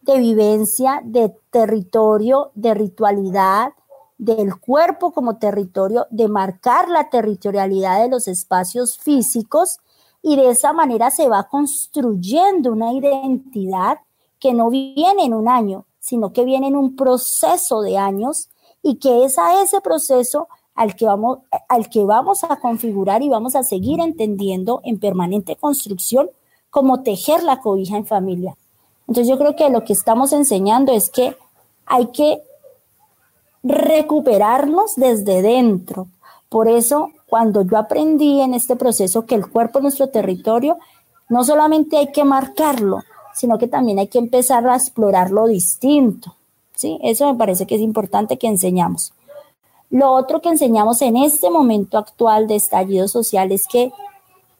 de 0.00 0.18
vivencia, 0.18 1.02
de 1.04 1.36
territorio, 1.50 2.50
de 2.54 2.72
ritualidad, 2.72 3.74
del 4.16 4.58
cuerpo 4.58 5.12
como 5.12 5.36
territorio, 5.36 6.06
de 6.08 6.28
marcar 6.28 6.88
la 6.88 7.10
territorialidad 7.10 8.00
de 8.00 8.08
los 8.08 8.26
espacios 8.26 8.96
físicos 8.96 9.80
y 10.22 10.36
de 10.36 10.48
esa 10.48 10.72
manera 10.72 11.10
se 11.10 11.28
va 11.28 11.46
construyendo 11.46 12.72
una 12.72 12.94
identidad 12.94 13.98
que 14.40 14.54
no 14.54 14.70
viene 14.70 15.24
en 15.24 15.34
un 15.34 15.46
año, 15.46 15.84
sino 16.08 16.32
que 16.32 16.44
viene 16.44 16.68
en 16.68 16.76
un 16.76 16.96
proceso 16.96 17.82
de 17.82 17.98
años 17.98 18.48
y 18.82 18.96
que 18.96 19.24
es 19.24 19.38
a 19.38 19.62
ese 19.62 19.82
proceso 19.82 20.48
al 20.74 20.94
que 20.96 21.04
vamos, 21.04 21.40
al 21.68 21.90
que 21.90 22.04
vamos 22.04 22.44
a 22.44 22.56
configurar 22.56 23.22
y 23.22 23.28
vamos 23.28 23.54
a 23.56 23.62
seguir 23.62 24.00
entendiendo 24.00 24.80
en 24.84 24.98
permanente 24.98 25.56
construcción 25.56 26.30
como 26.70 27.02
tejer 27.02 27.42
la 27.42 27.60
cobija 27.60 27.98
en 27.98 28.06
familia. 28.06 28.56
Entonces 29.06 29.28
yo 29.28 29.38
creo 29.38 29.54
que 29.54 29.68
lo 29.68 29.84
que 29.84 29.92
estamos 29.92 30.32
enseñando 30.32 30.92
es 30.92 31.10
que 31.10 31.36
hay 31.84 32.06
que 32.06 32.42
recuperarnos 33.62 34.96
desde 34.96 35.42
dentro. 35.42 36.06
Por 36.48 36.68
eso, 36.68 37.10
cuando 37.26 37.62
yo 37.62 37.76
aprendí 37.76 38.40
en 38.40 38.54
este 38.54 38.76
proceso 38.76 39.26
que 39.26 39.34
el 39.34 39.50
cuerpo 39.50 39.78
es 39.78 39.82
nuestro 39.82 40.08
territorio, 40.08 40.78
no 41.28 41.44
solamente 41.44 41.98
hay 41.98 42.12
que 42.12 42.24
marcarlo, 42.24 43.02
sino 43.38 43.56
que 43.56 43.68
también 43.68 44.00
hay 44.00 44.08
que 44.08 44.18
empezar 44.18 44.66
a 44.68 44.74
explorarlo 44.74 45.46
distinto. 45.46 46.34
¿sí? 46.74 46.98
Eso 47.02 47.32
me 47.32 47.38
parece 47.38 47.66
que 47.66 47.76
es 47.76 47.80
importante 47.80 48.36
que 48.36 48.48
enseñamos. 48.48 49.12
Lo 49.90 50.10
otro 50.12 50.40
que 50.42 50.48
enseñamos 50.48 51.00
en 51.02 51.16
este 51.16 51.48
momento 51.48 51.98
actual 51.98 52.48
de 52.48 52.56
estallido 52.56 53.06
social 53.06 53.52
es 53.52 53.68
que 53.68 53.92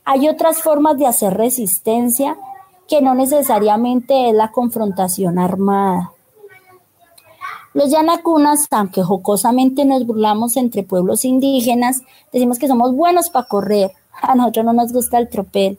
hay 0.05 0.29
otras 0.29 0.63
formas 0.63 0.97
de 0.97 1.07
hacer 1.07 1.35
resistencia 1.35 2.39
que 2.87 3.03
no 3.03 3.15
necesariamente 3.15 4.31
es 4.31 4.35
la 4.35 4.53
confrontación 4.53 5.39
armada. 5.41 6.13
Los 7.75 7.91
yanacunas, 7.91 8.67
aunque 8.71 9.03
jocosamente 9.03 9.85
nos 9.85 10.07
burlamos 10.07 10.57
entre 10.57 10.85
pueblos 10.85 11.25
indígenas, 11.25 12.01
decimos 12.33 12.59
que 12.59 12.69
somos 12.69 12.95
buenos 12.95 13.29
para 13.29 13.49
correr. 13.49 13.91
A 14.23 14.37
nosotros 14.37 14.65
no 14.65 14.73
nos 14.73 14.93
gusta 14.93 15.19
el 15.19 15.29
tropel. 15.29 15.79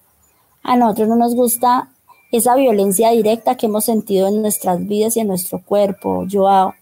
A 0.64 0.76
nosotros 0.76 1.08
no 1.08 1.16
nos 1.16 1.34
gusta 1.34 1.90
esa 2.32 2.56
violencia 2.56 3.10
directa 3.12 3.56
que 3.56 3.66
hemos 3.66 3.86
sentido 3.86 4.28
en 4.28 4.42
nuestras 4.42 4.86
vidas 4.86 5.18
y 5.18 5.22
en 5.22 5.28
nuestro 5.28 5.62
cuerpo, 5.64 6.26
Joao. 6.32 6.74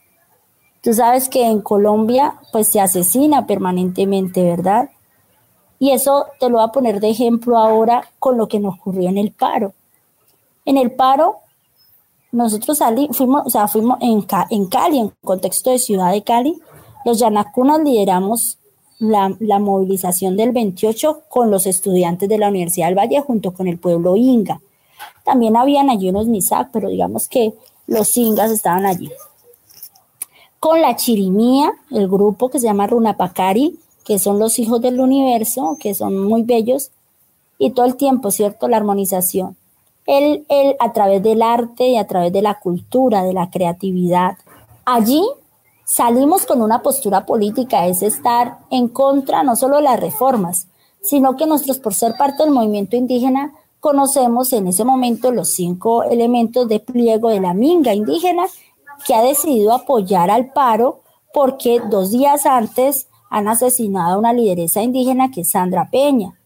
Tú 0.82 0.94
sabes 0.94 1.30
que 1.30 1.46
en 1.46 1.62
Colombia 1.62 2.36
pues 2.52 2.68
se 2.68 2.80
asesina 2.80 3.46
permanentemente, 3.46 4.44
¿verdad? 4.44 4.90
Y 5.80 5.92
eso 5.92 6.26
te 6.40 6.50
lo 6.50 6.58
voy 6.58 6.66
a 6.66 6.72
poner 6.72 7.00
de 7.00 7.10
ejemplo 7.10 7.58
ahora 7.58 8.10
con 8.20 8.38
lo 8.38 8.48
que 8.48 8.60
nos 8.60 8.76
ocurrió 8.76 9.10
en 9.10 9.18
el 9.18 9.32
paro. 9.32 9.74
En 10.66 10.78
el 10.78 10.92
paro, 10.92 11.38
nosotros 12.32 12.80
fuimos, 13.12 13.44
o 13.46 13.50
sea, 13.50 13.68
fuimos 13.68 13.98
en, 14.02 14.26
en 14.50 14.66
Cali, 14.68 15.00
en 15.00 15.14
contexto 15.24 15.70
de 15.70 15.80
ciudad 15.80 16.12
de 16.12 16.24
Cali, 16.24 16.60
los 17.06 17.20
Yanacunas 17.20 17.80
lideramos 17.84 18.58
la, 19.00 19.36
la, 19.40 19.60
movilización 19.60 20.36
del 20.36 20.52
28 20.52 21.24
con 21.30 21.52
los 21.52 21.68
estudiantes 21.68 22.28
de 22.28 22.38
la 22.38 22.50
Universidad 22.50 22.88
del 22.88 22.98
Valle 22.98 23.22
junto 23.22 23.54
con 23.54 23.68
el 23.68 23.78
pueblo 23.78 24.16
Inga. 24.16 24.60
También 25.24 25.58
habían 25.58 25.90
allí 25.90 26.10
unos 26.10 26.28
MISAC, 26.28 26.70
pero 26.72 26.90
digamos 26.90 27.28
que 27.28 27.54
los 27.86 28.16
Ingas 28.18 28.52
estaban 28.52 28.86
allí 28.86 29.12
con 30.60 30.82
la 30.82 30.96
chirimía, 30.96 31.72
el 31.92 32.08
grupo 32.08 32.50
que 32.50 32.60
se 32.60 32.68
llama 32.68 32.88
Runapakari, 32.88 33.80
que 34.04 34.20
son 34.20 34.40
los 34.40 34.58
hijos 34.60 34.82
del 34.82 35.00
universo, 35.00 35.78
que 35.80 35.94
son 35.94 36.18
muy 36.18 36.44
bellos, 36.44 36.92
y 37.58 37.72
todo 37.72 37.86
el 37.86 37.96
tiempo, 37.96 38.32
¿cierto? 38.32 38.68
La 38.68 38.78
armonización. 38.78 39.56
Él, 40.06 40.46
él 40.50 40.76
a 40.80 40.94
través 40.94 41.22
del 41.22 41.42
arte 41.42 41.88
y 41.88 41.98
a 41.98 42.08
través 42.08 42.32
de 42.32 42.42
la 42.42 42.60
cultura, 42.60 43.24
de 43.24 43.34
la 43.34 43.50
creatividad. 43.50 44.38
Allí 44.86 45.24
salimos 45.86 46.46
con 46.46 46.62
una 46.62 46.82
postura 46.82 47.26
política, 47.26 47.88
es 47.88 48.02
estar 48.02 48.60
en 48.70 48.88
contra 48.88 49.44
no 49.44 49.56
solo 49.56 49.78
de 49.78 49.84
las 49.84 50.00
reformas, 50.00 50.68
sino 51.02 51.36
que 51.36 51.46
nosotros, 51.46 51.80
por 51.80 51.94
ser 51.94 52.16
parte 52.18 52.44
del 52.44 52.54
movimiento 52.54 52.96
indígena, 52.96 53.54
conocemos 53.88 54.52
en 54.52 54.68
ese 54.68 54.84
momento 54.84 55.32
los 55.32 55.52
cinco 55.52 56.04
elementos 56.04 56.68
de 56.68 56.82
pliego 56.82 57.30
de 57.30 57.40
la 57.40 57.54
minga 57.54 57.94
indígena 57.94 58.44
que 59.06 59.16
ha 59.16 59.22
decidido 59.22 59.72
apoyar 59.72 60.30
al 60.30 60.52
paro 60.52 61.00
porque 61.34 61.82
dos 61.90 62.12
días 62.12 62.46
antes 62.46 63.08
han 63.30 63.48
asesinado 63.48 64.16
a 64.16 64.18
una 64.18 64.34
lideresa 64.34 64.82
indígena 64.82 65.32
que 65.32 65.42
es 65.42 65.52
Sandra 65.52 65.88
Peña. 65.90 66.38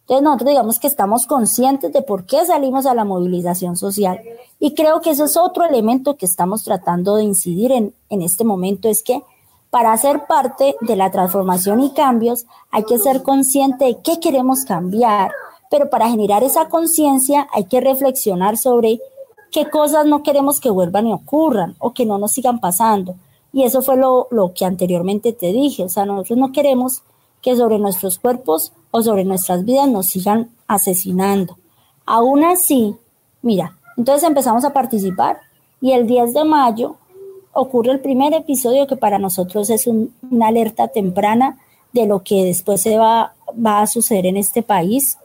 Entonces 0.00 0.24
nosotros 0.24 0.48
digamos 0.48 0.80
que 0.80 0.86
estamos 0.86 1.26
conscientes 1.26 1.92
de 1.92 2.00
por 2.00 2.24
qué 2.24 2.46
salimos 2.46 2.86
a 2.86 2.94
la 2.94 3.04
movilización 3.04 3.76
social. 3.76 4.18
Y 4.58 4.72
creo 4.72 5.02
que 5.02 5.10
ese 5.10 5.24
es 5.24 5.36
otro 5.36 5.66
elemento 5.66 6.16
que 6.16 6.24
estamos 6.24 6.64
tratando 6.64 7.16
de 7.16 7.24
incidir 7.24 7.72
en, 7.72 7.92
en 8.08 8.22
este 8.22 8.42
momento, 8.42 8.88
es 8.88 9.02
que 9.02 9.22
para 9.68 9.94
ser 9.98 10.24
parte 10.26 10.76
de 10.80 10.96
la 10.96 11.10
transformación 11.10 11.82
y 11.82 11.90
cambios 11.90 12.46
hay 12.70 12.84
que 12.84 12.96
ser 12.98 13.22
consciente 13.22 13.84
de 13.84 13.98
qué 14.02 14.18
queremos 14.18 14.64
cambiar, 14.64 15.30
pero 15.70 15.90
para 15.90 16.08
generar 16.08 16.42
esa 16.44 16.68
conciencia 16.68 17.48
hay 17.52 17.64
que 17.64 17.80
reflexionar 17.80 18.56
sobre 18.56 19.00
qué 19.50 19.68
cosas 19.68 20.06
no 20.06 20.22
queremos 20.22 20.60
que 20.60 20.70
vuelvan 20.70 21.06
y 21.06 21.12
ocurran 21.12 21.76
o 21.78 21.92
que 21.92 22.06
no 22.06 22.18
nos 22.18 22.32
sigan 22.32 22.60
pasando. 22.60 23.14
Y 23.52 23.62
eso 23.62 23.80
fue 23.80 23.96
lo, 23.96 24.28
que 24.54 24.64
anteriormente 24.64 25.32
te 25.32 25.52
dije. 25.52 25.84
O 25.84 25.88
sea, 25.88 26.04
nosotros 26.04 26.38
no 26.38 26.52
queremos 26.52 27.02
que 27.40 27.56
sobre 27.56 27.78
nuestros 27.78 28.18
cuerpos 28.18 28.72
o 28.90 29.02
sobre 29.02 29.24
nuestras 29.24 29.64
vidas 29.64 29.88
nos 29.88 30.06
sigan 30.06 30.50
asesinando. 30.66 31.56
Aún 32.04 32.44
así, 32.44 32.96
mira, 33.42 33.78
entonces 33.96 34.28
empezamos 34.28 34.64
a 34.64 34.72
participar 34.72 35.38
y 35.80 35.92
el 35.92 36.06
10 36.06 36.34
de 36.34 36.44
mayo 36.44 36.96
ocurre 37.52 37.92
el 37.92 38.00
primer 38.00 38.34
episodio 38.34 38.86
que 38.86 38.96
para 38.96 39.18
nosotros 39.18 39.70
es 39.70 39.86
una 39.86 40.48
alerta 40.48 40.88
temprana 40.88 41.58
de 41.92 42.06
lo 42.06 42.22
que 42.22 42.44
después 42.44 42.82
se 42.82 42.98
va, 42.98 43.34
va 43.54 43.80
a 43.80 43.86
suceder 43.86 44.26
en 44.26 44.36
este 44.36 44.62
país. 44.62 45.16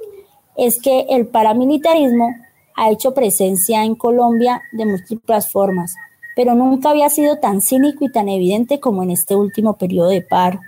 Es 0.55 0.81
que 0.81 1.07
el 1.09 1.27
paramilitarismo 1.27 2.35
ha 2.75 2.89
hecho 2.89 3.13
presencia 3.13 3.83
en 3.83 3.95
Colombia 3.95 4.61
de 4.71 4.85
múltiples 4.85 5.47
formas, 5.47 5.93
pero 6.35 6.55
nunca 6.55 6.89
había 6.89 7.09
sido 7.09 7.37
tan 7.37 7.61
cínico 7.61 8.05
y 8.05 8.11
tan 8.11 8.29
evidente 8.29 8.79
como 8.79 9.03
en 9.03 9.11
este 9.11 9.35
último 9.35 9.73
periodo 9.73 10.09
de 10.09 10.21
paro. 10.21 10.59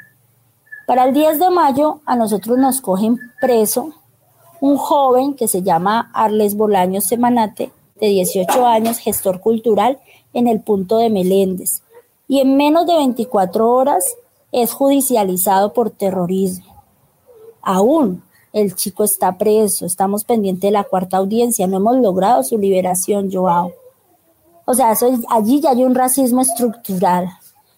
Para 0.86 1.06
el 1.06 1.14
10 1.14 1.40
de 1.40 1.50
mayo 1.50 2.02
a 2.06 2.16
nosotros 2.16 2.58
nos 2.58 2.82
cogen 2.82 3.18
preso 3.40 3.94
un 4.60 4.78
joven 4.78 5.34
que 5.34 5.48
se 5.48 5.62
llama 5.62 6.10
Arles 6.14 6.56
Bolaños 6.56 7.06
Semanate, 7.06 7.72
de 8.00 8.08
18 8.08 8.66
años, 8.66 8.98
gestor 8.98 9.40
cultural 9.40 10.00
en 10.34 10.48
el 10.48 10.62
punto 10.62 10.98
de 10.98 11.10
Meléndez, 11.10 11.84
y 12.28 12.40
en 12.40 12.58
menos 12.58 12.86
de 12.86 12.96
24 12.96 13.70
horas 13.70 14.16
es 14.52 14.72
judicializado 14.72 15.74
por 15.74 15.90
terrorismo. 15.90 16.84
Aún 17.62 18.24
el 18.54 18.76
chico 18.76 19.04
está 19.04 19.38
preso, 19.38 19.86
estamos 19.86 20.24
pendientes 20.24 20.70
de 20.70 20.72
la 20.72 20.84
cuarta 20.84 21.18
audiencia, 21.18 21.68
no 21.68 21.78
hemos 21.78 21.97
logrado 21.97 22.43
su 22.43 22.58
liberación, 22.58 23.32
Joao. 23.32 23.74
O 24.66 24.74
sea, 24.76 24.91
eso, 24.91 25.12
allí 25.30 25.60
ya 25.60 25.72
hay 25.72 25.84
un 25.84 25.95
racismo 25.95 26.41
estructural. 26.41 27.30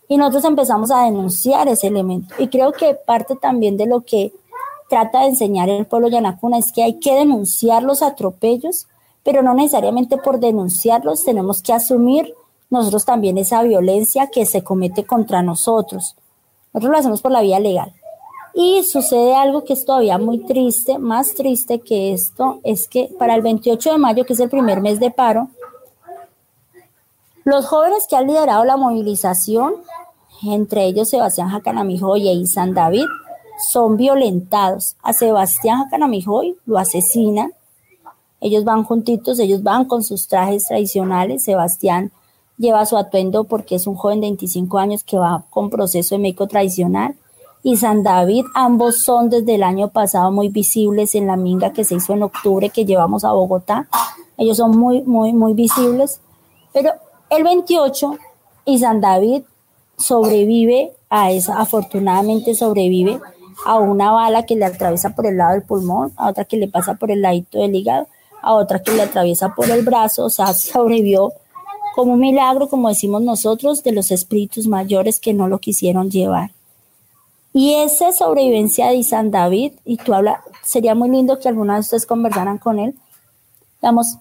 Y 0.07 0.17
nosotros 0.17 0.43
empezamos 0.43 0.91
a 0.91 1.05
denunciar 1.05 1.67
ese 1.67 1.87
elemento. 1.87 2.35
Y 2.37 2.49
creo 2.49 2.73
que 2.73 2.93
parte 2.93 3.35
también 3.35 3.77
de 3.77 3.87
lo 3.87 4.01
que 4.01 4.33
trata 4.89 5.21
de 5.21 5.29
enseñar 5.29 5.69
el 5.69 5.87
pueblo 5.87 6.09
yanacuna 6.09 6.59
es 6.59 6.71
que 6.71 6.83
hay 6.83 6.99
que 6.99 7.15
denunciar 7.15 7.81
los 7.81 8.03
atropellos, 8.03 8.87
pero 9.23 9.41
no 9.41 9.53
necesariamente 9.55 10.17
por 10.17 10.39
denunciarlos 10.39 11.23
tenemos 11.23 11.63
que 11.63 11.73
asumir 11.73 12.35
nosotros 12.69 13.05
también 13.05 13.37
esa 13.37 13.63
violencia 13.63 14.27
que 14.27 14.45
se 14.45 14.63
comete 14.63 15.05
contra 15.05 15.41
nosotros. 15.41 16.15
Nosotros 16.73 16.91
lo 16.91 16.97
hacemos 16.97 17.21
por 17.21 17.31
la 17.31 17.41
vía 17.41 17.59
legal. 17.59 17.93
Y 18.57 18.83
sucede 18.83 19.35
algo 19.35 19.65
que 19.65 19.73
es 19.73 19.83
todavía 19.83 20.17
muy 20.17 20.39
triste, 20.39 20.97
más 20.97 21.33
triste 21.35 21.81
que 21.81 22.13
esto, 22.13 22.61
es 22.63 22.87
que 22.87 23.13
para 23.19 23.35
el 23.35 23.41
28 23.41 23.91
de 23.91 23.97
mayo, 23.97 24.25
que 24.25 24.31
es 24.31 24.39
el 24.39 24.49
primer 24.49 24.79
mes 24.79 24.97
de 25.01 25.11
paro, 25.11 25.49
los 27.43 27.65
jóvenes 27.67 28.07
que 28.09 28.15
han 28.15 28.27
liderado 28.27 28.63
la 28.63 28.77
movilización, 28.77 29.73
entre 30.41 30.85
ellos 30.85 31.09
Sebastián 31.09 31.49
Jacanamijoy 31.49 32.29
y 32.29 32.47
San 32.47 32.73
David, 32.73 33.05
son 33.69 33.97
violentados. 33.97 34.95
A 35.03 35.11
Sebastián 35.11 35.83
Jacanamijoy 35.83 36.55
lo 36.65 36.77
asesinan. 36.77 37.51
Ellos 38.39 38.63
van 38.63 38.83
juntitos, 38.83 39.37
ellos 39.39 39.63
van 39.63 39.83
con 39.83 40.01
sus 40.01 40.27
trajes 40.27 40.65
tradicionales. 40.65 41.43
Sebastián 41.43 42.13
lleva 42.57 42.85
su 42.85 42.95
atuendo 42.95 43.43
porque 43.43 43.75
es 43.75 43.85
un 43.85 43.95
joven 43.95 44.21
de 44.21 44.27
25 44.27 44.77
años 44.77 45.03
que 45.03 45.17
va 45.17 45.43
con 45.49 45.69
proceso 45.69 46.15
de 46.15 46.19
médico 46.19 46.47
tradicional 46.47 47.15
y 47.67 47.77
San 47.77 48.03
David, 48.03 48.45
ambos 48.53 49.01
son 49.01 49.31
desde 49.31 49.55
el 49.55 49.63
año 49.63 49.87
pasado 49.87 50.31
muy 50.31 50.49
visibles 50.49 51.15
en 51.15 51.25
la 51.25 51.35
minga 51.35 51.73
que 51.73 51.83
se 51.83 51.95
hizo 51.95 52.13
en 52.13 52.21
octubre 52.21 52.69
que 52.69 52.85
llevamos 52.85 53.25
a 53.25 53.31
Bogotá. 53.31 53.87
Ellos 54.37 54.57
son 54.57 54.77
muy, 54.77 55.01
muy, 55.01 55.33
muy 55.33 55.55
visibles. 55.55 56.21
Pero 56.71 56.91
el 57.31 57.43
28 57.43 58.17
y 58.65 58.77
San 58.77 59.01
David 59.01 59.41
sobrevive 59.97 60.93
a 61.09 61.31
esa, 61.31 61.59
afortunadamente 61.59 62.53
sobrevive 62.53 63.19
a 63.65 63.79
una 63.79 64.11
bala 64.11 64.45
que 64.45 64.55
le 64.55 64.65
atraviesa 64.65 65.15
por 65.15 65.25
el 65.25 65.37
lado 65.37 65.53
del 65.53 65.63
pulmón, 65.63 66.13
a 66.17 66.29
otra 66.29 66.45
que 66.45 66.57
le 66.57 66.67
pasa 66.67 66.93
por 66.93 67.09
el 67.09 67.23
ladito 67.23 67.57
del 67.57 67.73
hígado, 67.73 68.07
a 68.43 68.53
otra 68.53 68.83
que 68.83 68.91
le 68.91 69.01
atraviesa 69.01 69.55
por 69.55 69.71
el 69.71 69.83
brazo, 69.83 70.25
o 70.25 70.29
sea, 70.29 70.53
sobrevivió 70.53 71.33
como 71.95 72.13
un 72.13 72.19
milagro, 72.19 72.69
como 72.69 72.89
decimos 72.89 73.23
nosotros, 73.23 73.81
de 73.81 73.91
los 73.91 74.11
espíritus 74.11 74.67
mayores 74.67 75.19
que 75.19 75.33
no 75.33 75.47
lo 75.47 75.57
quisieron 75.57 76.11
llevar. 76.11 76.51
Y 77.57 77.75
esa 77.75 78.11
sobrevivencia 78.11 78.89
de 78.89 79.01
San 79.01 79.31
David, 79.31 79.75
y 79.85 79.95
tú 79.95 80.13
hablas, 80.13 80.41
sería 80.61 80.93
muy 80.93 81.09
lindo 81.09 81.39
que 81.39 81.47
alguna 81.47 81.75
de 81.75 81.79
ustedes 81.79 82.05
conversaran 82.05 82.57
con 82.57 82.79
él, 82.79 82.95
digamos, 83.81 84.17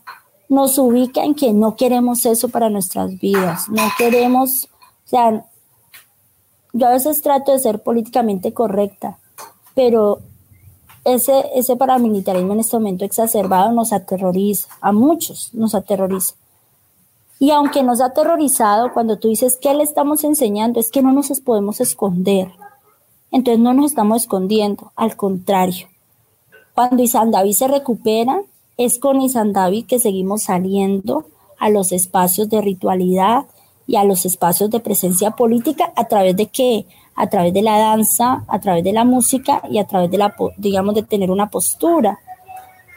nos 0.48 0.78
ubica 0.78 1.24
en 1.24 1.34
que 1.34 1.52
no 1.52 1.74
queremos 1.74 2.24
eso 2.26 2.48
para 2.48 2.70
nuestras 2.70 3.18
vidas, 3.18 3.68
no 3.68 3.82
queremos, 3.98 4.68
o 5.04 5.08
sea, 5.08 5.44
yo 6.72 6.86
a 6.86 6.90
veces 6.90 7.22
trato 7.22 7.50
de 7.50 7.58
ser 7.58 7.82
políticamente 7.82 8.52
correcta, 8.52 9.18
pero 9.74 10.20
ese, 11.04 11.44
ese 11.56 11.74
paramilitarismo 11.74 12.52
en 12.52 12.60
este 12.60 12.76
momento 12.76 13.04
exacerbado 13.04 13.72
nos 13.72 13.92
aterroriza, 13.92 14.68
a 14.80 14.92
muchos 14.92 15.52
nos 15.54 15.74
aterroriza. 15.74 16.36
Y 17.40 17.50
aunque 17.50 17.82
nos 17.82 18.00
ha 18.00 18.06
aterrorizado, 18.06 18.92
cuando 18.92 19.18
tú 19.18 19.26
dices, 19.26 19.58
¿qué 19.60 19.74
le 19.74 19.82
estamos 19.82 20.22
enseñando? 20.22 20.78
Es 20.78 20.92
que 20.92 21.02
no 21.02 21.12
nos 21.12 21.40
podemos 21.40 21.80
esconder. 21.80 22.52
Entonces 23.34 23.60
no 23.60 23.74
nos 23.74 23.86
estamos 23.86 24.22
escondiendo, 24.22 24.92
al 24.94 25.16
contrario. 25.16 25.88
Cuando 26.72 27.02
Isan 27.02 27.32
David 27.32 27.54
se 27.54 27.66
recupera, 27.66 28.40
es 28.76 29.00
con 29.00 29.20
Isan 29.20 29.52
David 29.52 29.86
que 29.86 29.98
seguimos 29.98 30.44
saliendo 30.44 31.24
a 31.58 31.68
los 31.68 31.90
espacios 31.90 32.48
de 32.48 32.60
ritualidad 32.60 33.46
y 33.88 33.96
a 33.96 34.04
los 34.04 34.24
espacios 34.24 34.70
de 34.70 34.78
presencia 34.78 35.32
política 35.32 35.92
a 35.96 36.04
través 36.04 36.36
de 36.36 36.46
qué? 36.46 36.86
A 37.16 37.28
través 37.28 37.52
de 37.52 37.62
la 37.62 37.76
danza, 37.76 38.44
a 38.46 38.60
través 38.60 38.84
de 38.84 38.92
la 38.92 39.04
música 39.04 39.62
y 39.68 39.78
a 39.78 39.84
través 39.84 40.12
de 40.12 40.18
la, 40.18 40.32
digamos, 40.56 40.94
de 40.94 41.02
tener 41.02 41.32
una 41.32 41.50
postura. 41.50 42.20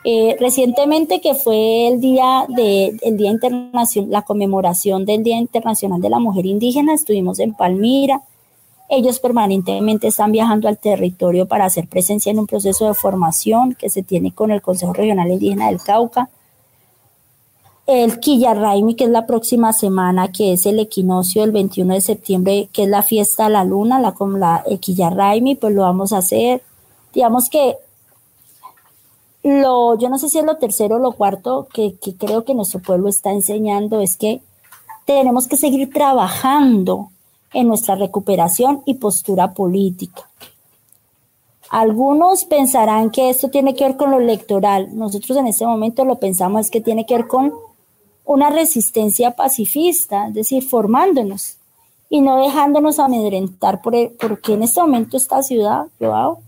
Eh, 0.04 0.38
recientemente 0.40 1.20
que 1.20 1.34
fue 1.34 1.88
el 1.88 2.00
día 2.00 2.46
de 2.48 2.96
el 3.02 3.18
día 3.18 3.32
internacional, 3.32 4.12
la 4.12 4.22
conmemoración 4.22 5.04
del 5.04 5.24
Día 5.24 5.40
Internacional 5.40 6.00
de 6.00 6.12
la 6.12 6.20
Mujer 6.20 6.46
Indígena, 6.46 6.94
estuvimos 6.94 7.40
en 7.40 7.56
Palmira, 7.56 8.22
ellos 8.90 9.20
permanentemente 9.20 10.08
están 10.08 10.32
viajando 10.32 10.68
al 10.68 10.78
territorio 10.78 11.46
para 11.46 11.66
hacer 11.66 11.88
presencia 11.88 12.32
en 12.32 12.40
un 12.40 12.48
proceso 12.48 12.88
de 12.88 12.94
formación 12.94 13.76
que 13.76 13.90
se 13.90 14.02
tiene 14.02 14.34
con 14.34 14.52
el 14.52 14.62
Consejo 14.62 14.94
Regional 14.94 15.30
Indígena 15.30 15.68
del 15.68 15.82
Cauca. 15.82 16.30
El 17.86 18.20
Quillarraimi, 18.20 18.96
que 18.96 19.06
es 19.06 19.10
la 19.10 19.26
próxima 19.26 19.74
semana, 19.74 20.32
que 20.32 20.54
es 20.54 20.66
el 20.66 20.80
equinoccio 20.80 21.42
del 21.42 21.52
21 21.52 21.94
de 21.96 22.02
septiembre, 22.02 22.70
que 22.72 22.84
es 22.84 22.90
la 22.90 23.04
fiesta 23.04 23.46
de 23.46 23.52
la 23.52 23.64
luna, 23.64 24.00
la, 24.00 24.14
la 24.38 24.64
el 24.66 24.80
Quillarraimi, 24.80 25.56
pues 25.56 25.74
lo 25.74 25.84
vamos 25.84 26.14
a 26.14 26.20
hacer. 26.20 26.62
Digamos 27.14 27.50
que 27.50 27.76
lo, 29.44 29.98
yo 29.98 30.10
no 30.10 30.18
sé 30.18 30.30
si 30.30 30.40
es 30.40 30.46
lo 30.46 30.58
tercero 30.58 30.96
o 30.96 31.00
lo 31.00 31.14
cuarto 31.14 31.68
que, 31.74 31.96
que 31.96 32.16
creo 32.16 32.44
que 32.44 32.54
nuestro 32.54 32.82
pueblo 32.82 33.10
está 33.10 33.32
enseñando, 33.32 34.02
es 34.02 34.18
que 34.18 34.42
tenemos 35.06 35.48
que 35.48 35.58
seguir 35.58 35.92
trabajando 35.92 37.10
en 37.54 37.68
nuestra 37.68 37.96
recuperación 37.96 38.82
y 38.86 38.96
postura 38.96 39.54
política. 39.54 40.30
Algunos 41.70 42.46
pensarán 42.46 43.12
que 43.12 43.30
esto 43.30 43.50
tiene 43.50 43.76
que 43.76 43.86
ver 43.86 43.98
con 43.98 44.12
lo 44.12 44.20
electoral. 44.20 44.90
Nosotros 44.98 45.38
en 45.38 45.48
este 45.48 45.66
momento 45.66 46.06
lo 46.06 46.20
pensamos 46.20 46.62
es 46.62 46.72
que 46.72 46.82
tiene 46.82 47.06
que 47.06 47.16
ver 47.16 47.28
con 47.28 47.54
una 48.26 48.50
resistencia 48.50 49.32
pacifista, 49.32 50.28
es 50.28 50.34
decir, 50.34 50.68
formándonos 50.68 51.58
y 52.10 52.22
no 52.22 52.38
dejándonos 52.38 53.00
amedrentar 53.00 53.82
por 53.82 53.94
porque 54.18 54.54
en 54.54 54.64
este 54.64 54.80
momento 54.80 55.18
esta 55.18 55.44
ciudad, 55.44 55.88
yo 56.00 56.40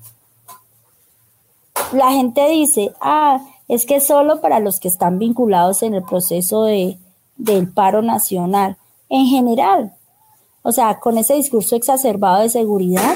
la 1.93 2.11
gente 2.11 2.47
dice, 2.49 2.93
ah, 3.01 3.41
es 3.67 3.85
que 3.85 3.99
solo 3.99 4.41
para 4.41 4.59
los 4.59 4.79
que 4.79 4.87
están 4.87 5.19
vinculados 5.19 5.83
en 5.83 5.93
el 5.93 6.03
proceso 6.03 6.63
de, 6.63 6.97
del 7.37 7.71
paro 7.71 8.01
nacional. 8.01 8.77
En 9.09 9.25
general, 9.25 9.93
o 10.69 10.71
sea, 10.71 10.99
con 10.99 11.17
ese 11.17 11.33
discurso 11.33 11.75
exacerbado 11.75 12.43
de 12.43 12.49
seguridad, 12.49 13.15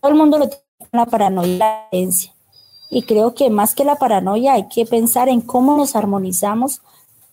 todo 0.00 0.10
el 0.10 0.18
mundo 0.18 0.38
lo 0.38 0.48
tiene 0.48 0.64
la 0.90 1.06
paranoia 1.06 1.54
y 1.54 1.56
la 1.56 1.86
creencia. 1.88 2.32
Y 2.90 3.02
creo 3.02 3.32
que 3.32 3.48
más 3.48 3.76
que 3.76 3.84
la 3.84 3.94
paranoia 3.94 4.54
hay 4.54 4.66
que 4.66 4.84
pensar 4.84 5.28
en 5.28 5.40
cómo 5.40 5.76
nos 5.76 5.94
armonizamos 5.94 6.82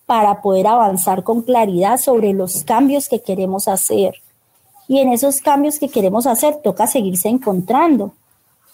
para 0.06 0.42
poder 0.42 0.68
avanzar 0.68 1.24
con 1.24 1.42
claridad 1.42 1.98
sobre 1.98 2.34
los 2.34 2.62
cambios 2.62 3.08
que 3.08 3.20
queremos 3.20 3.66
hacer. 3.66 4.14
Y 4.86 5.00
en 5.00 5.12
esos 5.12 5.40
cambios 5.40 5.80
que 5.80 5.88
queremos 5.88 6.28
hacer 6.28 6.60
toca 6.62 6.86
seguirse 6.86 7.28
encontrando 7.28 8.12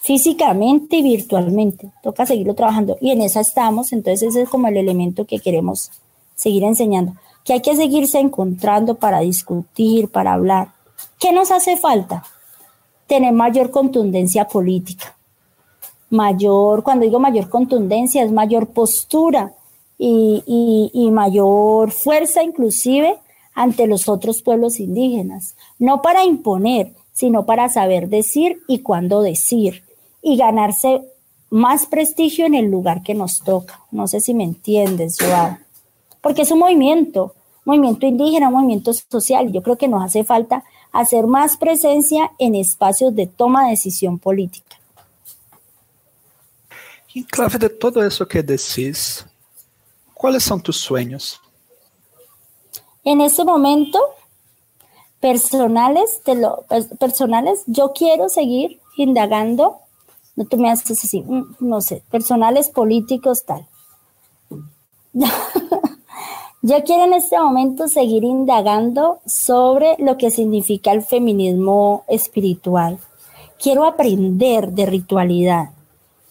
físicamente 0.03 0.97
y 0.97 1.03
virtualmente. 1.03 1.93
Toca 2.03 2.27
seguirlo 2.27 2.55
trabajando. 2.55 2.99
Y 3.01 3.13
en 3.13 3.23
esa 3.23 3.41
estamos, 3.41 3.95
entonces 3.95 4.29
ese 4.29 4.43
es 4.43 4.51
como 4.51 4.69
el 4.69 4.77
elemento 4.77 5.25
que 5.25 5.39
queremos 5.39 5.93
seguir 6.35 6.65
enseñando 6.65 7.15
que 7.45 7.55
hay 7.55 7.61
que 7.61 7.77
seguirse 7.77 8.19
encontrando 8.19 8.97
para 8.97 9.21
discutir, 9.21 10.09
para 10.09 10.35
hablar. 10.35 10.69
¿Qué 11.19 11.33
nos 11.33 11.51
hace 11.51 11.77
falta? 11.77 12.25
Tener 13.07 13.33
mayor 13.33 13.71
contundencia 13.71 14.47
política. 14.47 15.17
Mayor, 16.11 16.83
cuando 16.83 17.05
digo 17.05 17.19
mayor 17.19 17.49
contundencia, 17.49 18.23
es 18.23 18.33
mayor 18.33 18.69
postura 18.69 19.53
y, 19.99 20.91
y 20.93 21.11
mayor 21.11 21.91
fuerza 21.91 22.43
inclusive 22.43 23.19
ante 23.55 23.87
los 23.87 24.09
otros 24.09 24.43
pueblos 24.43 24.81
indígenas. 24.81 25.57
No 25.79 26.03
para 26.03 26.25
imponer, 26.25 26.93
sino 27.13 27.45
para 27.45 27.69
saber 27.69 28.09
decir 28.09 28.63
y 28.69 28.81
cuándo 28.81 29.23
decir 29.23 29.85
y 30.23 30.37
ganarse 30.37 31.03
más 31.51 31.87
prestigio 31.87 32.47
en 32.47 32.55
el 32.55 32.71
lugar 32.71 33.03
que 33.03 33.15
nos 33.15 33.41
toca. 33.41 33.81
No 33.91 34.07
sé 34.07 34.21
si 34.21 34.33
me 34.33 34.45
entiendes, 34.45 35.19
Joao 35.21 35.59
porque 36.23 36.43
es 36.43 36.51
un 36.51 36.61
movimiento, 36.61 37.35
movimiento 37.65 38.07
indígena, 38.07 38.49
un 38.49 38.55
movimiento 38.55 38.93
social. 38.95 39.53
Yo 39.53 39.63
creo 39.63 39.77
que 39.77 39.89
nos 39.89 40.03
hace 40.03 40.25
falta 40.25 40.65
hacer 40.93 41.27
más 41.27 41.57
presencia 41.57 42.33
en 42.39 42.55
espacios 42.55 43.15
de 43.15 43.27
toma 43.27 43.65
de 43.65 43.71
decisión 43.71 44.19
política. 44.19 44.79
En 47.15 47.25
clave 47.25 47.59
de 47.59 47.69
todo 47.69 48.03
eso 48.03 48.27
que 48.27 48.43
decís, 48.43 49.27
¿cuáles 50.15 50.43
son 50.45 50.63
tus 50.63 50.79
sueños? 50.79 51.41
En 53.05 53.21
este 53.21 53.45
momento, 53.45 53.99
personales, 55.21 56.23
de 56.25 56.37
lo, 56.37 56.65
personales, 56.99 57.65
yo 57.67 57.93
quiero 57.93 58.29
seguir 58.29 58.81
indagando, 58.97 59.79
no 60.37 60.45
tú 60.47 60.57
me 60.57 60.71
haces 60.71 61.05
así, 61.05 61.21
mm, 61.21 61.57
no 61.61 61.81
sé, 61.81 62.03
personales, 62.11 62.69
políticos, 62.69 63.45
tal. 63.45 63.67
Yo 66.65 66.85
quiero 66.85 67.05
en 67.05 67.15
este 67.15 67.37
momento 67.41 67.89
seguir 67.89 68.23
indagando 68.23 69.19
sobre 69.27 69.97
lo 69.99 70.17
que 70.17 70.31
significa 70.31 70.93
el 70.93 71.03
feminismo 71.03 72.05
espiritual. 72.07 72.99
Quiero 73.61 73.85
aprender 73.85 74.71
de 74.71 74.87
ritualidad. 74.87 75.71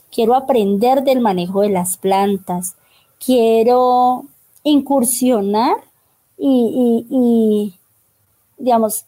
Quiero 0.09 0.35
aprender 0.35 1.03
del 1.03 1.19
manejo 1.19 1.61
de 1.61 1.69
las 1.69 1.97
plantas. 1.97 2.75
Quiero 3.19 4.23
incursionar 4.63 5.75
y, 6.37 7.05
y 7.09 7.73
digamos, 8.57 9.03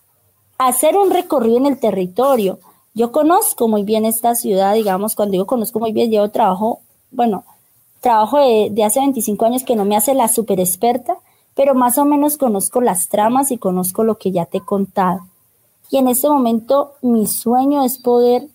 hacer 0.57 0.97
un 0.97 1.09
recorrido 1.09 1.55
en 1.55 1.67
el 1.67 1.79
territorio. 1.79 2.59
Yo 2.93 3.13
conozco 3.13 3.69
muy 3.69 3.83
bien 3.83 4.03
esta 4.03 4.35
ciudad, 4.35 4.73
digamos, 4.73 5.15
cuando 5.15 5.31
digo 5.31 5.47
conozco 5.47 5.79
muy 5.79 5.93
bien, 5.93 6.11
llevo 6.11 6.29
trabajo, 6.31 6.81
bueno, 7.11 7.45
trabajo 8.03 8.37
de, 8.37 8.83
hace 8.83 8.99
25 8.99 9.45
años 9.45 9.63
que 9.63 9.77
no 9.77 9.85
me 9.85 9.95
hace 9.95 10.13
la 10.13 10.27
super 10.27 10.59
experta, 10.59 11.15
pero 11.55 11.73
más 11.73 11.97
o 11.97 12.05
menos 12.05 12.37
conozco 12.37 12.81
las 12.81 13.07
tramas 13.07 13.49
y 13.49 13.57
conozco 13.57 14.03
lo 14.03 14.17
que 14.17 14.31
ya 14.31 14.45
te 14.45 14.57
he 14.57 14.61
contado. 14.61 15.21
Y 15.89 15.97
en 15.97 16.09
este 16.09 16.27
momento 16.27 16.93
mi 17.01 17.25
sueño 17.25 17.83
es 17.83 17.97
poder 17.97 18.47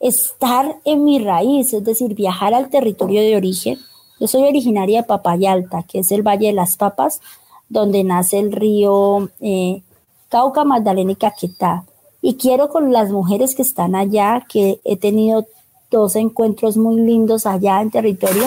estar 0.00 0.76
en 0.84 1.04
mi 1.04 1.20
raíz, 1.20 1.72
es 1.72 1.84
decir, 1.84 2.14
viajar 2.14 2.52
al 2.52 2.68
territorio 2.68 3.20
de 3.20 3.36
origen. 3.36 3.78
Yo 4.18 4.26
soy 4.26 4.42
originaria 4.42 5.02
de 5.02 5.06
Papayalta, 5.06 5.84
que 5.84 6.00
es 6.00 6.10
el 6.10 6.26
Valle 6.26 6.48
de 6.48 6.52
las 6.52 6.76
Papas, 6.76 7.20
donde 7.68 8.02
nace 8.02 8.40
el 8.40 8.50
río 8.50 9.30
eh, 9.40 9.82
Cauca, 10.28 10.64
Magdalena 10.64 11.12
y 11.12 11.16
Caquetá. 11.16 11.84
Y 12.22 12.34
quiero 12.34 12.68
con 12.68 12.92
las 12.92 13.10
mujeres 13.10 13.54
que 13.54 13.62
están 13.62 13.94
allá, 13.94 14.44
que 14.48 14.80
he 14.84 14.96
tenido 14.96 15.46
dos 15.92 16.16
encuentros 16.16 16.76
muy 16.76 17.00
lindos 17.00 17.46
allá 17.46 17.80
en 17.80 17.90
territorio, 17.90 18.44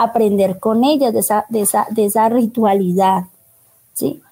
aprender 0.00 0.58
con 0.58 0.82
ellas 0.82 1.12
de 1.12 1.20
esa, 1.20 1.44
de 1.50 1.60
esa, 1.60 1.86
de 1.90 2.06
esa 2.06 2.28
ritualidad. 2.30 3.24
¿sí? 3.92 4.22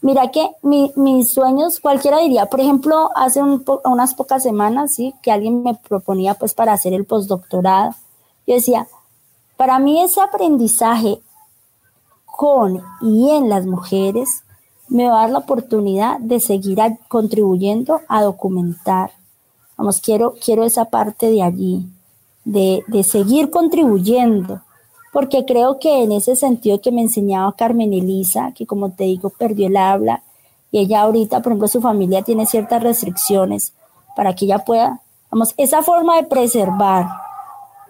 Mira 0.00 0.30
que 0.30 0.48
mis 0.62 1.32
sueños, 1.32 1.80
cualquiera 1.80 2.18
diría, 2.18 2.46
por 2.46 2.60
ejemplo, 2.60 3.10
hace 3.14 3.42
unas 3.42 4.14
pocas 4.14 4.42
semanas, 4.42 4.94
¿sí? 4.94 5.14
que 5.22 5.30
alguien 5.30 5.62
me 5.62 5.74
proponía 5.74 6.34
pues 6.34 6.54
para 6.54 6.72
hacer 6.72 6.94
el 6.94 7.04
postdoctorado. 7.04 7.94
Yo 8.46 8.54
decía, 8.54 8.88
para 9.58 9.78
mí 9.78 10.00
ese 10.00 10.22
aprendizaje 10.22 11.20
con 12.24 12.82
y 13.02 13.30
en 13.30 13.50
las 13.50 13.66
mujeres 13.66 14.44
me 14.88 15.08
va 15.08 15.18
a 15.18 15.20
dar 15.22 15.30
la 15.30 15.38
oportunidad 15.40 16.18
de 16.20 16.40
seguir 16.40 16.78
contribuyendo 17.08 18.00
a 18.08 18.22
documentar. 18.22 19.10
Vamos, 19.76 20.00
quiero, 20.00 20.34
quiero 20.42 20.64
esa 20.64 20.86
parte 20.86 21.30
de 21.30 21.42
allí, 21.42 21.86
de, 22.46 22.82
de 22.86 23.04
seguir 23.04 23.50
contribuyendo 23.50 24.62
porque 25.18 25.44
creo 25.44 25.80
que 25.80 26.04
en 26.04 26.12
ese 26.12 26.36
sentido 26.36 26.80
que 26.80 26.92
me 26.92 27.00
enseñaba 27.00 27.52
Carmen 27.56 27.92
Elisa, 27.92 28.52
que 28.54 28.66
como 28.66 28.92
te 28.92 29.02
digo, 29.02 29.30
perdió 29.30 29.66
el 29.66 29.76
habla, 29.76 30.22
y 30.70 30.78
ella 30.78 31.00
ahorita, 31.00 31.42
por 31.42 31.50
ejemplo, 31.50 31.66
su 31.66 31.80
familia 31.80 32.22
tiene 32.22 32.46
ciertas 32.46 32.80
restricciones 32.80 33.72
para 34.14 34.36
que 34.36 34.44
ella 34.44 34.60
pueda, 34.60 35.00
vamos, 35.28 35.54
esa 35.56 35.82
forma 35.82 36.14
de 36.18 36.22
preservar 36.22 37.08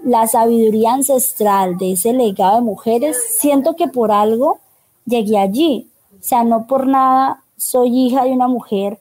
la 0.03 0.26
sabiduría 0.26 0.95
ancestral 0.95 1.76
de 1.76 1.93
ese 1.93 2.14
legado 2.14 2.55
de 2.55 2.62
mujeres, 2.62 3.18
siento 3.39 3.76
que 3.76 3.89
por 3.89 4.11
algo 4.11 4.61
llegué 5.05 5.37
allí, 5.37 5.91
o 6.18 6.22
sea, 6.22 6.45
no 6.45 6.66
por 6.66 6.87
nada 6.87 7.43
soy 7.59 8.07
hija 8.07 8.24
de 8.24 8.33
una 8.33 8.49
mujer 8.49 9.01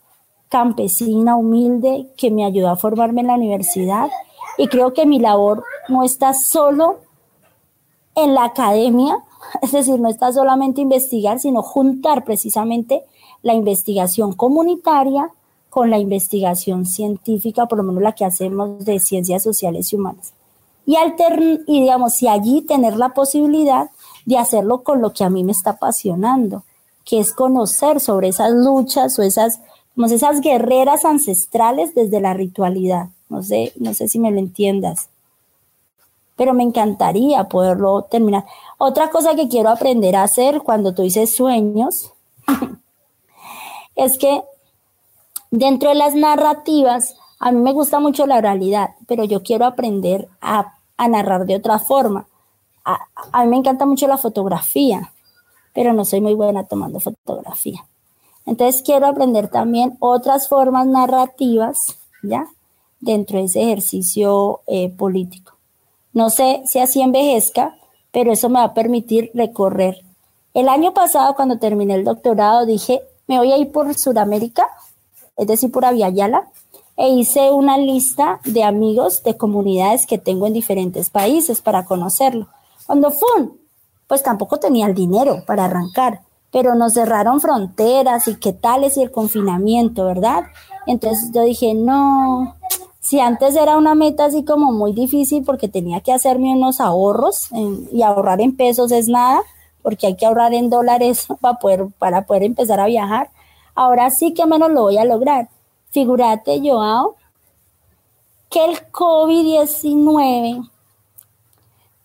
campesina, 0.49 1.38
humilde, 1.38 2.09
que 2.17 2.30
me 2.30 2.43
ayudó 2.43 2.71
a 2.71 2.75
formarme 2.75 3.21
en 3.21 3.28
la 3.28 3.36
universidad 3.36 4.09
y 4.57 4.67
creo 4.67 4.91
que 4.91 5.05
mi 5.05 5.17
labor 5.17 5.63
no 5.88 6.03
está 6.03 6.34
solo 6.34 7.07
en 8.18 8.34
la 8.34 8.45
academia, 8.45 9.24
es 9.61 9.72
decir, 9.72 9.99
no 9.99 10.09
está 10.09 10.34
solamente 10.34 10.82
investigar, 10.82 11.39
sino 11.39 11.61
juntar 11.61 12.26
precisamente 12.26 13.03
la 13.43 13.53
investigación 13.53 14.34
comunitaria 14.34 15.30
con 15.70 15.89
la 15.91 15.99
investigación 15.99 16.86
científica, 16.86 17.68
por 17.68 17.78
lo 17.78 17.84
menos 17.84 18.01
la 18.01 18.13
que 18.13 18.26
hacemos 18.26 18.84
de 18.84 18.99
ciencias 18.99 19.43
sociales 19.43 19.93
y 19.93 19.95
humanas. 19.95 20.34
Y, 20.86 20.95
y 21.68 21.82
digamos, 21.82 22.15
si 22.15 22.28
allí 22.28 22.61
tener 22.61 22.97
la 22.97 23.13
posibilidad 23.13 23.91
de 24.26 24.38
hacerlo 24.38 24.84
con 24.84 25.01
lo 25.01 25.13
que 25.13 25.24
a 25.24 25.30
mí 25.30 25.43
me 25.43 25.51
está 25.51 25.72
apasionando, 25.72 26.63
que 27.05 27.20
es 27.20 27.34
conocer 27.34 27.99
sobre 27.99 28.30
esas 28.30 28.51
luchas 28.51 29.20
o 29.20 29.22
esas, 29.22 29.59
como 29.95 30.07
esas 30.07 30.41
guerreras 30.41 31.05
ancestrales 31.05 31.93
desde 31.93 32.22
la 32.22 32.34
ritualidad. 32.34 33.09
No 33.30 33.43
sé, 33.43 33.74
no 33.78 33.93
sé 33.93 34.07
si 34.07 34.20
me 34.20 34.32
lo 34.32 34.39
entiendas 34.39 35.09
pero 36.38 36.53
me 36.53 36.63
encantaría 36.63 37.43
poderlo 37.45 38.03
terminar. 38.03 38.45
Otra 38.77 39.09
cosa 39.09 39.35
que 39.35 39.49
quiero 39.49 39.69
aprender 39.69 40.15
a 40.15 40.23
hacer 40.23 40.61
cuando 40.61 40.93
tú 40.93 41.01
dices 41.01 41.35
sueños 41.35 42.13
es 43.95 44.17
que 44.17 44.43
dentro 45.51 45.89
de 45.89 45.95
las 45.95 46.15
narrativas, 46.15 47.15
a 47.39 47.51
mí 47.51 47.59
me 47.59 47.73
gusta 47.73 47.99
mucho 47.99 48.25
la 48.27 48.38
oralidad, 48.38 48.91
pero 49.07 49.23
yo 49.23 49.41
quiero 49.43 49.65
aprender 49.65 50.29
a, 50.39 50.73
narrar 51.09 51.45
de 51.45 51.55
otra 51.55 51.79
forma. 51.79 52.27
A, 52.85 53.43
mí 53.43 53.49
me 53.49 53.57
encanta 53.57 53.85
mucho 53.85 54.07
la 54.07 54.17
fotografía, 54.17 55.11
pero 55.73 55.91
no 55.91 56.05
soy 56.05 56.21
muy 56.21 56.35
buena 56.35 56.65
tomando 56.65 56.99
fotografía. 56.99 57.83
Entonces 58.45 58.81
quiero 58.83 59.07
aprender 59.07 59.49
también 59.49 59.97
otras 59.99 60.47
formas 60.47 60.88
narrativas, 60.88 61.97
¿ya? 62.23 62.47
Dentro 62.99 63.39
de 63.39 63.45
ese 63.45 63.63
ejercicio 63.63 64.61
eh, 64.67 64.89
político. 64.89 65.57
No 66.18 66.32
sé 66.32 66.63
si 66.65 66.80
así 66.80 66.99
envejezca, 66.99 67.76
pero 68.11 68.32
eso 68.32 68.49
me 68.49 68.57
va 68.57 68.63
a 68.63 68.74
permitir 68.74 69.30
recorrer. 69.36 70.03
El 70.55 70.68
año 70.68 70.91
pasado, 70.91 71.36
cuando 71.36 71.59
terminé 71.59 71.93
el 71.93 72.05
doctorado, 72.05 72.65
dije, 72.65 73.03
me 73.28 73.38
voy 73.38 73.51
a 73.51 73.57
ir 73.57 73.72
por 73.72 73.93
Sudamérica, 73.93 74.68
es 75.38 75.45
decir, 75.45 75.72
por 75.72 75.86
Aviala, 75.86 76.49
e 76.95 77.09
hice 77.09 77.51
una 77.51 77.78
lista 77.78 78.39
de 78.45 78.63
amigos 78.63 79.22
de 79.22 79.38
comunidades 79.38 80.07
que 80.07 80.18
tengo 80.18 80.47
en 80.47 80.53
diferentes 80.53 81.11
países 81.11 81.61
para 81.61 81.86
conocerlo. 81.86 82.47
Cuando 82.88 83.11
fue, 83.11 83.49
pues 84.07 84.24
tampoco 84.24 84.57
tenía 84.57 84.88
el 84.88 84.95
dinero 84.95 85.43
para 85.45 85.65
arrancar, 85.65 86.22
pero 86.51 86.74
nos 86.74 86.95
cerraron 86.95 87.39
fronteras 87.41 88.28
y 88.28 88.38
qué 88.38 88.53
tal 88.53 88.84
es 88.84 88.97
el 88.97 89.11
confinamiento, 89.11 90.05
¿verdad? 90.05 90.45
Entonces 90.88 91.30
yo 91.32 91.43
dije, 91.43 91.76
no, 91.76 92.55
si 93.08 93.22
antes 93.22 93.55
era 93.55 93.78
una 93.78 93.95
meta 93.95 94.26
así 94.26 94.43
como 94.43 94.74
muy 94.74 94.91
difícil 94.91 95.45
porque 95.45 95.70
tenía 95.70 96.01
que 96.01 96.12
hacerme 96.12 96.51
unos 96.53 96.82
ahorros 96.82 97.47
y 97.93 98.01
ahorrar 98.01 98.41
en 98.41 98.58
pesos 98.58 98.91
es 98.91 99.08
nada, 99.08 99.39
porque 99.82 100.08
hay 100.08 100.18
que 100.18 100.26
ahorrar 100.26 100.53
en 100.53 100.70
dólares 100.70 101.26
para 101.39 101.58
poder, 101.58 101.88
para 101.99 102.26
poder 102.26 102.43
empezar 102.43 102.82
a 102.82 102.88
viajar. 102.88 103.30
Ahora 103.76 104.10
sí 104.12 104.34
que 104.34 104.45
menos 104.45 104.72
lo 104.72 104.82
voy 104.82 104.97
a 104.97 105.05
lograr. 105.05 105.47
Figúrate, 105.91 106.60
Joao, 106.62 107.16
que 108.49 108.66
el 108.66 108.76
COVID-19, 108.91 110.70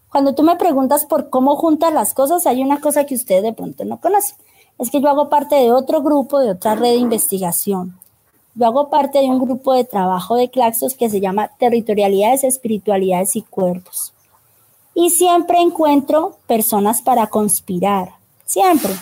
cuando 0.08 0.36
tú 0.36 0.44
me 0.44 0.54
preguntas 0.54 1.04
por 1.04 1.30
cómo 1.30 1.56
juntas 1.56 1.92
las 1.92 2.14
cosas, 2.14 2.46
hay 2.46 2.62
una 2.62 2.80
cosa 2.80 3.06
que 3.06 3.16
ustedes 3.16 3.42
de 3.42 3.52
pronto 3.52 3.84
no 3.84 4.00
conocen. 4.00 4.36
Es 4.78 4.88
que 4.88 5.00
yo 5.00 5.08
hago 5.08 5.28
parte 5.28 5.56
de 5.56 5.72
otro 5.72 6.00
grupo, 6.00 6.38
de 6.38 6.52
otra 6.52 6.76
red 6.76 6.90
de 6.90 6.96
investigación 6.98 7.98
yo 8.54 8.66
hago 8.66 8.90
parte 8.90 9.18
de 9.20 9.26
un 9.26 9.38
grupo 9.38 9.72
de 9.72 9.84
trabajo 9.84 10.36
de 10.36 10.50
Claxos 10.50 10.94
que 10.94 11.08
se 11.08 11.20
llama 11.20 11.48
Territorialidades, 11.58 12.44
Espiritualidades 12.44 13.34
y 13.36 13.42
Cuerpos. 13.42 14.12
Y 14.94 15.10
siempre 15.10 15.60
encuentro 15.60 16.36
personas 16.46 17.00
para 17.00 17.28
conspirar, 17.28 18.10
siempre. 18.44 18.92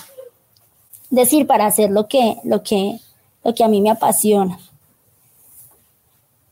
Decir, 1.11 1.49
para 1.49 1.67
hacer 1.67 1.91
lo 1.91 2.07
que, 2.07 2.37
lo 2.45 2.63
que, 2.63 3.01
lo 3.43 3.53
que 3.53 3.65
a 3.65 3.69
mí 3.69 3.81
me 3.81 3.91
apasiona. 3.91 4.61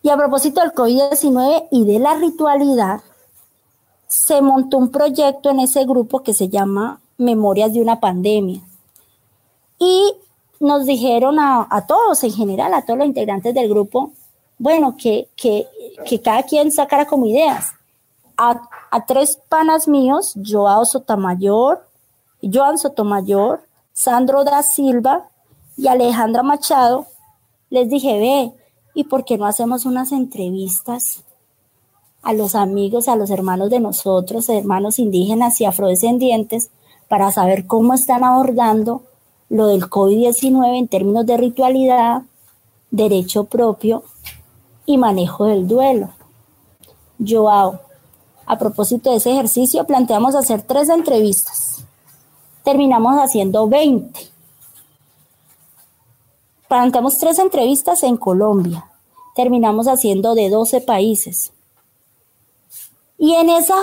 Y 0.03 0.11
a 0.11 0.17
propósito 0.17 0.61
del 0.61 0.73
COVID-19 0.73 1.69
y 1.71 1.85
de 1.85 2.01
la 2.01 2.15
ritualidad, 2.15 3.01
se 4.09 4.43
montó 4.43 4.79
un 4.79 4.91
proyecto 4.91 5.51
en 5.51 5.61
ese 5.61 5.85
grupo 5.85 6.23
que 6.25 6.35
se 6.35 6.49
llama 6.49 7.01
Memorias 7.17 7.73
de 7.73 7.83
una 7.83 8.01
Pandemia. 8.01 8.61
Y 9.79 10.15
nos 10.61 10.87
dijeron 10.87 11.39
a, 11.39 11.85
todos 11.87 12.25
en 12.25 12.33
general, 12.33 12.75
a 12.75 12.83
todos 12.83 12.99
los 12.99 13.09
integrantes 13.09 13.55
del 13.55 13.69
grupo, 13.69 14.13
bueno, 14.59 14.97
que, 14.97 15.29
que, 15.37 15.67
cada 16.23 16.43
quien 16.43 16.73
sacara 16.73 17.07
como 17.07 17.27
ideas. 17.27 17.73
A, 18.37 18.61
a, 18.91 19.07
tres 19.07 19.39
panas 19.49 19.89
míos, 19.89 20.35
Joao 20.45 20.85
Sotomayor, 20.85 21.87
Joan 22.43 22.79
Sotomayor, 22.79 23.63
Sandro 23.93 24.45
da 24.45 24.63
Silva 24.63 25.29
y 25.77 25.89
Alejandra 25.89 26.43
Machado, 26.43 27.07
les 27.71 27.89
dije, 27.89 28.19
ve, 28.19 28.53
¿y 28.95 29.05
por 29.05 29.25
qué 29.25 29.39
no 29.39 29.47
hacemos 29.47 29.85
unas 29.85 30.13
entrevistas 30.13 31.25
a 32.23 32.33
los 32.33 32.55
amigos, 32.55 33.09
a 33.09 33.17
los 33.17 33.31
hermanos 33.31 33.71
de 33.71 33.81
nosotros, 33.81 34.49
hermanos 34.49 34.99
indígenas 34.99 35.61
y 35.61 35.65
afrodescendientes, 35.65 36.71
para 37.09 37.31
saber 37.33 37.67
cómo 37.67 37.95
están 37.95 38.25
abordando 38.25 39.03
lo 39.51 39.67
del 39.67 39.89
COVID-19 39.89 40.79
en 40.79 40.89
términos 40.89 41.27
de 41.27 41.37
ritualidad, 41.37 42.23
derecho 42.91 43.45
propio 43.45 44.05
y 44.87 44.99
manejo 44.99 45.47
del 45.47 45.67
duelo. 45.67 46.11
Joao, 47.19 47.81
a 48.47 48.59
propósito 48.59 49.11
de 49.11 49.17
ese 49.17 49.33
ejercicio, 49.33 49.85
planteamos 49.85 50.35
hacer 50.35 50.63
tres 50.63 50.89
entrevistas. 50.89 51.85
Terminamos 52.63 53.15
haciendo 53.17 53.69
20. 53.69 54.21
Planteamos 56.69 57.19
tres 57.19 57.39
entrevistas 57.39 58.03
en 58.03 58.17
Colombia. 58.17 58.85
Terminamos 59.35 59.87
haciendo 59.87 60.35
de 60.35 60.51
12 60.51 60.83
países. 60.83 61.53
Y 63.17 63.35
en 63.35 63.51
esa 63.51 63.77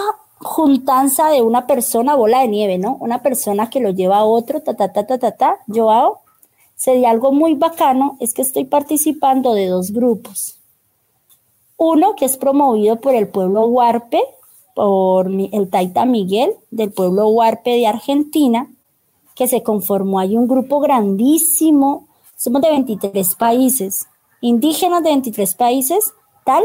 juntanza 0.46 1.30
de 1.30 1.42
una 1.42 1.66
persona, 1.66 2.16
bola 2.16 2.42
de 2.42 2.48
nieve, 2.48 2.78
¿no? 2.78 2.98
Una 3.00 3.24
persona 3.24 3.70
que 3.70 3.80
lo 3.80 3.90
lleva 3.90 4.20
a 4.20 4.26
otro, 4.26 4.62
ta, 4.62 4.76
ta, 4.76 4.94
ta, 4.94 5.06
ta, 5.06 5.18
ta, 5.18 5.32
ta, 5.32 5.58
Joao, 5.68 6.20
se 6.76 6.96
dio 6.96 7.08
algo 7.10 7.32
muy 7.32 7.56
bacano, 7.56 8.16
es 8.20 8.34
que 8.34 8.44
estoy 8.44 8.66
participando 8.66 9.54
de 9.54 9.68
dos 9.68 9.92
grupos. 9.92 10.60
Uno 11.78 12.16
que 12.16 12.26
es 12.26 12.38
promovido 12.38 12.98
por 12.98 13.16
el 13.16 13.28
pueblo 13.28 13.66
Huarpe, 13.66 14.22
por 14.76 15.32
el 15.32 15.70
Taita 15.70 16.06
Miguel, 16.06 16.54
del 16.70 16.92
pueblo 16.92 17.28
Huarpe 17.30 17.72
de 17.72 17.88
Argentina, 17.88 18.70
que 19.34 19.48
se 19.48 19.64
conformó, 19.64 20.20
hay 20.20 20.38
un 20.38 20.48
grupo 20.48 20.80
grandísimo, 20.80 22.08
somos 22.38 22.62
de 22.62 22.70
23 22.70 23.36
países, 23.36 24.08
indígenas 24.42 25.02
de 25.02 25.10
23 25.10 25.56
países, 25.56 26.14
tal 26.46 26.64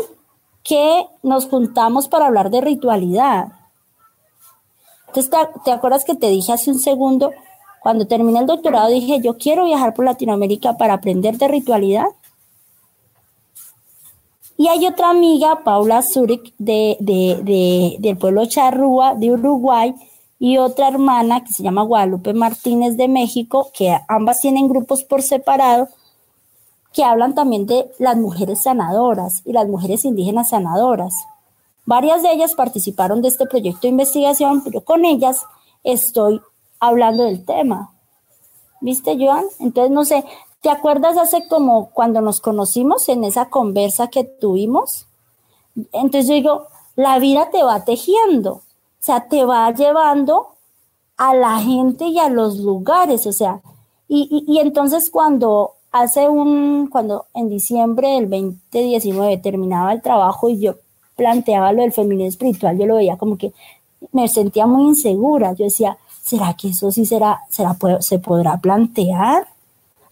que 0.63 1.07
nos 1.23 1.47
juntamos 1.47 2.09
para 2.09 2.27
hablar 2.27 2.51
de 2.51 2.61
ritualidad. 2.61 3.60
Entonces, 5.15 5.31
¿te, 5.65 5.73
acuerdas 5.73 6.05
que 6.05 6.15
te 6.15 6.29
dije 6.29 6.53
hace 6.53 6.71
un 6.71 6.79
segundo, 6.79 7.33
cuando 7.83 8.07
terminé 8.07 8.39
el 8.39 8.47
doctorado, 8.47 8.89
dije, 8.89 9.21
yo 9.21 9.37
quiero 9.37 9.65
viajar 9.65 9.93
por 9.93 10.05
Latinoamérica 10.05 10.77
para 10.77 10.95
aprender 10.95 11.37
de 11.37 11.49
ritualidad? 11.49 12.07
Y 14.57 14.69
hay 14.69 14.87
otra 14.87 15.11
amiga, 15.11 15.65
Paula 15.65 16.03
Zurich, 16.03 16.55
de, 16.59 16.97
del 17.99 18.19
pueblo 18.19 18.47
Charrúa, 18.47 19.15
de 19.15 19.33
Uruguay, 19.33 19.95
y 20.39 20.59
otra 20.59 20.89
hermana 20.89 21.43
que 21.43 21.53
se 21.53 21.63
llama 21.63 21.83
Guadalupe 21.83 22.33
Martínez 22.33 22.97
de 22.97 23.09
México, 23.09 23.71
que 23.75 23.99
ambas 24.09 24.41
tienen 24.41 24.69
grupos 24.69 25.03
por 25.03 25.23
separado, 25.23 25.89
que 26.93 27.03
hablan 27.03 27.35
también 27.35 27.67
de 27.67 27.91
las 27.99 28.17
mujeres 28.17 28.63
sanadoras 28.63 29.43
y 29.45 29.53
las 29.53 29.67
mujeres 29.67 30.05
indígenas 30.05 30.51
sanadoras. 30.51 31.15
Varias 31.85 32.23
de 32.23 32.33
ellas 32.33 32.55
participaron 32.55 33.23
de 33.23 33.29
este 33.29 33.47
proyecto 33.47 33.83
de 33.83 33.89
investigación, 33.89 34.63
pero 34.63 34.83
con 34.83 35.05
ellas 35.05 35.45
estoy 35.83 36.41
hablando 36.79 37.25
del 37.25 37.45
tema. 37.45 37.93
¿Viste, 38.81 39.17
Joan? 39.19 39.45
Entonces, 39.59 39.91
no 39.91 40.05
sé, 40.05 40.25
¿te 40.63 40.71
acuerdas 40.71 41.17
hace 41.19 41.47
como 41.49 41.91
cuando 41.91 42.21
nos 42.21 42.41
conocimos 42.41 43.09
en 43.09 43.25
esa 43.25 43.51
conversa 43.51 44.09
que 44.09 44.25
tuvimos? 44.25 45.07
Entonces 45.93 46.29
yo 46.29 46.35
digo, 46.35 46.67
la 46.97 47.19
vida 47.19 47.51
te 47.51 47.63
va 47.63 47.85
tejiendo, 47.85 48.53
o 48.53 48.63
sea, 48.99 49.29
te 49.29 49.45
va 49.45 49.73
llevando 49.73 50.49
a 51.17 51.35
la 51.35 51.61
gente 51.61 52.07
y 52.07 52.19
a 52.19 52.29
los 52.29 52.59
lugares, 52.59 53.27
o 53.27 53.33
sea, 53.33 53.61
y, 54.09 54.45
y 54.49 54.59
entonces 54.59 55.11
cuando 55.11 55.75
hace 55.93 56.29
un, 56.29 56.89
cuando 56.89 57.27
en 57.35 57.49
diciembre 57.49 58.09
del 58.09 58.31
2019 58.31 59.39
terminaba 59.39 59.93
el 59.93 60.03
trabajo 60.03 60.49
y 60.49 60.61
yo 60.61 60.77
planteaba 61.21 61.71
lo 61.73 61.83
del 61.83 61.93
feminismo 61.93 62.29
espiritual, 62.29 62.79
yo 62.79 62.87
lo 62.87 62.95
veía 62.95 63.19
como 63.19 63.37
que 63.37 63.53
me 64.13 64.27
sentía 64.27 64.67
muy 64.67 64.85
insegura. 64.85 65.53
Yo 65.53 65.67
decía, 65.67 65.99
¿será 66.23 66.55
que 66.55 66.69
eso 66.69 66.91
sí 66.91 67.05
será, 67.05 67.41
será 67.51 67.77
se 68.01 68.19
podrá 68.19 68.57
plantear? 68.57 69.47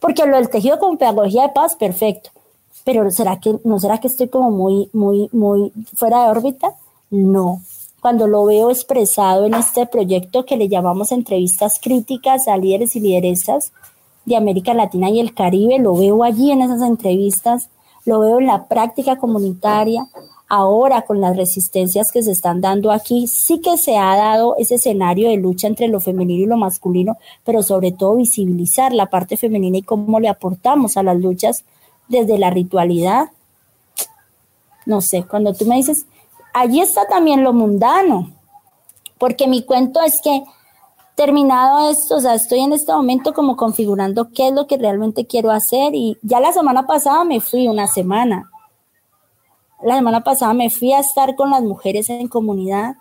Porque 0.00 0.26
lo 0.26 0.36
del 0.36 0.50
tejido 0.50 0.78
con 0.78 0.98
pedagogía 0.98 1.44
de 1.44 1.48
paz, 1.48 1.76
perfecto. 1.76 2.28
Pero 2.84 3.10
¿será 3.10 3.40
que 3.40 3.56
no 3.64 3.80
será 3.80 3.98
que 3.98 4.08
estoy 4.08 4.28
como 4.28 4.50
muy, 4.50 4.90
muy, 4.92 5.30
muy 5.32 5.72
fuera 5.94 6.24
de 6.24 6.30
órbita? 6.30 6.74
No. 7.10 7.62
Cuando 8.02 8.26
lo 8.26 8.44
veo 8.44 8.70
expresado 8.70 9.46
en 9.46 9.54
este 9.54 9.86
proyecto 9.86 10.44
que 10.44 10.58
le 10.58 10.68
llamamos 10.68 11.10
entrevistas 11.10 11.80
críticas 11.82 12.48
a 12.48 12.58
líderes 12.58 12.94
y 12.96 13.00
lideresas, 13.00 13.72
de 14.28 14.36
América 14.36 14.74
Latina 14.74 15.08
y 15.08 15.20
el 15.20 15.32
Caribe, 15.32 15.78
lo 15.78 15.94
veo 15.94 16.22
allí 16.22 16.50
en 16.50 16.60
esas 16.60 16.82
entrevistas, 16.82 17.70
lo 18.04 18.20
veo 18.20 18.38
en 18.38 18.46
la 18.46 18.66
práctica 18.66 19.16
comunitaria, 19.16 20.06
ahora 20.48 21.02
con 21.02 21.20
las 21.20 21.36
resistencias 21.36 22.10
que 22.10 22.22
se 22.22 22.30
están 22.30 22.60
dando 22.60 22.90
aquí, 22.90 23.26
sí 23.26 23.60
que 23.60 23.76
se 23.76 23.96
ha 23.98 24.16
dado 24.16 24.56
ese 24.56 24.76
escenario 24.76 25.28
de 25.28 25.36
lucha 25.36 25.66
entre 25.66 25.88
lo 25.88 26.00
femenino 26.00 26.44
y 26.44 26.46
lo 26.46 26.56
masculino, 26.56 27.18
pero 27.44 27.62
sobre 27.62 27.92
todo 27.92 28.16
visibilizar 28.16 28.92
la 28.92 29.06
parte 29.06 29.36
femenina 29.36 29.78
y 29.78 29.82
cómo 29.82 30.20
le 30.20 30.28
aportamos 30.28 30.96
a 30.96 31.02
las 31.02 31.18
luchas 31.18 31.64
desde 32.08 32.38
la 32.38 32.50
ritualidad. 32.50 33.30
No 34.86 35.02
sé, 35.02 35.24
cuando 35.24 35.52
tú 35.52 35.66
me 35.66 35.76
dices, 35.76 36.06
allí 36.54 36.80
está 36.80 37.06
también 37.06 37.44
lo 37.44 37.52
mundano, 37.52 38.30
porque 39.18 39.46
mi 39.46 39.62
cuento 39.62 40.00
es 40.00 40.20
que 40.22 40.44
terminado 41.14 41.90
esto, 41.90 42.16
o 42.16 42.20
sea, 42.20 42.34
estoy 42.34 42.60
en 42.60 42.72
este 42.72 42.92
momento 42.92 43.34
como 43.34 43.56
configurando 43.56 44.30
qué 44.32 44.48
es 44.48 44.54
lo 44.54 44.66
que 44.66 44.78
realmente 44.78 45.26
quiero 45.26 45.50
hacer 45.50 45.94
y 45.94 46.16
ya 46.22 46.40
la 46.40 46.52
semana 46.52 46.86
pasada 46.86 47.24
me 47.24 47.40
fui 47.40 47.68
una 47.68 47.86
semana. 47.86 48.50
La 49.80 49.94
semana 49.94 50.24
pasada 50.24 50.54
me 50.54 50.70
fui 50.70 50.92
a 50.92 50.98
estar 50.98 51.36
con 51.36 51.50
las 51.50 51.62
mujeres 51.62 52.10
en 52.10 52.26
comunidad, 52.26 52.96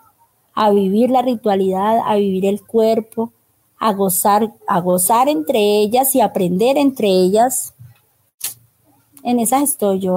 a 0.54 0.70
vivir 0.70 1.10
la 1.10 1.22
ritualidad, 1.22 1.98
a 2.06 2.14
vivir 2.14 2.46
el 2.46 2.64
cuerpo, 2.64 3.32
a 3.78 3.92
gozar, 3.92 4.52
a 4.68 4.80
gozar 4.80 5.28
entre 5.28 5.58
ellas 5.58 6.14
y 6.14 6.20
aprender 6.20 6.78
entre 6.78 7.08
ellas. 7.08 7.74
En 9.24 9.40
esas 9.40 9.62
estoy 9.64 9.98
yo. 9.98 10.16